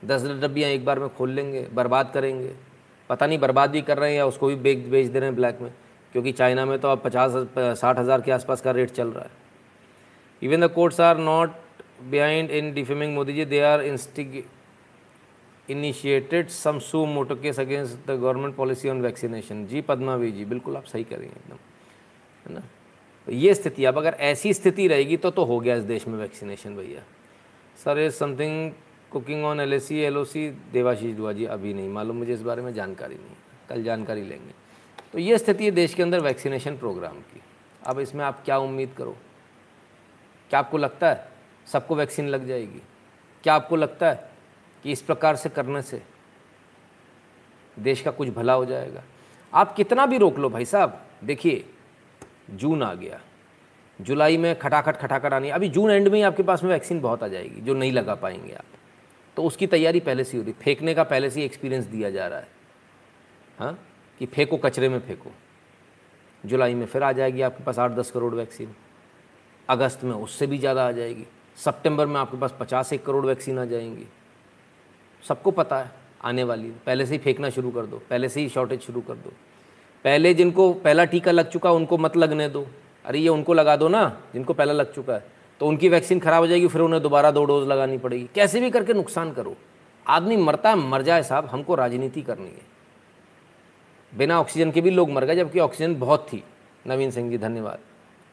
[0.05, 2.55] दस डब्बियाँ एक बार में खोल लेंगे, बर्बाद करेंगे।
[3.09, 5.35] पता नहीं बर्बाद भी कर रहे हैं या उसको भी बेच बेच दे रहे हैं
[5.35, 5.73] ब्लैक में।
[6.13, 9.31] क्योंकि चाइना में तो अब पचास, साठ हज़ार के आसपास का रेट चल रहा है।
[10.41, 11.51] Even the courts are not
[12.11, 14.43] behind in defaming Modi ji they are instig
[15.67, 20.77] initiated some suo motu case against the government policy on vaccination जी पद्मावी जी बिल्कुल
[20.77, 21.57] आप सही करेंगे एकदम,
[22.45, 22.61] है ना?
[23.27, 26.17] तो ये स्थिति, अब अगर ऐसी स्थिति रहेगी तो तो हो गया इस देश में
[26.19, 27.03] वैक्सीनेशन भैया।
[27.77, 28.71] Sir is something
[29.11, 32.33] cooking on L S C L O C Devashish Dua ji, अभी नहीं, मालूम मुझे
[32.33, 33.35] इस बारे में जानकारी नहीं
[33.69, 34.62] कल जानकारी लेंगे।
[35.13, 37.41] तो ये स्थिति है देश के अंदर वैक्सीनेशन प्रोग्राम की।
[37.85, 39.17] अब इसमें आप क्या उम्मीद करो?
[40.49, 41.27] क्या आपको लगता है
[41.67, 42.81] सबको वैक्सीन लग जाएगी?
[43.43, 44.29] क्या आपको लगता है
[44.83, 46.03] कि इस प्रकार से करने से
[47.79, 49.03] देश का कुछ भला हो जाएगा?
[49.53, 51.65] आप कितना भी रोक लो भाई साहब। देखिए,
[52.49, 53.21] जून आ गया।
[54.01, 57.23] जुलाई में खटाखट खटाखट आनी। अभी जून एंड में ही आपके पास में वैक्सीन बहुत
[57.23, 58.65] आ जाएगी, जो नहीं लगा पाएँगे आप।
[59.37, 62.27] तो उसकी तैयारी पहले से हो रही। फेंकने का पहले से ही एक्सपीरियंस दिया जा
[62.27, 62.47] रहा है।
[63.59, 63.79] हाँ?
[64.19, 65.31] कि फेंको, कचरे में फेंको।
[66.45, 68.75] जुलाई में फिर आ जाएगी आपके पास आठ दस करोड़ वैक्सीन।
[69.69, 71.25] अगस्त में उससे भी ज़्यादा आ जाएगी।
[71.57, 74.07] सितंबर में आपके पास पचास एक करोड़ वैक्सीन आ जाएँगी।
[75.27, 75.91] सबको पता है,
[76.23, 79.13] आने वाली। पहले से ही फेंकना शुरू कर दो। पहले से ही शॉर्टेज शुरू कर
[79.13, 79.29] दो।
[80.03, 82.67] पहले जिनको पहला टीका लग चुका, उनको मत लगने दो।
[83.05, 85.25] अरे, ये उनको लगा दो ना, जिनको पहला लग चुका है।
[85.59, 88.69] तो उनकी वैक्सीन ख़राब हो जाएगी, फिर उन्हें दोबारा दो डोज लगानी पड़ेगी। कैसे भी
[88.69, 89.55] करके नुकसान करो।
[90.07, 92.72] आदमी मरता है, मर जाए साहब, हमको राजनीति करनी है।
[94.13, 96.43] बिना ऑक्सीजन के भी लोग मर गए, जबकि ऑक्सीजन बहुत थी।
[96.87, 97.79] नवीन सिंह जी, धन्यवाद।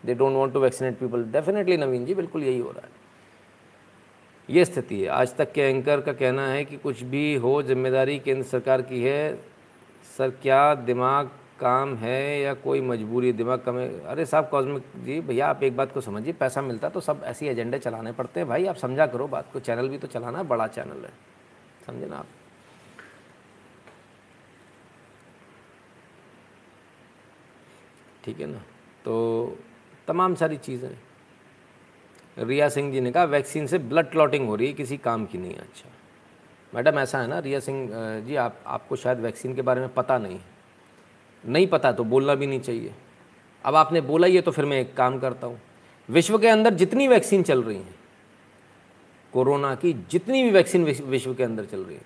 [0.05, 2.99] They don't want to vaccinate people definitely Naveen ji, बिल्कुल यही हो रहा है।
[4.49, 8.19] ये स्थिति है। आज तक के एंकर का कहना है कि कुछ भी हो, ज़िम्मेदारी
[8.19, 9.35] केंद्र सरकार की है।
[10.19, 13.89] सर, क्या दिमाग काम है या कोई मजबूरी दिमाग कम है?
[14.05, 17.49] अरे साहब कॉस्मिक जी, भैया, आप एक बात को समझिए। पैसा मिलता तो सब ऐसे
[17.49, 20.67] एजेंडे चलाने पड़ते हैं। भाई, आप समझा करो बात को। चैनल भी तो चलाना बड़ा
[20.67, 21.13] चैनल है।
[21.87, 22.27] समझे ना आप?
[28.25, 28.59] ठीक है ना?
[29.05, 29.57] तो
[30.09, 30.91] तमाम सारी चीज़ें।
[32.39, 35.39] रिया सिंह जी ने कहा, वैक्सीन से ब्लड क्लॉटिंग हो रही है, किसी काम की
[35.39, 35.89] नहीं अच्छा।
[36.73, 37.89] मैडम, ऐसा है ना, रिया सिंह
[38.21, 40.59] जी, आप, आपको शायद वैक्सीन के बारे में पता नहीं है।
[41.45, 42.95] नहीं पता तो बोलना भी नहीं चाहिए।
[43.65, 45.61] अब आपने बोला ये तो फिर मैं एक काम करता हूँ।
[46.09, 47.95] विश्व के अंदर जितनी वैक्सीन चल रही हैं,
[49.33, 52.03] कोरोना की जितनी भी वैक्सीन विश्व के अंदर चल रही है,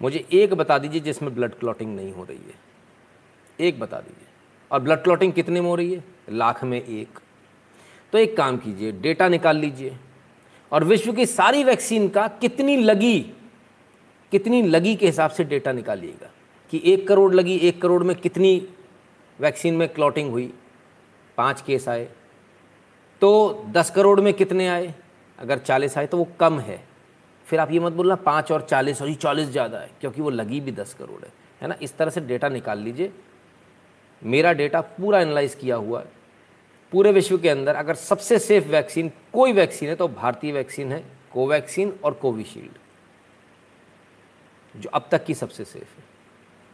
[0.00, 2.54] मुझे एक बता दीजिए जिसमें ब्लड क्लॉटिंग नहीं हो रही है।
[3.60, 4.23] एक बता दीजिए।
[4.74, 6.02] और ब्लड क्लॉटिंग कितने में हो रही है?
[6.30, 7.18] लाख में एक।
[8.12, 9.96] तो एक काम कीजिए डेटा निकाल लीजिए।
[10.72, 13.18] और विश्व की सारी वैक्सीन का कितनी लगी
[14.32, 16.30] कितनी लगी के हिसाब से डेटा निकालिएगा
[16.72, 18.68] कि एक करोड़ लगी, एक करोड़ में कितनी
[19.38, 20.52] वैक्सीन में क्लॉटिंग हुई?
[21.38, 22.08] पाँच केस आए।
[23.22, 24.94] तो दस करोड़ में कितने आए?
[25.38, 26.82] अगर चालीस आए तो वो कम है।
[27.46, 30.30] फिर आप ये मत बोलना, पाँच और चालीस, और ये चालीस ज़्यादा है, क्योंकि वो
[30.30, 31.74] लगी भी दस करोड़ है। है ना?
[31.82, 33.12] इस तरह से डेटा निकाल लीजिए।
[34.24, 36.06] मेरा डेटा पूरा एनालाइज किया हुआ है।
[36.92, 41.04] पूरे विश्व के अंदर अगर सबसे सेफ़ वैक्सीन कोई वैक्सीन है तो भारतीय वैक्सीन है
[41.32, 42.78] कोवैक्सीन और कोविशील्ड
[44.74, 46.12] जो अब तक की सबसे सेफ़ है।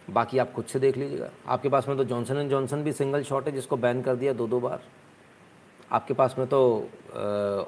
[0.08, 3.22] बाकी आप खुद से देख लीजिएगा। आपके पास में तो जॉनसन एंड जॉनसन भी सिंगल
[3.22, 4.80] शॉट है, जिसको बैन कर दिया दो दो बार।
[5.92, 6.88] आपके पास में तो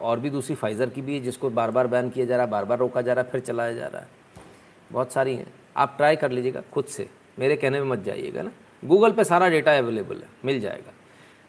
[0.03, 2.51] और भी दूसरी फाइज़र की भी है, जिसको बार बार बैन किया जा रहा है
[2.51, 4.09] बार बार रोका जा रहा है, फिर चलाया जा रहा है।
[4.93, 7.09] बहुत सारी हैं। आप ट्राई कर लीजिएगा खुद से।
[7.39, 8.53] मेरे कहने में मत जाइएगा ना।
[8.83, 10.93] गूगल पे सारा डेटा अवेलेबल है, मिल जाएगा।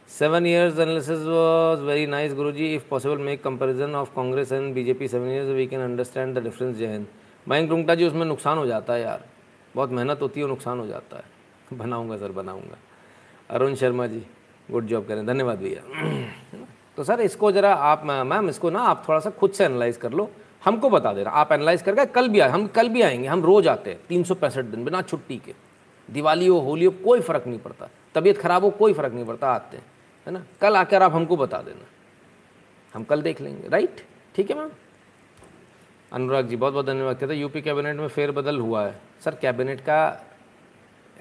[0.09, 4.73] Seven years analysis was very nice Guru ji if possible make comparison of Congress and
[4.73, 7.07] BJP seven years we can understand the difference जय हिंद
[7.47, 9.25] मयंक रुंगटा जी, उसमें नुकसान हो जाता है यार।
[9.75, 12.77] बहुत मेहनत होती है और नुकसान हो जाता है। बनाऊँगा सर, बनाऊँगा।
[13.49, 14.21] अरुण शर्मा जी
[14.71, 16.63] गुड जॉब करें। धन्यवाद भैया।
[16.97, 20.11] तो सर, इसको ज़रा आप, मैम, इसको ना आप थोड़ा सा खुद से एनालाइज कर
[20.11, 20.29] लो।
[20.65, 23.67] हमको बता देना। आप एनालाइज करके कल भी आए हम कल भी आएँगे। हम रोज़
[23.69, 25.53] आते हैं, तीन सौ पैंसठ दिन बिना छुट्टी के।
[26.13, 29.51] दिवाली हो, होली हो, कोई फ़र्क नहीं पड़ता। तबीयत ख़राब हो, कोई फ़र्क नहीं पड़ता,
[29.51, 29.85] आते हैं,
[30.27, 30.45] है ना?
[30.61, 31.85] कल आकर आप हमको बता देना।
[32.93, 34.05] हम कल देख लेंगे, राइट?
[34.35, 34.71] ठीक है, मैम?
[36.13, 39.81] अनुराग जी बहुत बहुत धन्यवाद। कहते हैं, यूपी कैबिनेट में फेरबदल हुआ है। सर, कैबिनेट
[39.81, 40.25] का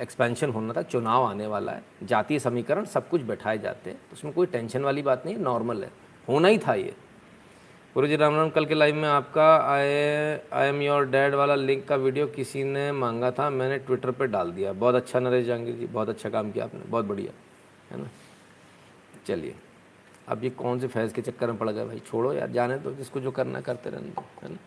[0.00, 4.12] एक्सपेंशन होना था, चुनाव आने वाला है। जातीय समीकरण सब कुछ बैठाए जाते हैं। तो
[4.12, 5.90] उसमें कोई टेंशन वाली बात नहीं है नॉर्मल है।
[6.28, 6.94] होना ही था ये।
[7.94, 9.88] गुरु जी राम राम, कल के लाइव में आपका I
[10.52, 14.26] I am your dad वाला लिंक का वीडियो किसी ने मांगा था, मैंने ट्विटर पे
[14.26, 17.32] डाल दिया। बहुत अच्छा नरेश जहांगीर जी, बहुत अच्छा काम किया आपने, बहुत बढ़िया,
[17.90, 18.08] है ना?
[19.26, 19.54] चलिए,
[20.28, 21.98] अब ये कौन से फैज़ के चक्कर में पड़ गए भाई?
[21.98, 24.58] छोड़ो यार, जाने दो, जिसको जो करना करते रहने दो, है ना?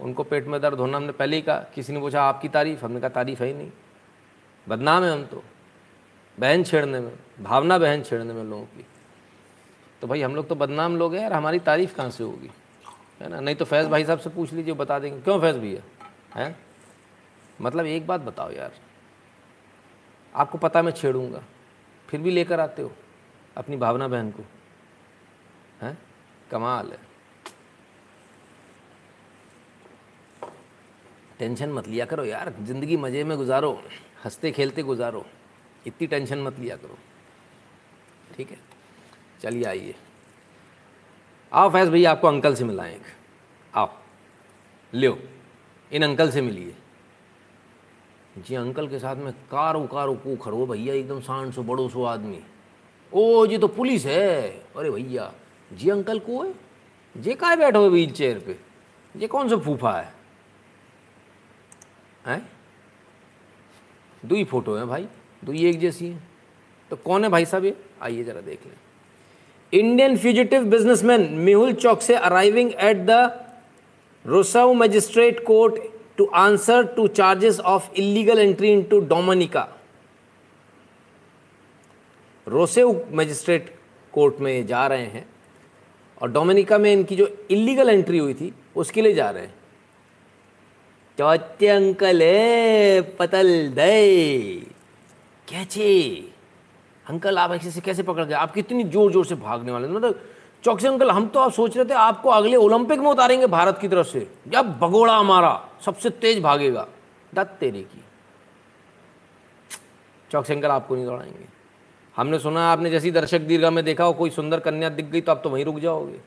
[0.00, 2.84] उनको पेट में दर्द होना, हमने पहले ही कहा, किसी ने पूछा, आपकी तारीफ़?
[2.84, 3.70] हमने कहा, तारीफ़ है ही नहीं।
[4.66, 5.42] बदनाम है हम तो
[6.38, 8.86] बहन छेड़ने में, भावना बहन छेड़ने में लोगों की।
[10.00, 12.50] तो भाई हम लोग तो बदनाम लोग हैं यार, हमारी तारीफ़ कहाँ से होगी?
[13.20, 13.40] है ना?
[13.40, 15.82] नहीं तो फैज़ भाई साहब से पूछ लीजिए, बता देंगे। क्यों फैज़ भैया?
[16.40, 16.58] हैं?
[17.60, 18.72] मतलब एक बात बताओ यार।
[20.34, 21.42] आपको पता मैं छेड़ूँगा।
[22.08, 22.92] फिर भी लेकर आते हो
[23.56, 24.42] अपनी भावना बहन को।
[25.82, 25.98] हैं?
[26.50, 27.08] कमाल है।
[31.38, 33.82] टेंशन मत लिया करो यार। ज़िंदगी मज़े में गुजारो,
[34.24, 35.26] हँसते खेलते गुजारो।
[35.86, 36.98] इतनी टेंशन मत लिया करो।
[38.36, 38.67] ठीक है?
[39.40, 39.94] चलिए आइए।
[41.52, 43.02] आओ फैज़ भैया, आपको अंकल से मिलाएँ एक।
[43.74, 43.90] आओ।
[44.94, 45.22] लियो,
[45.92, 46.74] इन अंकल से मिलिए।
[48.38, 52.04] जी, अंकल के साथ में कारो कारो को खड़ो भैया, एकदम सांड सो, बड़ो सो
[52.04, 52.42] आदमी।
[53.12, 55.34] ओ, जी तो पुलिस है। अरे भैया,
[55.72, 56.54] जी अंकल को है?
[57.16, 58.58] जे का बैठो व्हील चेयर पे?
[59.16, 60.14] ये कौन सा फूफा है?
[62.26, 62.52] हैं?
[64.24, 65.08] दो ही फ़ोटो है भाई,
[65.44, 66.20] दो ही एक जैसी है।
[66.90, 67.84] तो कौन है भाई साहब ये?
[68.02, 68.76] आइए जरा देख लें।
[69.72, 73.10] Indian fugitive businessman Mehul Choksi arriving at the
[74.24, 75.74] Roseau magistrate court
[76.16, 79.68] to answer to charges of illegal entry into Dominica
[82.46, 83.74] Roseau magistrate
[84.12, 85.26] court में जा रहे हैं
[86.22, 89.54] और डोमिनिका में इनकी जो इलीगल एंट्री हुई थी, उसके लिए जा रहे हैं।
[91.18, 94.66] चौथे अंकल है, पतल दे
[95.48, 96.27] कैचे
[97.08, 100.20] अंकल, आप ऐसे से कैसे पकड़ गए आप कितनी ज़ोर ज़ोर से भागने वाले मतलब
[100.64, 103.88] चौकसे अंकल, हम तो आप सोच रहे थे आपको अगले ओलंपिक में उतारेंगे भारत की
[103.88, 106.86] तरफ़ से। जब भगोड़ा हमारा, सबसे तेज भागेगा।
[107.32, 108.02] दत्त तेरे की।
[110.30, 111.46] चौकसे अंकल, आपको नहीं दौड़ाएँगे।
[112.14, 115.32] हमने सुना आपने जैसी दर्शक दीर्घा में देखा हो कोई सुंदर कन्या दिख गई तो
[115.32, 116.20] आप तो वहीं रुक जाओगे।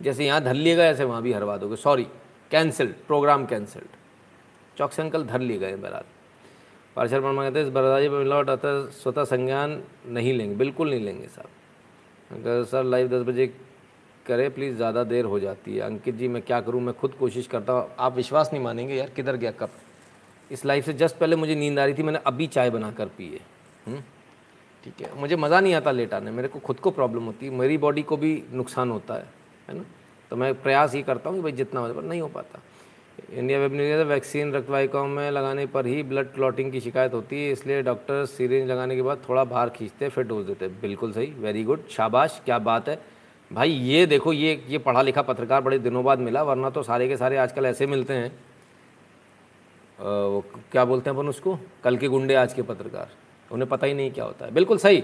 [0.00, 2.06] जैसे यहाँ धर लिए गए, ऐसे वहाँ भी हरवा दोगे। Sorry
[2.50, 3.96] cancelled program cancelled
[4.76, 6.04] Choksi uncle, धर लिए गए बहरहाल।
[6.96, 11.00] पार्षद वर्मा कहते हैं इस बर्दाजी पर मिलावट अतः स्वतः संज्ञान नहीं लेंगे, बिल्कुल नहीं
[11.00, 13.46] लेंगे साहब। अगर सर लाइव दस बजे
[14.26, 16.80] करें प्लीज़ ज़्यादा देर हो जाती है। अंकित जी, मैं क्या करूँ?
[16.80, 19.70] मैं खुद कोशिश करता हूँ। आप विश्वास नहीं मानेंगे यार, किधर गया कब?
[20.50, 23.06] इस लाइफ से जस्ट पहले मुझे नींद आ रही थी, मैंने अभी चाय बना कर
[23.06, 23.40] पी है।
[23.86, 24.02] हम्म?
[24.84, 27.52] ठीक है। मुझे मज़ा नहीं आता लेट आने मेरे को खुद को प्रॉब्लम होती है।
[27.52, 29.26] मेरी बॉडी को भी नुकसान होता है
[29.68, 29.84] है ना?
[30.30, 32.60] तो मैं प्रयास ही करता हूँ कि भाई जितना हो पर नहीं हो पाता।
[33.32, 37.52] इंडिया वेब न्यूज़ वैक्सीन रक्तवाहिकाओं में लगाने पर ही ब्लड क्लॉटिंग की शिकायत होती है,
[37.52, 41.64] इसलिए डॉक्टर सीरेंज लगाने के बाद थोड़ा बाहर खींचते फिर डोज देते बिल्कुल सही वेरी
[41.64, 42.98] गुड शाबाश, क्या बात है।
[43.50, 47.08] भाई, ये देखो, ये ये पढ़ा लिखा पत्रकार बड़े दिनों बाद मिला, वरना तो सारे
[47.08, 48.30] के सारे आजकल ऐसे मिलते हैं।
[49.98, 51.58] वो क्या बोलते हैं अपन उसको?
[51.84, 53.10] कल के गुंडे, आज के पत्रकार।
[53.50, 55.02] उन्हें पता ही नहीं क्या होता है। बिल्कुल सही,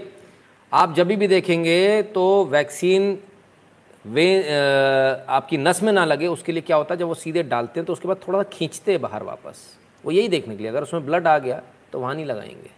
[0.71, 3.17] आप जब भी देखेंगे तो वैक्सीन
[4.05, 4.25] वे
[5.29, 7.85] आपकी नस में ना लगे, उसके लिए क्या होता है, जब वो सीधे डालते हैं
[7.85, 9.59] तो उसके बाद थोड़ा सा खींचते हैं बाहर वापस।
[10.03, 12.69] वो यही देखने के लिए, अगर उसमें ब्लड आ गया तो वहाँ नहीं लगाएँगे।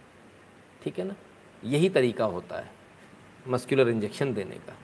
[0.82, 1.14] ठीक है ना?
[1.62, 2.70] यही तरीका होता है
[3.48, 4.74] मस्कुलर इंजेक्शन देने का।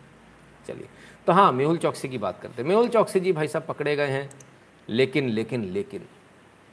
[0.69, 0.89] चलिए।
[1.27, 4.07] तो हाँ मेहुल चौकसी की बात करते हैं। मेहुल चौकसी जी भाई साहब पकड़े गए
[4.07, 4.31] हैं,
[4.89, 6.03] लेकिन लेकिन लेकिन,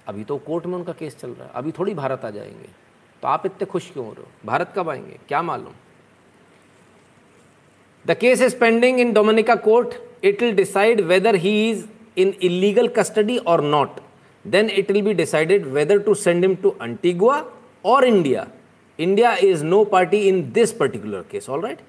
[0.08, 2.70] अभी तो कोर्ट में उनका केस चल रहा है। अभी थोड़ी भारत आ जाएँगे।
[3.24, 4.30] तो आप इतने खुश क्यों हो रहे हो?
[4.46, 5.20] भारत कब आएँगे?
[5.28, 5.74] क्या मालूम?
[8.08, 9.94] The case is pending in Dominica court
[10.24, 11.84] it will decide whether he is
[12.18, 14.00] in illegal custody और not
[14.46, 17.44] then it will be decided whether to send him to Antigua
[17.86, 18.48] और India
[19.00, 21.80] India is no party in this particular case all right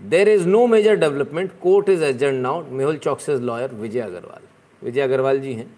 [0.00, 4.42] there is no major development court is adjourned now Mehul Choksi's lawyer Vijay Agarwal
[4.82, 5.70] Vijay Agarwal ji हैं।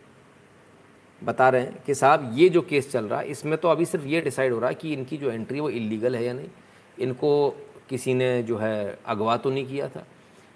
[1.22, 4.07] बता रहे हैं कि साहब, ये जो case चल रहा है, इसमें तो अभी सिर्फ़
[4.07, 6.49] ये डिसाइड हो रहा है कि इनकी जो एंट्री वो इलीगल है या नहीं।
[6.99, 7.33] इनको
[7.91, 10.07] किसी ने जो है अगवा तो नहीं किया था।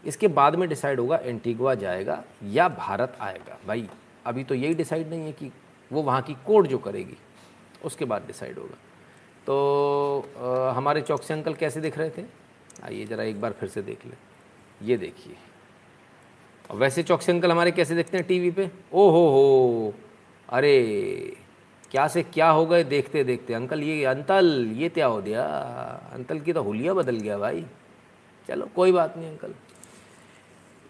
[0.07, 3.89] इसके बाद में डिसाइड होगा एंटीगुआ जाएगा या भारत आएगा। भाई
[4.27, 5.51] अभी तो यही डिसाइड नहीं है कि
[5.93, 7.17] वो वहाँ की कोर्ट जो करेगी
[7.85, 8.77] उसके बाद डिसाइड होगा।
[9.47, 12.25] तो आ, हमारे चौकसे अंकल कैसे दिख रहे थे?
[12.85, 14.17] आइए ज़रा एक बार फिर से देख लें।
[14.83, 15.37] ये देखिए।
[16.71, 18.71] और वैसे चौकसे अंकल हमारे कैसे देखते हैं टीवी पे?
[18.93, 19.95] ओ हो हो।
[20.49, 21.37] अरे!
[21.95, 23.55] क्या से क्या हो गए देखते देखते?
[23.55, 25.43] अंकल, ये अंतल, ये क्या हो गया?
[26.13, 27.65] अंकल की तो हुलिया बदल गया भाई।
[28.49, 29.55] चलो, कोई बात नहीं uncle.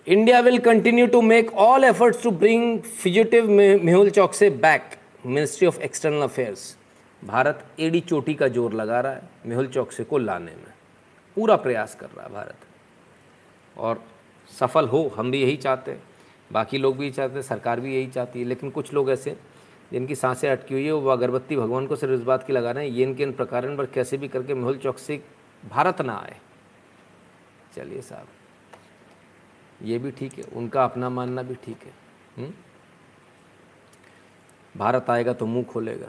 [0.07, 4.97] India will continue to make all efforts to bring fugitive Mehul Choksi back
[5.27, 6.77] ministry of external affairs
[7.23, 10.73] Bharat AD चोटी का ज़ोर लगा रहा है मेहुल चौकसे को लाने में।
[11.37, 14.03] पूरा प्रयास कर रहा है भारत। और
[14.51, 16.03] सफल हो, हम भी यही चाहते हैं।
[16.51, 19.37] बाकी लोग भी चाहते हैं, सरकार भी यही चाहती है, लेकिन कुछ लोग ऐसे
[19.95, 22.87] जिनकी साँसें अटकी हुई है, वो अगरबत्ती भगवान को सिर्फ़ इस बात की लगा रहे
[22.87, 25.21] हैं, ये इनके इन प्रकार पर कैसे भी करके मेहुल चौकसी
[25.63, 26.37] भारत ना आए
[27.77, 28.27] चलिए साहब,
[29.83, 31.93] ये भी ठीक है, उनका अपना मानना भी ठीक है?
[32.37, 32.53] हम्म?
[34.75, 36.09] भारत आएगा तो मुँह खोलेगा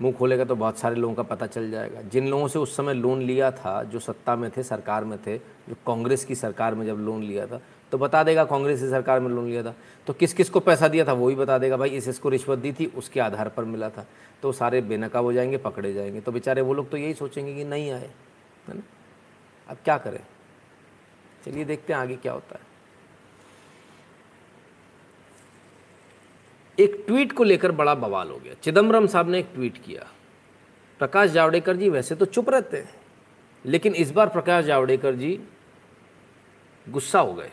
[0.00, 2.94] मुँह खोलेगा तो बहुत सारे लोगों का पता चल जाएगा जिन लोगों से उस समय
[2.94, 6.86] लोन लिया था, जो सत्ता में थे, सरकार में थे, जो कांग्रेस की सरकार में
[6.86, 7.60] जब लोन लिया था
[7.92, 9.74] तो बता देगा कांग्रेस की सरकार में लोन लिया था
[10.06, 12.58] तो किस किस को पैसा दिया था वो भी बता देगा भाई इस इसको रिश्वत
[12.58, 14.06] दी थी, उसके आधार पर मिला था।
[14.42, 17.64] तो सारे बेनकाब हो जाएँगे, पकड़े जाएँगे। तो बेचारे वो लोग तो यही सोचेंगे कि
[17.64, 18.10] नहीं आए,
[18.68, 18.82] है ना?
[19.68, 20.20] अब क्या करें?
[21.44, 22.68] चलिए देखते हैं आगे क्या होता है।
[26.78, 30.06] एक ट्वीट को लेकर बड़ा बवाल हो गया। चिदम्बरम साहब ने एक ट्वीट किया।
[31.00, 32.94] प्रकाश जावड़ेकर जी वैसे तो चुप रहते हैं,
[33.64, 35.38] लेकिन इस बार प्रकाश जावड़ेकर जी
[36.86, 37.50] गुस्सा हो गए।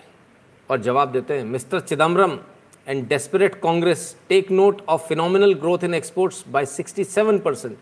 [0.70, 2.40] और जवाब देते हैं, mister Chidambaram
[2.88, 7.78] and desperate Congress take note of phenomenal growth in exports by 67 percent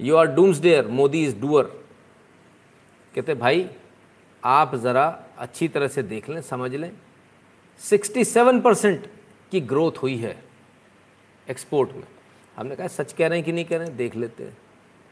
[0.00, 0.26] you are
[0.60, 1.64] doomsayer Modi is doer
[3.14, 3.70] कहते भाई,
[4.44, 6.92] आप ज़रा अच्छी तरह से देख लें, समझ लें।
[7.78, 9.06] 67 परसेंट
[9.50, 10.42] की ग्रोथ हुई है
[11.50, 12.04] एक्सपोर्ट में।
[12.56, 13.96] हमने कहा, सच कह रहे हैं कि नहीं कह रहे हैं?
[13.96, 14.58] देख लेते हैं।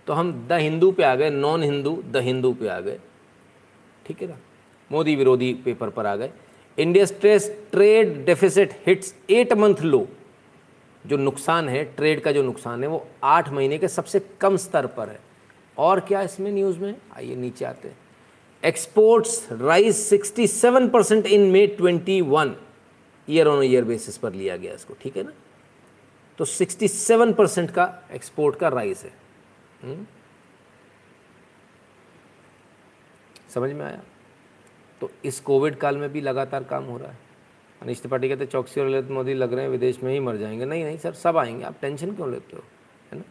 [0.06, 3.00] तो हम द हिंदू पे आ गए, नॉन हिंदू, द हिंदू पे आ गए।
[4.06, 4.36] ठीक है ना?
[4.92, 6.30] मोदी विरोधी पेपर पर आ गए।
[6.78, 10.08] India stress trade deficit hits eight month low
[11.06, 14.86] जो नुकसान है ट्रेड का जो नुकसान है, वो आठ महीने के सबसे कम स्तर
[14.86, 15.20] पर है।
[15.78, 16.94] और क्या इसमें न्यूज़ में?
[17.16, 17.98] आइए नीचे आते हैं।
[18.64, 22.54] Exports rise 67 percent in May 21
[23.28, 25.32] year on year basis पर लिया गया इसको, ठीक है ना?
[26.38, 29.12] तो 67 परसेंट का एक्सपोर्ट का राइज है
[29.84, 29.94] हुँ?
[29.94, 30.06] हम्म?
[33.54, 34.02] समझ में आया?
[35.00, 37.18] तो इस कोविड काल में भी लगातार काम हो रहा है।
[37.82, 40.64] अनिश त्रिपाठी कहते चौकसी और ललित मोदी लग रहे हैं विदेश में ही मर जाएँगे।
[40.64, 42.62] नहीं नहीं सर सब आएँगे। आप टेंशन क्यों लेते हो?
[43.12, 43.24] है ना?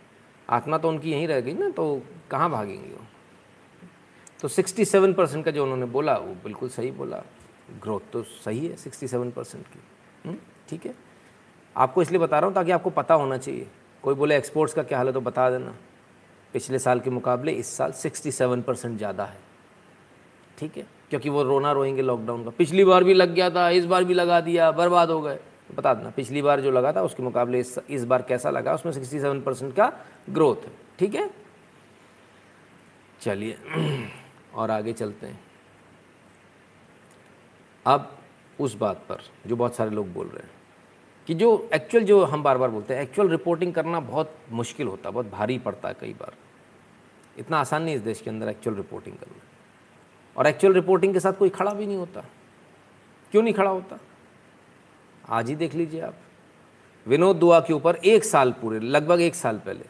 [0.49, 2.01] आत्मा तो उनकी यहीं रह गई ना तो
[2.31, 3.05] कहाँ भागेंगे वो?
[4.41, 7.23] तो 67 परसेंट का जो उन्होंने बोला वो बिल्कुल सही बोला।
[7.81, 9.79] ग्रोथ तो सही है 67 परसेंट की।
[10.25, 10.37] हम्म,
[10.69, 10.95] ठीक है?
[11.75, 13.67] आपको इसलिए बता रहा हूँ ताकि आपको पता होना चाहिए।
[14.03, 15.75] कोई बोले एक्सपोर्ट्स का क्या हाल है तो बता देना।
[16.53, 19.37] पिछले साल के मुकाबले इस साल 67 परसेंट ज़्यादा है।
[20.59, 20.96] ठीक है?
[21.09, 24.13] क्योंकि वो रोना रोएँगे लॉकडाउन का। पिछली बार भी लग गया था इस बार भी
[24.13, 25.39] लगा दिया बर्बाद हो गए।
[25.75, 28.73] बता देना पिछली बार जो लगा था उसके मुकाबले इस, इस बार कैसा लगा?
[28.73, 29.91] उसमें 67 परसेंट का
[30.29, 31.29] ग्रोथ है ठीक है?
[33.21, 33.57] चलिए
[34.55, 35.39] और आगे चलते हैं।
[37.85, 38.17] अब
[38.59, 40.51] उस बात पर जो बहुत सारे लोग बोल रहे हैं
[41.27, 45.09] कि जो एक्चुअल जो हम बार बार बोलते हैं एक्चुअल रिपोर्टिंग करना बहुत मुश्किल होता
[45.09, 46.33] है बहुत भारी पड़ता है कई बार।
[47.37, 49.46] इतना आसान नहीं इस देश के अंदर एक्चुअल रिपोर्टिंग करना।
[50.37, 52.21] और एक्चुअल रिपोर्टिंग के साथ कोई खड़ा भी नहीं होता।
[53.31, 53.99] क्यों नहीं खड़ा होता?
[55.29, 56.15] आज ही देख लीजिए आप।
[57.07, 59.85] विनोद दुआ के ऊपर एक साल पूरे, लगभग एक साल पहले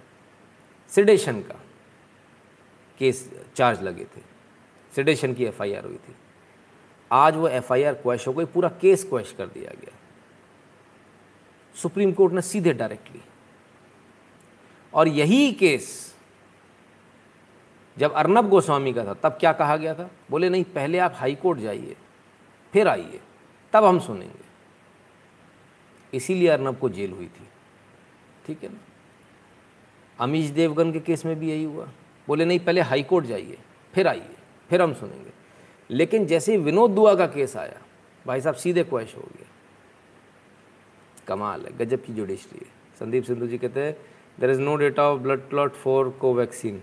[0.90, 1.60] सिडेशन का
[3.00, 4.22] केस चार्ज लगे थे।
[4.96, 6.16] सिडेशन की एफआईआर हुई थी।
[7.12, 9.94] आज वो एफआईआर क्वैश हो गई, पूरा केस क्वैश कर दिया गया।
[11.76, 13.22] सुप्रीम कोर्ट ने सीधे डायरेक्टली
[14.94, 16.07] और यही केस
[17.98, 20.10] जब अर्नब गोस्वामी का था, तब क्या कहा गया था?
[20.32, 21.96] बोले, नहीं, पहले आप हाई कोर्ट जाइए,
[22.74, 23.20] फिर आइए,
[23.74, 24.46] तब हम सुनेंगे।
[26.14, 27.48] इसीलिए अर्नब को जेल हुई थी।
[28.46, 28.80] ठीक है ना?
[30.20, 31.90] अमीश देवगन के केस में भी यही हुआ।
[32.28, 33.58] बोले, नहीं, पहले हाई कोर्ट जाइए,
[33.94, 34.36] फिर आइए,
[34.70, 35.32] फिर हम सुनेंगे।
[35.90, 37.82] लेकिन जैसे ही विनोद दुआ का केस आया,
[38.26, 39.48] भाई साहब, सीधे क्वैश हो गया।
[41.28, 43.98] कमाल है, गजब की जुडिशरी है। संदीप सिंधु जी कहते हैं
[44.40, 46.82] there is no data of blood clot for Covaxin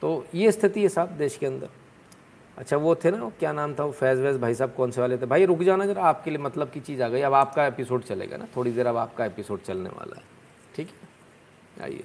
[0.00, 1.68] तो ये स्थिति है साहब देश के अंदर।
[2.58, 5.18] अच्छा वो थे ना, क्या नाम था वो फैज़ वैज़ भाई साहब, कौन से वाले
[5.18, 5.26] थे?
[5.26, 8.36] भाई, रुक जाना जरा, आपके लिए मतलब की चीज़ आ गई। अब आपका एपिसोड चलेगा
[8.36, 10.22] ना, थोड़ी देर अब आपका एपिसोड चलने वाला है।
[10.74, 11.84] ठीक है?
[11.84, 12.04] आइए।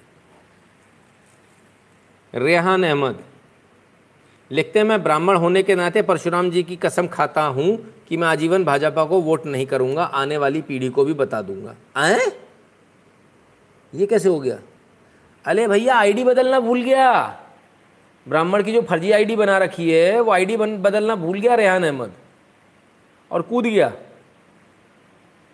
[2.35, 3.23] रेहान अहमद।
[4.51, 8.27] लिखते हैं, मैं ब्राह्मण होने के नाते परशुराम जी की कसम खाता हूँ कि मैं
[8.27, 12.19] आजीवन भाजपा को वोट नहीं करूँगा, आने वाली पीढ़ी को भी बता दूँगा। आए?
[13.95, 14.59] ये कैसे हो गया?
[15.45, 17.41] अरे भैया आईडी बदलना भूल गया।
[18.27, 22.13] ब्राह्मण की जो फर्जी आईडी बना रखी है, वो आईडी बदलना भूल गया, रेहान अहमद।
[23.31, 23.93] और कूद गया।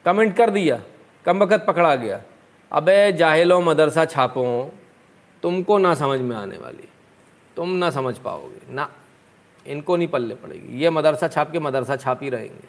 [0.05, 0.81] कमेंट कर दिया।
[1.25, 2.21] कम वक्त पकड़ा गया।
[2.71, 4.71] अबे, जाहिलो मदरसा छापो।
[5.43, 6.89] तुमको ना समझ में आने वाली।
[7.55, 8.91] तुम ना समझ पाओगे। ना।
[9.67, 12.67] इनको नहीं पल्ले पड़ेगी। ये मदरसा छाप के मदरसा छाप ही रहेंगे।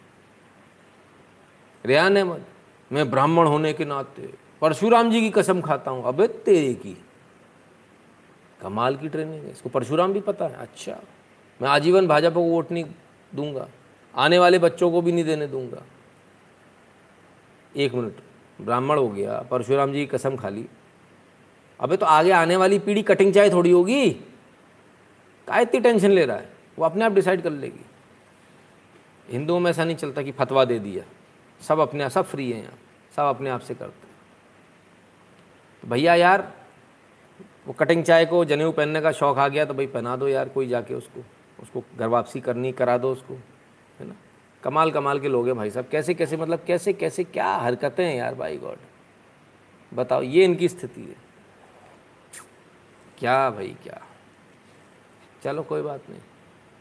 [1.86, 2.44] रेहान अहमद,
[2.92, 7.04] मैं ब्राह्मण होने के नाते परशुराम जी की कसम खाता हूँ। अबे, तेरे की?
[8.62, 11.00] कमाल की ट्रेनिंग है, इसको परशुराम भी पता है। अच्छा
[11.60, 12.84] मैं आजीवन भाजपा को वोट नहीं
[13.32, 13.68] दूँगा,
[14.14, 15.82] आने वाले बच्चों को भी नहीं देने दूँगा।
[17.74, 18.16] एक मिनट,
[18.58, 20.66] ब्राह्मण हो गया, परशुराम जी की कसम खा ली।
[21.80, 24.10] अबे तो आगे आने वाली पीढ़ी कटिंग चाय थोड़ी होगी।
[25.48, 26.48] का इतनी टेंशन ले रहा है?
[26.78, 27.84] वो अपने आप डिसाइड कर लेगी।
[29.26, 31.04] हिंदुओं में ऐसा नहीं चलता कि फतवा दे दिया।
[31.60, 32.78] सब अपने आप, सब फ्री हैं यहाँ,
[33.16, 34.10] सब अपने आप से करते
[35.82, 36.52] तो भैया यार
[37.66, 40.48] वो कटिंग चाय को जनेऊ पहनने का शौक़ आ गया तो भाई पहना दो यार
[40.48, 41.24] कोई जाके उसको
[41.58, 44.14] उसको घर वापसी करनी, करा दो उसको, है ना?
[44.62, 48.14] कमाल कमाल के लोग हैं भाई साहब। कैसे कैसे मतलब कैसे कैसे, क्या हरकतें हैं
[48.16, 48.78] यार भाई गॉड।
[49.92, 51.16] बताओ, ये इनकी स्थिति है।
[53.18, 54.00] क्या भाई, क्या?
[55.44, 56.20] चलो कोई बात नहीं।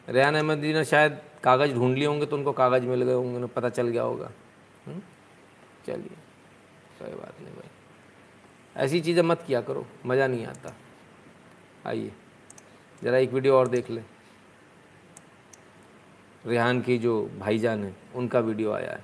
[0.08, 3.36] रेहान अहमद जी ने शायद कागज़ ढूंढ लिए होंगे तो उनको कागज़ मिल गए होंगे,
[3.36, 4.32] उन्हें पता चल गया होगा।
[5.86, 6.18] चलिए,
[7.00, 7.70] कोई बात नहीं भाई।
[8.76, 10.74] ऐसी चीज़ें मत किया करो, मज़ा नहीं आता।
[11.88, 12.11] आइए,
[13.01, 14.03] ज़रा एक वीडियो और देख लें।
[16.45, 19.03] रेहान की जो भाईजान है, उनका वीडियो आया है।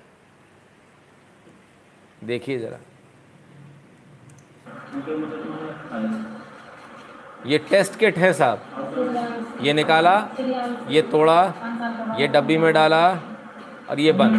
[2.24, 2.80] देखिए ज़रा।
[7.45, 10.15] ये टेस्ट किट है साहब। ये निकाला,
[10.89, 13.07] ये तोड़ा, ये डब्बी में डाला
[13.89, 14.36] और ये बंद।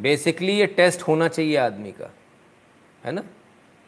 [0.00, 2.10] बेसिकली ये टेस्ट होना चाहिए आदमी का।
[3.04, 3.22] है ना?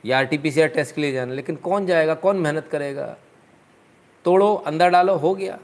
[0.05, 0.39] ये आर टी
[0.69, 3.17] टेस्ट के लिए जाना, लेकिन कौन जाएगा, कौन मेहनत करेगा?
[4.25, 5.59] तोड़ो, अंदर डालो, हो गया।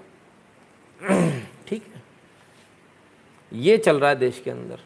[1.66, 2.02] ठीक है।
[3.52, 4.80] ये चल रहा है देश के अंदर।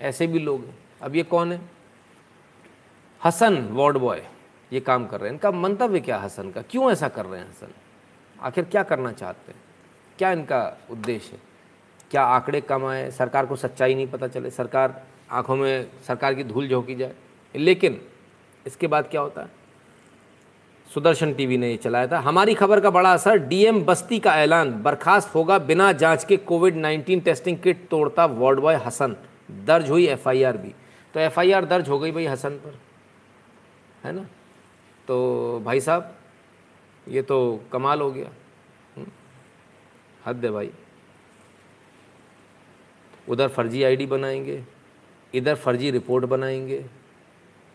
[0.00, 1.60] ऐसे भी लोग हैं। अब ये कौन है?
[3.24, 4.26] हसन वार्ड बॉय,
[4.72, 6.62] ये काम कर रहे हैं। इनका मंतव्य क्या हसन का?
[6.62, 7.72] क्यों ऐसा कर रहे हैं हसन?
[8.40, 9.60] आखिर क्या करना चाहते हैं?
[10.18, 11.38] क्या इनका उद्देश्य है?
[12.10, 13.10] क्या आंकड़े कम आए?
[13.10, 14.50] सरकार को सच्चाई नहीं पता चले?
[14.50, 17.14] सरकार, आँखों में सरकार की धूल झोंकी जाए?
[17.56, 18.00] लेकिन
[18.66, 19.64] इसके बाद क्या होता है?
[20.94, 24.82] सुदर्शन टीवी ने ये चलाया था। हमारी खबर का बड़ा असर, डीएम बस्ती का ऐलान
[24.82, 29.16] बर्खास्त होगा बिना जाँच के कोविड 19 टेस्टिंग किट तोड़ता वार्ड बॉय हसन।
[29.50, 30.74] दर्ज हुई एफआईआर भी।
[31.14, 32.78] तो एफआईआर दर्ज हो गई भाई हसन पर।
[34.04, 34.26] है ना?
[35.08, 36.16] तो भाई साहब,
[37.08, 38.30] ये तो कमाल हो गया।
[40.26, 40.70] हद है भाई।
[43.28, 44.64] उधर फर्जी आईडी बनाएँगे,
[45.34, 46.84] इधर फर्जी रिपोर्ट बनाएँगे।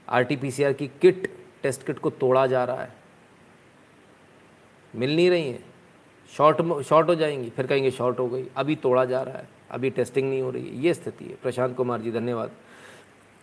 [0.10, 2.94] आरटीपीसीआर की किट, टेस्ट किट को तोड़ा जा रहा है।
[4.96, 5.64] मिल नहीं रही है।
[6.38, 9.90] शॉर्ट शॉर्ट हो जाएँगी, फिर कहेंगे शॉर्ट हो गई, अभी तोड़ा जा रहा है, अभी
[9.90, 12.52] टेस्टिंग नहीं हो रही है। ये स्थिति है। प्रशांत कुमार जी, धन्यवाद।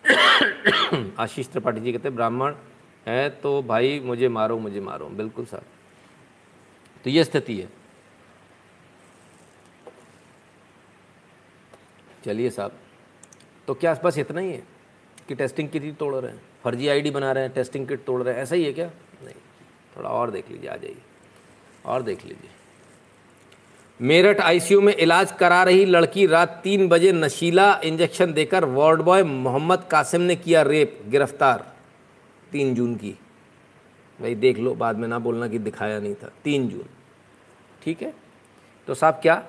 [1.19, 2.55] आशीष त्रिपाठी जी कहते ब्राह्मण
[3.07, 5.61] है तो भाई मुझे मारो मुझे मारो। बिल्कुल सर।
[7.03, 7.69] तो ये स्थिति है।
[12.25, 12.71] चलिए साहब
[13.67, 14.63] तो क्या बस इतना ही है
[15.27, 16.41] कि टेस्टिंग किट तोड़ रहे हैं?
[16.67, 18.85] फर्जी आईडी बना रहे हैं टेस्टिंग किट तोड़ रहे हैं, ऐसा ही है क्या?
[19.23, 19.35] नहीं,
[19.97, 20.95] थोड़ा और देख लीजिए, आ जाइए,
[21.85, 22.49] और देख लीजिए।
[23.99, 29.23] मेरठ आईसीयू में इलाज करा रही लड़की रात तीन बजे नशीला इंजेक्शन देकर वार्ड बॉय
[29.23, 31.65] मोहम्मद कासिम ने किया रेप, गिरफ़्तार,
[32.51, 33.13] तीन जून की।
[34.19, 36.85] भाई देख लो, बाद में ना बोलना कि दिखाया नहीं था, तीन जून।
[37.83, 38.13] ठीक है?
[38.87, 39.43] तो साहब क्या?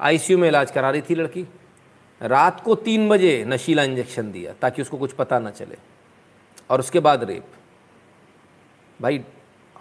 [0.00, 1.46] आईसीयू में इलाज करा रही थी लड़की,
[2.20, 5.76] रात को तीन बजे नशीला इंजेक्शन दिया, ताकि उसको कुछ पता ना चले।
[6.70, 7.44] और उसके बाद रेप।
[9.00, 9.24] भाई,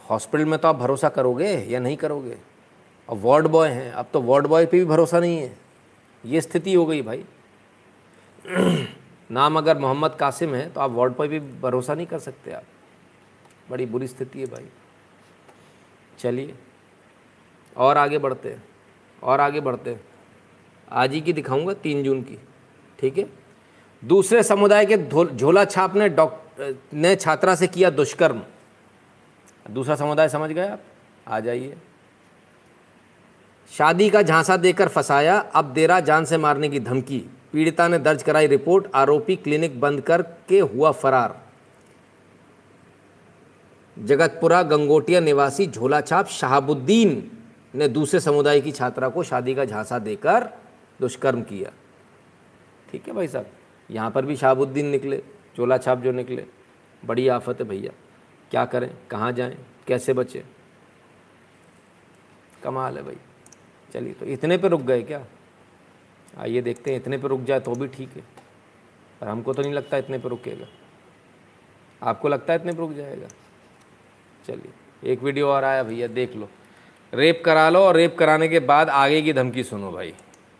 [0.10, 2.38] हॉस्पिटल में तो आप भरोसा करोगे या नहीं करोगे?
[3.10, 5.58] और वार्ड बॉय हैं, अब तो वार्ड बॉय पे भी भरोसा नहीं है।
[6.26, 7.26] ये स्थिति हो गई भाई।
[9.32, 12.52] नाम अगर मोहम्मद कासिम है तो आप वार्ड बॉय पे भी भरोसा नहीं कर सकते
[12.52, 12.64] आप।
[13.70, 14.66] बड़ी बुरी स्थिति है भाई।
[16.20, 16.56] चलिए,
[17.78, 18.64] और आगे बढ़ते हैं,
[19.24, 20.02] और आगे बढ़ते हैं।
[20.92, 22.38] आज ही की दिखाऊँगा, तीन जून की,
[23.00, 23.30] ठीक है?
[24.06, 24.98] दूसरे समुदाय के
[25.36, 28.41] झोला छाप ने डॉक्टर ने छात्रा से किया दुष्कर्म।
[29.66, 30.82] दूसरा समुदाय समझ गए आप?
[31.28, 31.76] आ जाइए।
[33.72, 37.20] शादी का झांसा देकर फंसाया, अब दे रहा जान से मारने की धमकी।
[37.54, 41.39] पीड़िता ने दर्ज कराई रिपोर्ट, आरोपी क्लिनिक बंद करके हुआ फरार।
[43.97, 47.32] जगतपुरा गंगोटिया निवासी झोलाछाप शहाबुद्दीन
[47.76, 50.49] ने दूसरे समुदाय की छात्रा को शादी का झांसा देकर
[50.99, 51.72] दुष्कर्म किया।
[52.91, 53.45] ठीक है भाई साहब,
[53.89, 55.22] यहाँ पर भी शहाबुद्दीन निकले।
[55.56, 56.45] चोला छाप जो निकले।
[57.06, 57.91] बड़ी आफत है भैया।
[58.52, 58.91] क्या करें?
[59.12, 59.58] कहाँ जाएँ?
[59.88, 60.41] कैसे बचें?
[62.64, 63.18] कमाल है भाई।
[63.93, 65.26] चलिए तो इतने पे रुक गए क्या?
[66.38, 68.24] आइए देखते हैं, इतने पे रुक जाए तो भी ठीक है।
[69.22, 70.66] पर हमको तो नहीं लगता इतने पे रुकेगा।
[72.04, 73.28] आपको लगता है इतने पे रुक जाएगा?
[74.47, 74.72] चलिए,
[75.12, 76.49] एक वीडियो और आया भैया, देख लो।
[77.14, 80.14] रेप करा लो और रेप कराने के बाद आगे की धमकी सुनो भाई।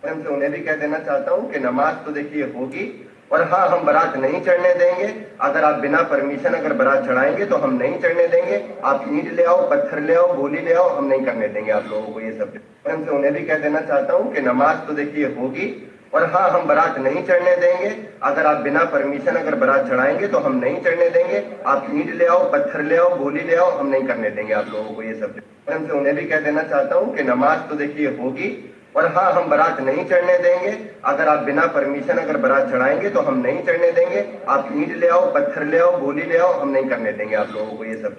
[0.05, 3.86] से उन्हें भी कह देना चाहता हूँ कि नमाज़ तो देखिए होगी और हाँ हम
[3.86, 5.05] बारात नहीं चढ़ने देंगे।
[5.41, 9.43] अगर आप बिना परमिशन अगर बारात चढ़ाएँगे तो हम नहीं चढ़ने देंगे। आप ईंट ले
[9.43, 12.32] आओ, पत्थर ले आओ गोली ले आओ, हम नहीं करने देंगे आप लोगों को ये
[12.32, 15.67] सब। से उन्हें भी कह देना चाहता हूँ कि नमाज़ तो देखिए होगी,
[16.13, 17.89] और हाँ हम बारात नहीं चढ़ने देंगे।
[18.23, 22.25] अगर आप बिना परमिशन अगर बारात चढ़ाएँगे तो हम नहीं चढ़ने देंगे। आप ईंट ले
[22.25, 25.13] आओ, पत्थर ले आओ गोली ले आओ, हम नहीं करने देंगे आप लोगों को ये
[25.13, 28.47] सब। से उन्हें भी कह देना चाहता हूँ कि नमाज़ तो देखिए होगी
[28.95, 30.71] और हाँ हम बारात नहीं चढ़ने देंगे।
[31.05, 35.07] अगर आप बिना परमिशन, अगर बारात चढ़ाएँगे तो हम नहीं चढ़ने देंगे। आप ईंट ले
[35.07, 37.95] आओ, पत्थर ले आओ, गोली ले आओ, हम नहीं करने देंगे आप लोगों को ये
[37.95, 38.17] सब।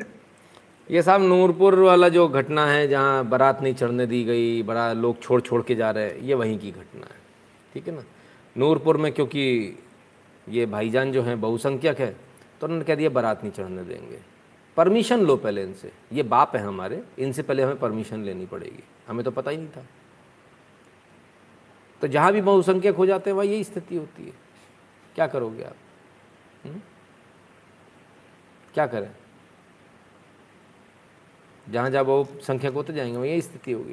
[0.88, 5.20] ये साहब नूरपुर वाला जो घटना है, जहाँ बारात नहीं चढ़ने दी गई, बड़ा लोग
[5.22, 7.20] छोड़ छोड़ के जा रहे हैं, ये वहीं की घटना है।
[7.74, 8.04] ठीक है ना?
[8.56, 9.78] नूरपुर में क्योंकि
[10.46, 12.14] ये भाईजान जो हैं, बहुसंख्यक है
[12.60, 14.18] तो उन्होंने कह दिया बारात नहीं चढ़ने देंगे।
[14.76, 19.24] परमिशन लो पहले इनसे। ये बाप है हमारे, इनसे पहले हमें परमिशन लेनी पड़ेगी। हमें
[19.24, 19.84] तो पता ही नहीं था।
[22.03, 24.32] तो जहाँ भी बहुसंख्यक हो जाते हैं, वहाँ यही स्थिति होती है।
[25.14, 25.76] क्या करोगे आप?
[26.64, 26.80] हम्म?
[28.74, 29.11] क्या करें?
[31.68, 33.92] जहाँ जहाँ बहुसंख्यक होते जाएँगे, वहाँ यही स्थिति होगी।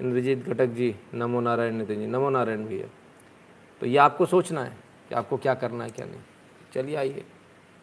[0.00, 2.86] इंद्रजीत घटक जी, नमो नारायण नितिन जी, नमो नारायण भैया।
[3.80, 4.76] तो ये आपको सोचना है
[5.08, 6.20] कि आपको क्या करना है, क्या नहीं।
[6.74, 7.24] चलिए आइए।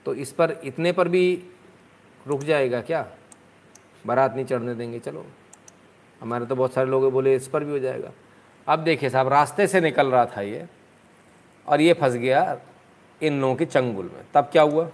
[0.05, 1.49] तो इस पर, इतने पर भी
[2.28, 3.12] रुक जाएगा क्या?
[4.05, 5.26] बारात नहीं चढ़ने देंगे, चलो।
[6.22, 8.12] हमारे तो बहुत सारे लोग बोले, इस पर भी हो जाएगा।
[8.70, 10.65] अब देखिए साहब, रास्ते से निकल रहा था ये,
[11.67, 12.57] और ये फंस गया
[13.22, 14.89] इन लोगों के चंगुल में। तब क्या हुआ?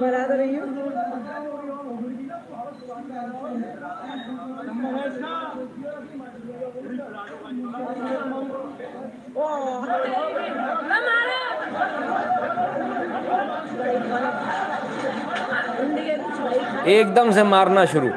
[0.00, 0.66] बराबर रही हूँ
[16.86, 18.08] एकदम से मारना शुरू।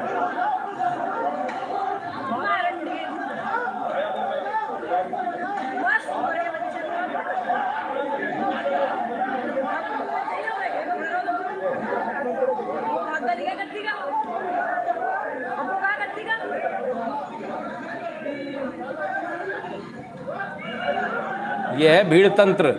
[21.84, 22.72] यह है भीड़ तंत्र।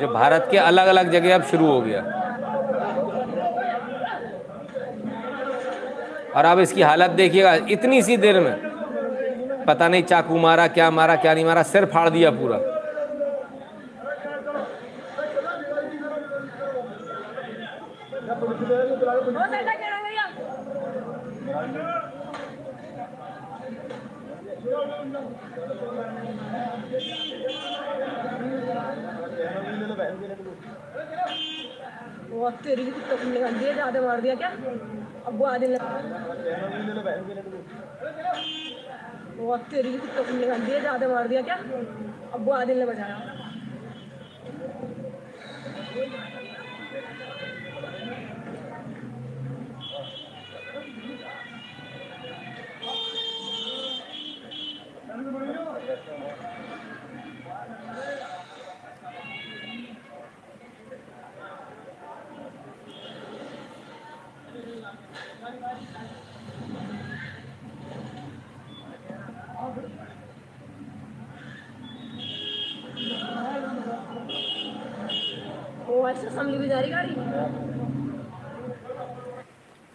[0.00, 2.00] जो भारत के अलग अलग जगह अब शुरू हो गया।
[6.36, 8.54] और अब इसकी हालत देखिएगा, इतनी सी देर में।
[9.64, 12.58] पता नहीं चाकू मारा, क्या मारा, क्या नहीं मारा, सिर फाड़ दिया पूरा।
[32.72, 34.48] दे रही थी तुमने तो अंधेरे ज़्यादा मार दिया क्या
[35.26, 35.88] अब वो आने लगा
[40.22, 41.56] तुमने ज़्यादा मार दिया क्या
[42.32, 43.10] अब वो आने लगा
[55.84, 56.21] Thank you.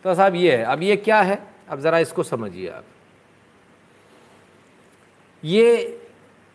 [0.03, 1.39] तो साहब ये है, अब ये क्या है?
[1.70, 2.84] अब ज़रा इसको समझिए आप।
[5.43, 5.99] ये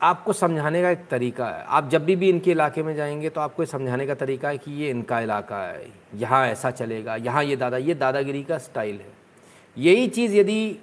[0.01, 3.41] आपको समझाने का एक तरीका है। आप जब भी भी इनके इलाके में जाएँगे तो
[3.41, 7.57] आपको समझाने का तरीका है कि ये इनका इलाका है, यहाँ ऐसा चलेगा, यहाँ ये
[7.57, 9.13] दादा, ये दादागिरी का स्टाइल है।
[9.77, 10.79] यही चीज़ यदि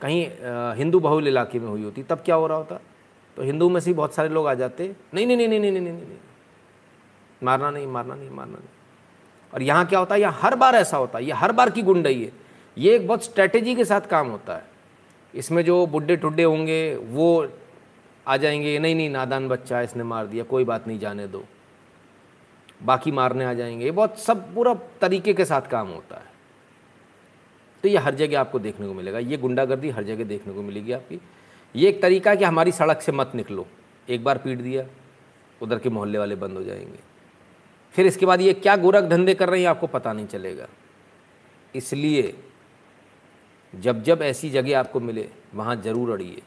[0.00, 0.26] कहीं
[0.76, 2.80] हिंदू बहुल इलाके में हुई होती, तब क्या हो रहा होता?
[3.36, 5.92] तो हिंदू में से बहुत सारे लोग आ जाते नहीं नहीं नहीं नहीं नहीं नहीं
[5.92, 6.16] नहीं
[7.42, 8.68] मारना नहीं मारना नहीं मारना नहीं।
[9.54, 10.20] और यहाँ क्या होता है?
[10.20, 12.32] यहाँ हर बार ऐसा होता है, ये हर बार की गुंडई है।
[12.78, 14.64] ये एक बहुत स्ट्रेटेजी के साथ काम होता है।
[15.34, 17.48] इसमें जो बुढ़े टुड्डे होंगे, वो
[18.28, 21.44] आ जाएँगे, नहीं नहीं, नादान बच्चा, इसने मार दिया, कोई बात नहीं, जाने दो।
[22.82, 26.26] बाकी मारने आ जाएँगे। ये बहुत सब पूरा तरीके के साथ काम होता है।
[27.82, 30.92] तो ये हर जगह आपको देखने को मिलेगा। ये गुंडागर्दी हर जगह देखने को मिलेगी
[30.92, 31.20] आपकी।
[31.76, 33.66] ये एक तरीका है कि हमारी सड़क से मत निकलो।
[34.08, 34.84] एक बार पीट दिया,
[35.62, 37.15] उधर के मोहल्ले वाले बंद हो जाएँगे।
[37.96, 40.66] फिर इसके बाद ये क्या गोरख धंधे कर रहे हैं, आपको पता नहीं चलेगा।
[41.74, 42.34] इसलिए
[43.72, 46.42] जब जब ऐसी जगह आपको मिले, वहाँ ज़रूर अड़िए।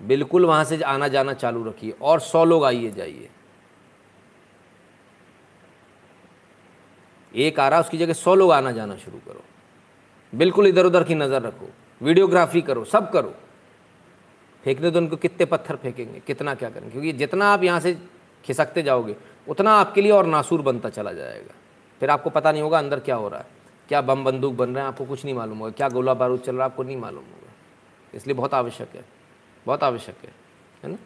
[0.00, 3.28] बिल्कुल वहाँ से आना जाना चालू रखिए और सौ लोग आइए जाइए।
[7.34, 9.42] एक आ रहा उसकी जगह सौ लोग आना जाना शुरू करो।
[10.32, 11.68] बिल्कुल इधर उधर की नज़र रखो,
[12.00, 13.34] वीडियोग्राफी करो, सब करो।
[14.64, 16.90] फेंकने तो उनको कितने पत्थर फेंकेंगे, कितना क्या करेंगे?
[16.90, 17.96] क्योंकि जितना आप यहाँ से
[18.44, 19.16] खिसकते जाओगे
[19.48, 21.54] उतना आपके लिए और नासूर बनता चला जाएगा।
[22.00, 23.46] फिर आपको पता नहीं होगा अंदर क्या हो रहा है।
[23.88, 26.56] क्या बम बंदूक बन रहे हैं, आपको कुछ नहीं मालूम होगा। क्या गोला बारूद चल
[26.56, 27.52] रहा है, आपको नहीं मालूम होगा।
[28.14, 29.04] इसलिए बहुत आवश्यक है।
[29.66, 30.34] बहुत आवश्यक है
[30.84, 30.98] है ना?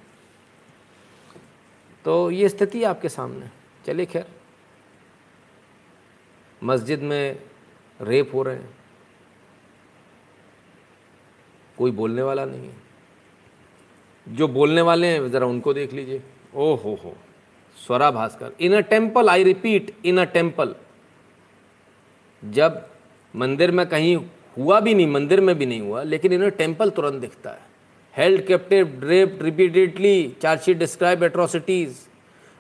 [2.05, 3.51] तो ये स्थिति आपके सामने।
[3.87, 4.27] चलिए खैर।
[6.63, 7.43] मस्जिद में
[8.01, 8.79] रेप हो रहे हैं।
[11.79, 12.77] कोई बोलने वाला नहीं है।
[14.29, 16.23] जो बोलने वाले हैं, ज़रा उनको देख लीजिए।
[16.55, 17.17] ओ हो हो।
[17.77, 18.53] Swara Bhaskar.
[18.61, 20.75] In a temple I repeat in a temple
[22.43, 22.85] जब
[23.35, 24.17] मंदिर में कहीं
[24.57, 27.65] हुआ भी नहीं, मंदिर में भी नहीं हुआ, लेकिन इन अ टेंपल तुरंत दिखता है।
[28.15, 31.97] Held captive draped repeatedly chargesheet describe atrocities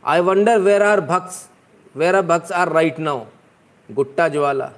[0.04, 1.48] I wonder where are bhakts
[1.94, 3.24] where are bhakts are right now
[3.88, 4.72] Gutta Jwala.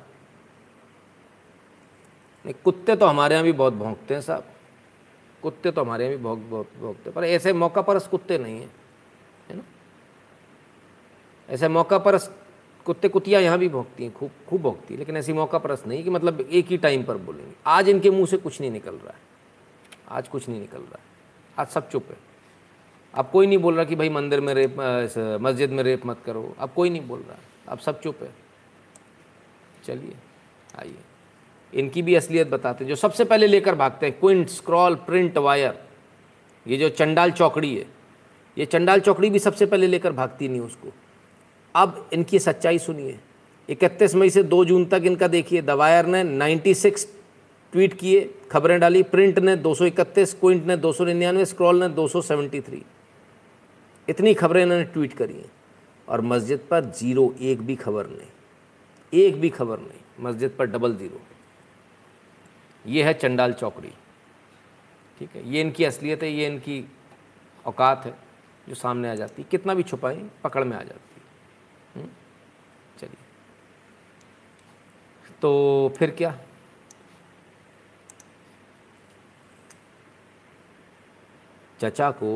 [2.64, 4.44] कुत्ते तो हमारे यहाँ भी बहुत भौंकते हैं साहब।
[5.42, 8.70] कुत्ते तो हमारे यहाँ भी बहुत बहुत भौंकते पर ऐसे मौका पर कुत्ते नहीं हैं।
[11.50, 12.18] ऐसे मौका पर
[12.84, 16.04] कुत्ते कुतियाँ यहाँ भी भौंकती हैं, खूब खूब भौंकती हैं, लेकिन ऐसी मौका परस नहीं,
[16.04, 19.10] कि मतलब एक ही टाइम पर बोलेंगे। आज इनके मुँह से कुछ नहीं निकल रहा
[19.10, 19.18] है।
[20.08, 21.04] आज कुछ नहीं निकल रहा है।
[21.58, 22.16] आज सब चुप है।
[23.14, 24.76] अब कोई नहीं बोल रहा कि भाई मंदिर में रेप
[25.42, 27.38] मस्जिद में रेप मत करो। अब कोई नहीं बोल रहा।
[27.68, 28.32] अब सब चुप है।
[29.84, 30.14] चलिए,
[30.78, 30.98] आइए।
[31.74, 35.78] इनकी भी असलियत बताते हैं। जो सबसे पहले लेकर भागते हैं क्विंट स्क्रॉल, प्रिंट, वायर।
[36.66, 37.86] ये जो चंडाल चौकड़ी है,
[38.58, 40.88] ये चंडाल चौकड़ी भी सबसे पहले लेकर भागती नहीं उसको।
[41.74, 43.18] अब इनकी सच्चाई सुनिए।
[43.68, 47.06] इकतीस मई से दो जून तक इनका देखिए, दवायर ने 96
[47.72, 52.82] ट्वीट किए, खबरें डाली, प्रिंट ने 231 क्विंट ने दो सौ निन्यानवे स्क्रॉल ने 273
[54.08, 55.50] इतनी खबरें इन्होंने ट्वीट करी हैं।
[56.08, 58.28] और मस्जिद पर ज़ीरो, एक भी खबर नहीं,
[59.12, 61.20] एक भी खबर नहीं, मस्जिद पर डबल ज़ीरो।
[62.84, 63.92] ये है चंडाल चौकड़ी।
[65.18, 66.84] ठीक है, ये इनकी असलियत है, ये इनकी
[67.66, 68.14] औकात है,
[68.68, 71.07] जो सामने आ जाती कितना भी छुपाएँ, पकड़ में आ जाती?
[71.96, 73.26] चलिए।
[75.42, 76.38] तो फिर क्या?
[81.80, 82.30] चचा को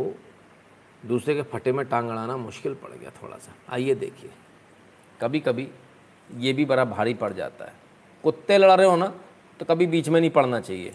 [1.07, 4.31] दूसरे के फटे में टांग अड़ाना मुश्किल पड़ गया थोड़ा सा। आइए देखिए।
[5.21, 5.69] कभी कभी
[6.31, 7.75] ये भी बड़ा भारी पड़ जाता है।
[8.25, 9.07] कुत्ते लड़ रहे हो ना
[9.61, 10.95] तो कभी बीच में नहीं पड़ना चाहिए।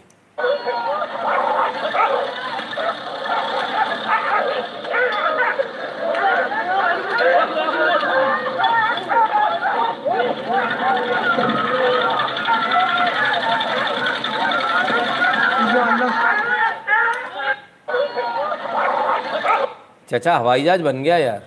[20.10, 21.42] चचा, हवाई जहाज़ बन गया यार।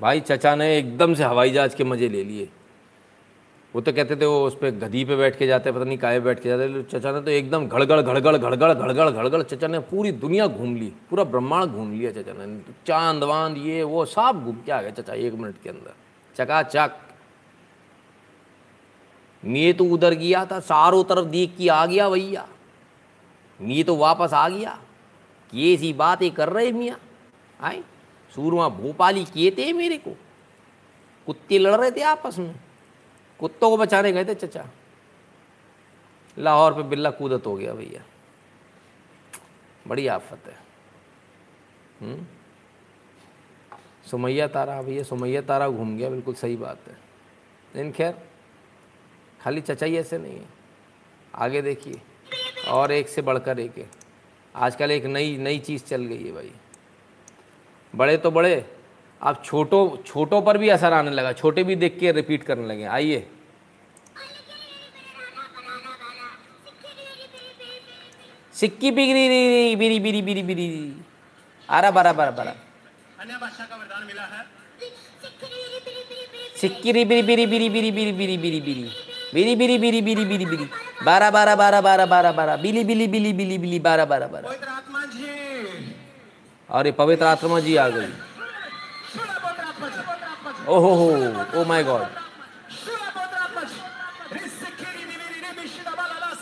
[0.00, 2.48] भाई, चचा ने एकदम से हवाई जहाज़ के मज़े ले लिए।
[3.74, 6.20] वो तो कहते थे वो उस पर गधी पे बैठ के जाते, पता नहीं काहे
[6.20, 10.12] बैठ के जाते चचा ने तो एकदम घड़गड़ घड़गड़ घड़गड़ घड़गड़ घड़गड़ चचा ने पूरी
[10.12, 14.56] दुनिया घूम ली, पूरा ब्रह्मांड घूम लिया चचा ने। चाँद, वांद, ये, वो, सब घूम
[14.56, 15.94] के आ गया चचा, एक मिनट के अंदर।
[16.36, 16.96] चकाचक।
[19.44, 22.48] मैं तो उधर गया था, चारों तरफ़ देख के आ गया भैया।
[23.60, 24.78] मैं तो वापस आ गया।
[25.54, 26.98] ये सी बातें कर रहे मियाँ?
[27.60, 27.80] आए,
[28.34, 30.16] सूरमा भोपाली किए थे मेरे को?
[31.26, 32.54] कुत्ते लड़ रहे थे आपस में?
[33.40, 34.66] कुत्तों को बचाने गए थे, चचा।
[36.38, 38.04] लाहौर पे बिल्ला कूदत हो गया भैया।
[39.88, 40.58] बड़ी आफत है।
[42.00, 42.26] हम्म?
[44.10, 46.94] सुमैया तारा, भैया सुमैया तारा घूम गया, बिल्कुल सही बात है।
[47.76, 48.28] लेकिन खैर,
[49.40, 50.46] खाली चचा ही ऐसे नहीं है।
[51.34, 52.02] आगे देखिए,
[52.68, 53.90] और एक से बढ़कर एक है।
[54.56, 56.52] आजकल एक नई नई चीज़ चल गई है भाई।
[57.94, 58.79] बड़े तो बड़े
[59.28, 62.84] अब छोटों छोटों पर भी असर आने लगा छोटे भी देख के रिपीट करने लगे
[62.98, 63.26] आइए
[68.54, 70.66] सिक्की बिगड़ी बिरी बिरी बिरी बिरी
[71.68, 72.52] आरा बारा बारा बारा
[73.20, 74.42] अन्य भाषा का वरदान मिला है
[76.60, 78.60] सिक्की बिरी बिरी बिरी बिरी बिरी बिरी बिरी बिरी
[79.34, 80.66] बिरी बिरी बिरी बिरी बिरी बिरी
[81.04, 85.94] बारह बारह बारह बारह बारह बारह बिली बिली बिली बिली बिली बारह बारह बारह जी
[86.68, 88.08] अरे पवित्र आत्मा जी आ गई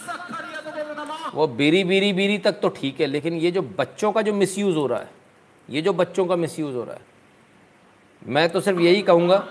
[0.08, 3.62] सक्खरिया तो बोलो नमा वो बीरी बीरी बीरी तक तो ठीक है, लेकिन ये जो
[3.78, 5.10] बच्चों का जो मिसयूज़ हो रहा है,
[5.68, 7.00] ये जो बच्चों का मिसयूज़ हो रहा है,
[8.22, 9.46] मैं तो सिर्फ़ यही कहूँगा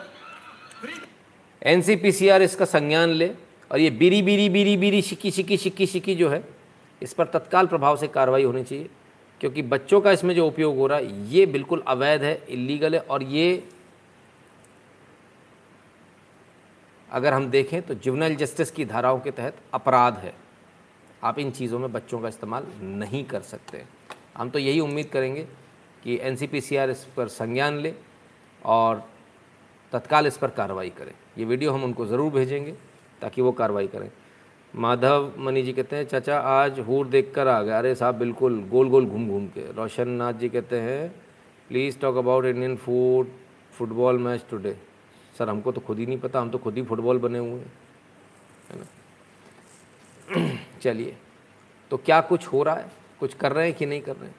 [1.62, 3.28] एनसीपीसीआर इसका संज्ञान ले,
[3.72, 6.44] और ये बीरी बीरी बीरी बीरी, शिकी शिकी शिकी शिकी जो है,
[7.02, 8.90] इस पर तत्काल प्रभाव से कार्रवाई होनी चाहिए,
[9.42, 13.00] क्योंकि बच्चों का इसमें जो उपयोग हो रहा है, ये बिल्कुल अवैध है इलीगल है,
[13.02, 13.64] और ये
[17.10, 20.34] अगर हम देखें तो जुवनल जस्टिस की धाराओं के तहत अपराध है।
[21.24, 23.84] आप इन चीज़ों में बच्चों का इस्तेमाल नहीं कर सकते।
[24.38, 25.48] हम तो यही उम्मीद करेंगे
[26.04, 27.94] कि एनसीपीसीआर इस पर संज्ञान ले
[28.62, 29.04] और
[29.94, 32.72] तत्काल इस पर कार्रवाई करें। ये वीडियो हम उनको ज़रूर भेजेंगे
[33.22, 34.10] ताकि वो कार्रवाई करें।
[34.74, 38.60] माधव मनी जी कहते हैं, चाचा, आज हूर देख कर आ गया। अरे साहब, बिल्कुल
[38.70, 41.10] गोल गोल घूम घूम के। रोशन नाथ जी कहते हैं
[41.70, 43.28] please talk about Indian food
[43.74, 44.76] football match today
[45.38, 47.74] sir, हमको तो खुद ही नहीं पता, हम तो खुद ही फुटबॉल बने हुए हैं,
[48.72, 48.86] है ना?
[50.82, 51.18] चलिए
[51.92, 52.86] तो क्या कुछ हो रहा है?
[53.20, 54.36] कुछ कर रहे हैं कि नहीं कर रहे हैं?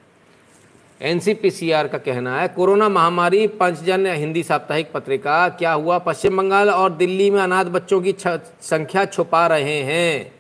[1.03, 5.99] एनसीपीसीआर का कहना है, कोरोना महामारी पंचजन्य हिंदी साप्ताहिक पत्रिका, क्या हुआ?
[5.99, 8.15] पश्चिम बंगाल और दिल्ली में अनाथ बच्चों की
[8.61, 10.35] संख्या छुपा रहे हैं।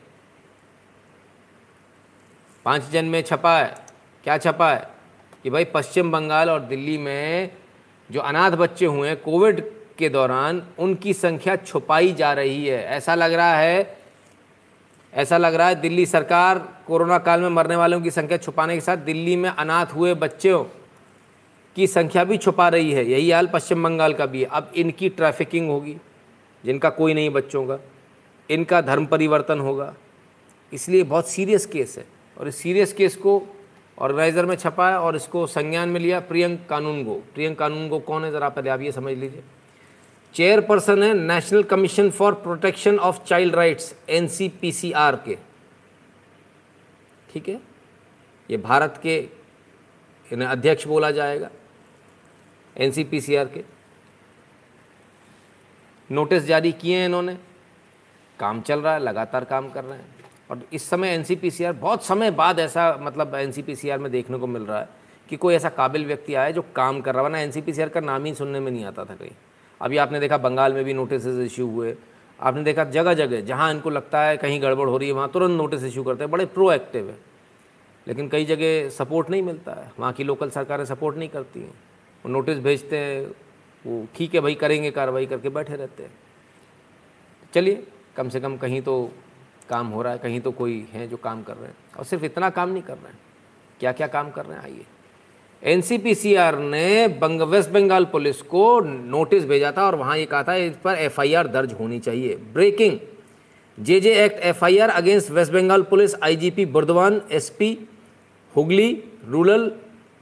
[2.65, 3.74] पाँच जन में छपा है।
[4.24, 4.91] क्या छपा है?
[5.43, 7.51] कि भाई, पश्चिम बंगाल और दिल्ली में
[8.11, 13.15] जो अनाथ बच्चे हुए हैं, कोविड के दौरान उनकी संख्या छुपाई जा रही है। ऐसा
[13.15, 13.97] लग रहा है,
[15.12, 18.81] ऐसा लग रहा है दिल्ली सरकार कोरोना काल में मरने वालों की संख्या छुपाने के
[18.81, 20.65] साथ दिल्ली में अनाथ हुए बच्चों
[21.77, 25.09] की संख्या भी छुपा रही है। यही हाल पश्चिम बंगाल का भी है। अब इनकी
[25.09, 25.97] ट्रैफिकिंग होगी,
[26.65, 27.79] जिनका कोई नहीं बच्चों का,
[28.51, 29.95] इनका धर्म परिवर्तन होगा।
[30.73, 32.05] इसलिए बहुत सीरियस केस है।
[32.37, 33.43] और इस सीरियस केस को
[33.99, 37.99] ऑर्गेनाइज़र में छपा है और इसको संज्ञान में लिया प्रियंक कानून गो प्रियंक कानून गो
[38.01, 38.31] कौन है?
[38.33, 39.43] ज़रा पहले आप ये समझ लीजिए।
[40.35, 45.39] चेयरपर्सन है national commission for protection of child rights NCPCR के।
[47.33, 47.61] ठीक है?
[48.51, 49.29] ये भारत के
[50.33, 51.51] इन्हें अध्यक्ष बोला जाएगा
[52.77, 53.65] एनसीपीसीआर के।
[56.11, 57.39] नोटिस जारी किए हैं इन्होंने।
[58.41, 60.15] काम चल रहा है, लगातार काम कर रहे हैं।
[60.51, 64.81] और इस समय एनसीपीसीआर बहुत समय बाद ऐसा मतलब एनसीपीसीआर में देखने को मिल रहा
[64.81, 64.89] है
[65.29, 68.25] कि कोई ऐसा काबिल व्यक्ति आया जो काम कर रहा है, वरना एनसीपीसीआर का नाम
[68.25, 69.31] ही सुनने में नहीं आता था कहीं।
[69.81, 71.97] अभी आपने देखा बंगाल में भी नोटिस इशू हुए।
[72.41, 75.51] आपने देखा जगह जगह जहाँ इनको लगता है कहीं गड़बड़ हो रही है, वहाँ तुरंत
[75.51, 77.19] नोटिस इशू करते हैं, बड़े प्रोएक्टिव है।
[78.09, 81.71] लेकिन कई जगह सपोर्ट नहीं मिलता है। वहाँ की लोकल सरकारें सपोर्ट नहीं करती हैं।
[82.25, 83.27] वो नोटिस भेजते हैं,
[83.87, 86.11] वो ठीक है भाई, करेंगे कार्रवाई करके बैठे रहते हैं।
[87.55, 87.87] चलिए,
[88.17, 89.13] कम से कम कहीं तो
[89.69, 92.25] काम हो रहा है, कहीं तो कोई है जो काम कर रहे हैं। और सिर्फ़
[92.25, 93.19] इतना काम नहीं कर रहे हैं।
[93.81, 94.65] क्या क्या काम कर रहे हैं?
[94.65, 94.87] आइए।
[95.63, 100.55] एनसीपीसीआर ने बंग, वेस्ट बंगाल पुलिस को नोटिस भेजा था और वहाँ ये कहा था,
[100.55, 102.99] इस पर एफआईआर दर्ज होनी चाहिए। Breaking
[103.79, 107.79] J J act FIR against West Bengal police IGP Burdwan, SP
[108.55, 108.91] Hooghly,
[109.29, 109.71] rural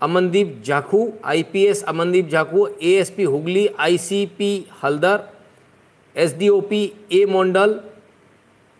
[0.02, 5.20] Amandeep Jakhu IPS Amandeep Jakhu ASP Hooghly, ICP Haldar,
[6.16, 7.80] SDOP A Mondal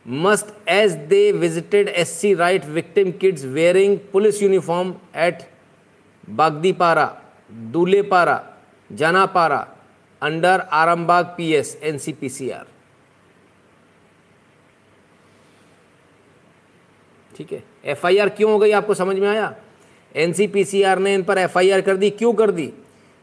[0.07, 5.41] must as they visited SC right victim kids wearing police uniform at
[6.31, 7.16] Bagdipara,
[7.73, 8.43] Dulepara,
[8.94, 9.69] Janapara
[10.23, 12.65] under Arambag PS NCPCR.
[17.36, 17.65] ठीक है?
[17.85, 19.57] FIR क्यों हो गई आपको समझ में आया?
[20.16, 22.73] NCPCR ने इन पर एफआईआर कर दी। क्यों कर दी?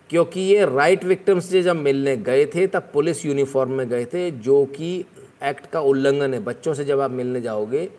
[0.10, 4.32] क्योंकि ये राइट विक्टिम्स से जब मिलने गए थे तब पुलिस यूनिफॉर्म में गए थे
[4.32, 5.06] जो कि
[5.44, 7.90] एक्ट का उल्लंघन है। बच्चों से जब आप मिलने जाओगे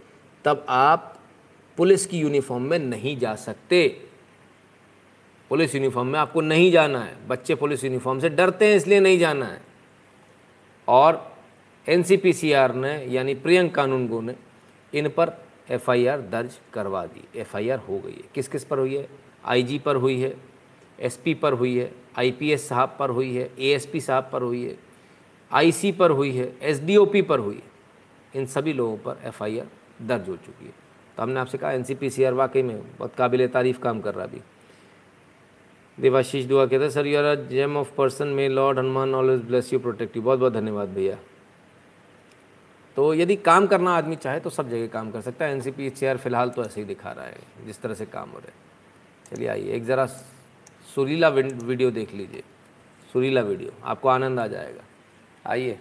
[0.44, 1.18] तब आप
[1.76, 4.03] पुलिस की यूनिफॉर्म में नहीं जा सकते।
[5.54, 9.18] पुलिस यूनिफॉर्म में आपको नहीं जाना है। बच्चे पुलिस यूनिफॉर्म से डरते हैं, इसलिए नहीं
[9.18, 9.60] जाना है।
[10.88, 11.36] और
[11.88, 14.34] एनसीपीसीआर ने, यानी प्रियंक कानून गो ने,
[14.94, 19.08] इन पर एफआईआर दर्ज करवा दी। एफआईआर हो गई है। किस किस पर हुई है?
[19.44, 20.34] आईजी पर हुई है
[21.00, 24.76] एसपी पर हुई है आईपीएस साहब पर हुई है एएसपी साहब पर हुई है
[25.52, 29.68] आईसी पर हुई है एसडीओपी पर हुई है। इन सभी लोगों पर एफआईआर
[30.02, 30.72] दर्ज हो चुकी है।
[31.16, 34.40] तो हमने आपसे कहा एनसीपीसीआर वाकई में बहुत काबिल तारीफ़ काम कर रहा अभी।
[35.98, 39.40] देवाशीष दुआ कहते हैं, sir you are a gem of person may lord Hanuman always
[39.40, 41.18] bless you protect you बहुत बहुत धन्यवाद भैया।
[42.96, 45.90] तो यदि काम करना आदमी चाहे तो सब जगह काम कर सकता है। एन सी
[45.90, 48.62] चेयर फ़िलहाल तो ऐसे ही दिखा रहा है, जिस तरह से काम हो रहा है।
[49.30, 50.06] चलिए आइए, एक ज़रा
[50.94, 52.42] सुरीला वीडियो देख लीजिए।
[53.12, 54.82] सुरीला वीडियो आपको आनंद आ जाएगा।
[55.46, 55.78] आइए।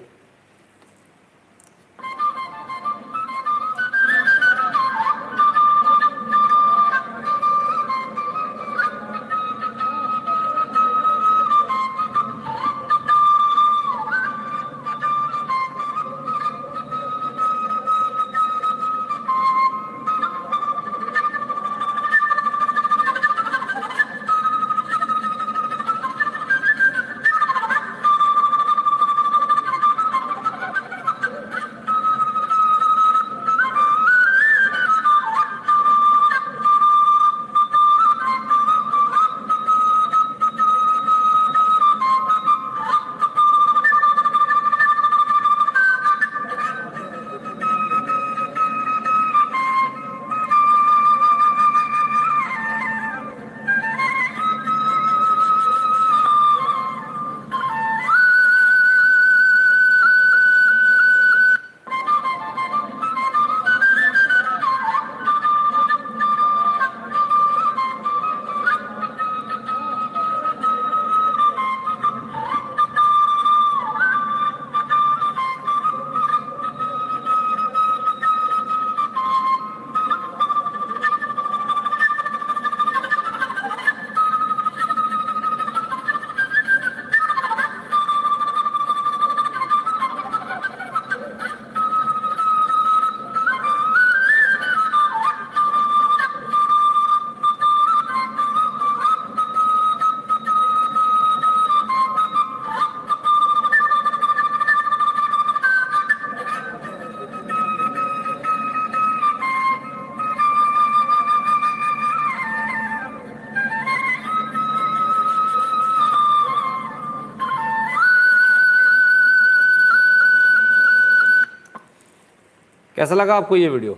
[123.03, 123.97] कैसा लगा आपको ये वीडियो?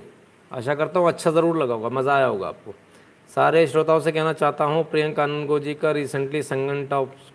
[0.52, 2.74] आशा करता हूँ अच्छा ज़रूर लगा होगा, मज़ा आया होगा आपको।
[3.30, 7.30] सारे श्रोताओं से कहना चाहता हूँ, प्रियंका आनंद जी का रिसेंटली संगन टॉक्स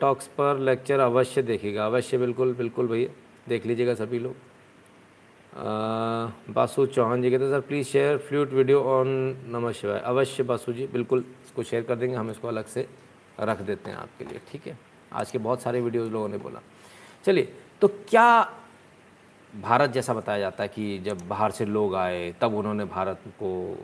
[0.00, 3.08] टॉक्स पर लेक्चर अवश्य देखिएगा, अवश्य, बिल्कुल बिल्कुल भैया,
[3.48, 4.34] देख लीजिएगा सभी लोग।
[6.50, 9.08] बासु चौहान जी कहते हैं, sir please share flute video on
[9.48, 12.86] नमः शिवाय। अवश्य बासु जी, बिल्कुल इसको शेयर कर देंगे, हम इसको अलग से
[13.40, 14.76] रख देते हैं आपके लिए, ठीक है?
[15.12, 16.60] आज के बहुत सारे वीडियोज़ लोगों ने बोला।
[17.24, 18.26] चलिए तो क्या
[19.60, 23.78] भारत जैसा बताया जाता है कि जब बाहर से लोग आए, तब उन्होंने भारत को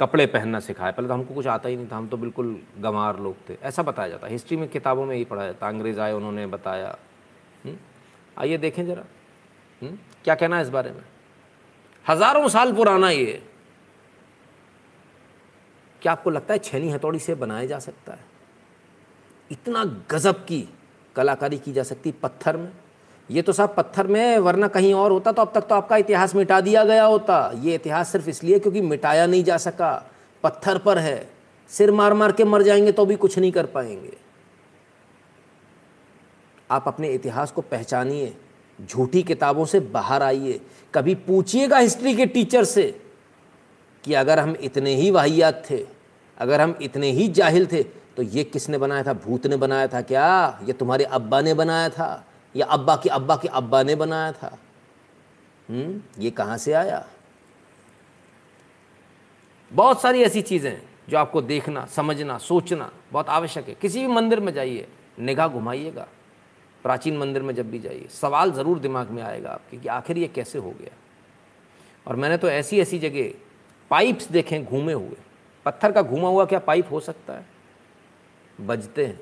[0.00, 3.18] कपड़े पहनना सिखाया। पहले तो हमको कुछ आता ही नहीं था, हम तो बिल्कुल गंवार
[3.18, 6.12] लोग थे। ऐसा बताया जाता है। हिस्ट्री में किताबों में ही पढ़ा जाता अंग्रेज़ आए,
[6.12, 6.96] उन्होंने बताया।
[7.64, 7.76] हम्म?
[8.38, 9.04] आइए देखें ज़रा।
[9.82, 9.98] हम्म?
[10.24, 11.02] क्या कहना है इस बारे में?
[12.08, 13.42] हज़ारों साल पुराना ये।
[16.02, 18.24] क्या आपको लगता है छेनी हथौड़ी से बनाया जा सकता है?
[19.52, 20.68] इतना गजब की
[21.16, 22.72] कलाकारी की जा सकती पत्थर में?
[23.30, 26.34] ये तो साहब पत्थर में, वरना कहीं और होता तो अब तक तो आपका इतिहास
[26.34, 30.10] मिटा दिया गया होता। ये इतिहास सिर्फ़ इसलिए क्योंकि मिटाया नहीं जा सका।
[30.42, 31.28] पत्थर पर है।
[31.70, 34.16] सिर मार मार के मर जाएँगे तो भी कुछ नहीं कर पाएँगे।
[36.70, 38.36] आप अपने इतिहास को पहचानिए।
[38.78, 40.60] झूठी किताबों से बाहर आइए।
[40.94, 42.84] कभी पूछिएगा हिस्ट्री के टीचर से
[44.04, 45.84] कि अगर हम इतने ही वाहियात थे,
[46.38, 49.12] अगर हम इतने ही जाहिल थे तो ये किसने बनाया था?
[49.14, 50.60] भूत ने बनाया था क्या?
[50.64, 52.24] ये तुम्हारे अब्बा ने बनाया था।
[52.56, 54.58] या अब्बा के अब्बा के अब्बा ने बनाया था।
[55.68, 57.06] हम्म ये कहाँ से आया?
[59.72, 64.12] बहुत सारी ऐसी चीज़ें हैं जो आपको देखना, समझना, सोचना बहुत आवश्यक है। किसी भी
[64.12, 64.88] मंदिर में जाइए,
[65.18, 66.06] निगाह घुमाइएगा।
[66.82, 70.28] प्राचीन मंदिर में जब भी जाइए, सवाल ज़रूर दिमाग में आएगा आपके कि आखिर ये
[70.28, 70.92] कैसे हो गया?
[72.06, 73.30] और मैंने तो ऐसी ऐसी जगह
[73.90, 75.16] पाइप्स देखे घूमे हुए।
[75.64, 77.46] पत्थर का घूमा हुआ क्या पाइप हो सकता है?
[78.60, 79.20] बजते हैं।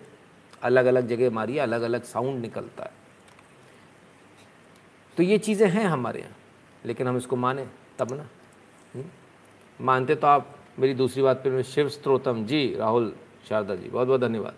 [0.62, 3.03] अलग अलग जगह मारिए अलग अलग साउंड निकलता है।
[5.16, 6.36] तो ये चीज़ें हैं हमारे यहाँ,
[6.84, 7.66] लेकिन हम इसको माने
[7.98, 8.26] तब ना।
[9.80, 13.12] मानते तो आप, मेरी दूसरी बात पर शिव स्त्रोतम जी, राहुल
[13.48, 14.54] शारदा जी बहुत बहुत धन्यवाद।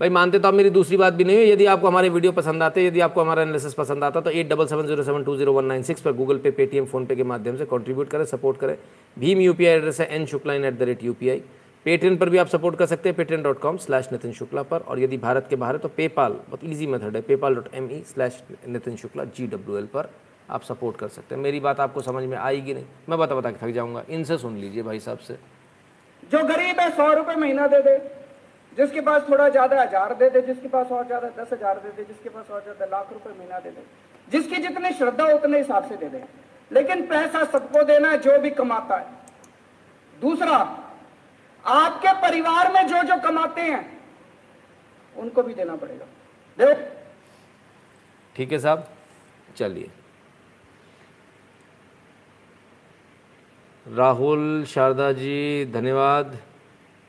[0.00, 2.62] भाई, मानते तो आप मेरी दूसरी बात भी नहीं है यदि आपको हमारे वीडियो पसंद
[2.62, 5.52] आते, यदि आपको हमारा एनालिसिस पसंद आता तो at double seven zero seven two zero
[5.52, 8.58] one nine six पर Google Pay Paytm PhonePe के माध्यम से कंट्रीब्यूट करें सपोर्ट
[8.58, 8.76] करें।
[9.16, 11.14] भीम यूपीआई एड्रेस है N शुक्लाइन at the rate U
[11.86, 14.80] Paytm पर भी आप सपोर्ट कर सकते हैं Paytm dot com slash Nitin Shukla पर।
[14.80, 17.90] और यदि भारत के बाहर है तो पेपाल बहुत ईजी मेथड है PayPal dot M
[17.90, 20.08] E slash Nitin Shukla G W L पर
[20.50, 23.50] आप सपोर्ट कर सकते हैं। मेरी बात आपको समझ में आएगी नहीं, मैं बता बता
[23.50, 25.34] के थक जाऊँगा। इनसे सुन लीजिए भाई साहब से।
[26.22, 27.96] जो गरीब है, सौ रुपए महीना दे दे,
[28.76, 32.04] जिसके पास थोड़ा ज़्यादा हज़ार दे दे, जिसके पास और ज़्यादा दस हज़ार दे दे,
[32.04, 33.84] जिसके पास और ज़्यादा लाख रुपए महीना दे दे,
[34.28, 36.22] जिसकी जितनी श्रद्धा उतने हिसाब से दे दे।
[36.70, 39.06] लेकिन पैसा सबको देना है, जो भी कमाता है।
[40.18, 40.58] दूसरा
[41.68, 43.84] आपके परिवार में जो जो कमाते हैं,
[45.16, 46.06] उनको भी देना पड़ेगा।
[46.58, 46.74] दे
[48.36, 48.88] ठीक है साहब,
[49.56, 49.90] चलिए।
[53.86, 56.38] राहुल, शारदा जी, धन्यवाद।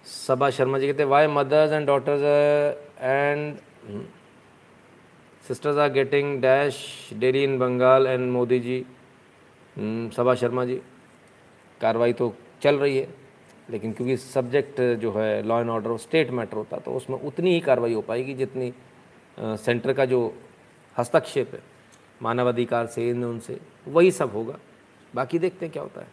[0.05, 2.21] सबा शर्मा जी कहते हैं why mothers and daughters
[3.01, 3.57] and
[5.43, 6.77] sisters are getting dash
[7.13, 8.85] daily in Bengal and Modi ji
[10.15, 10.75] Saba Sharma ji,
[11.81, 13.07] कार्रवाई तो चल रही है।
[13.69, 17.59] लेकिन क्योंकि सब्जेक्ट जो है law and order state matter होता तो उसमें उतनी ही
[17.59, 18.71] कार्रवाई हो पाएगी जितनी
[19.37, 20.33] सेंटर का जो
[20.95, 21.59] हस्तक्षेप है,
[22.21, 24.57] मानवाधिकार से, इन उनसे वही सब होगा।
[25.13, 26.07] बाकी देखते हैं क्या होता है।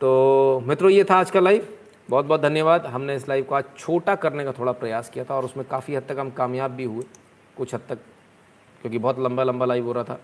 [0.00, 1.66] तो मित्रों, ये था आज का लाइव
[2.08, 5.34] बहुत बहुत धन्यवाद। हमने इस लाइव को आज छोटा करने का थोड़ा प्रयास किया था
[5.34, 7.04] और उसमें काफ़ी हद तक हम कामयाब भी हुए,
[7.56, 7.98] कुछ हद तक,
[8.82, 10.20] क्योंकि बहुत लंबा लंबा लाइव हो रहा था।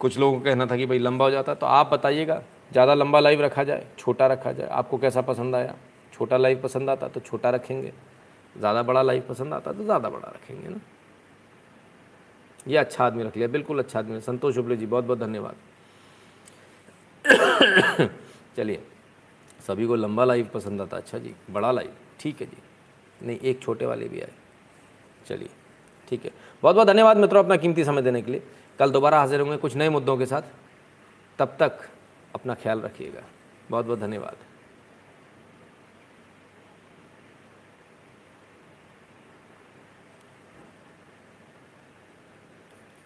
[0.00, 2.42] कुछ लोगों को कहना था कि भाई लंबा हो जाता तो आप बताइएगा।
[2.72, 5.74] ज़्यादा लंबा लाइव रखा जाए, छोटा रखा जाए, आपको कैसा पसंद आया?
[6.12, 7.92] छोटा लाइव पसंद आता तो छोटा रखेंगे।
[8.56, 10.80] ज़्यादा बड़ा लाइव पसंद आता तो ज़्यादा बड़ा रखेंगे ना।
[12.66, 15.54] ये अच्छा आदमी रख लिया, बिल्कुल अच्छा आदमी संतोष उबले जी बहुत बहुत धन्यवाद।
[18.56, 18.82] चलिए,
[19.60, 23.62] सभी को लंबा लाइव पसंद आता अच्छा जी। बड़ा लाइव ठीक है जी। नहीं, एक
[23.62, 24.32] छोटे वाले भी आए।
[25.26, 25.48] चलिए,
[26.08, 26.30] ठीक है।
[26.62, 28.42] बहुत बहुत धन्यवाद मित्रों अपना कीमती समय देने के लिए।
[28.78, 30.42] कल दोबारा हाजिर होंगे कुछ नए मुद्दों के साथ।
[31.38, 31.78] तब तक
[32.34, 33.22] अपना ख्याल रखिएगा।
[33.70, 34.36] बहुत बहुत धन्यवाद।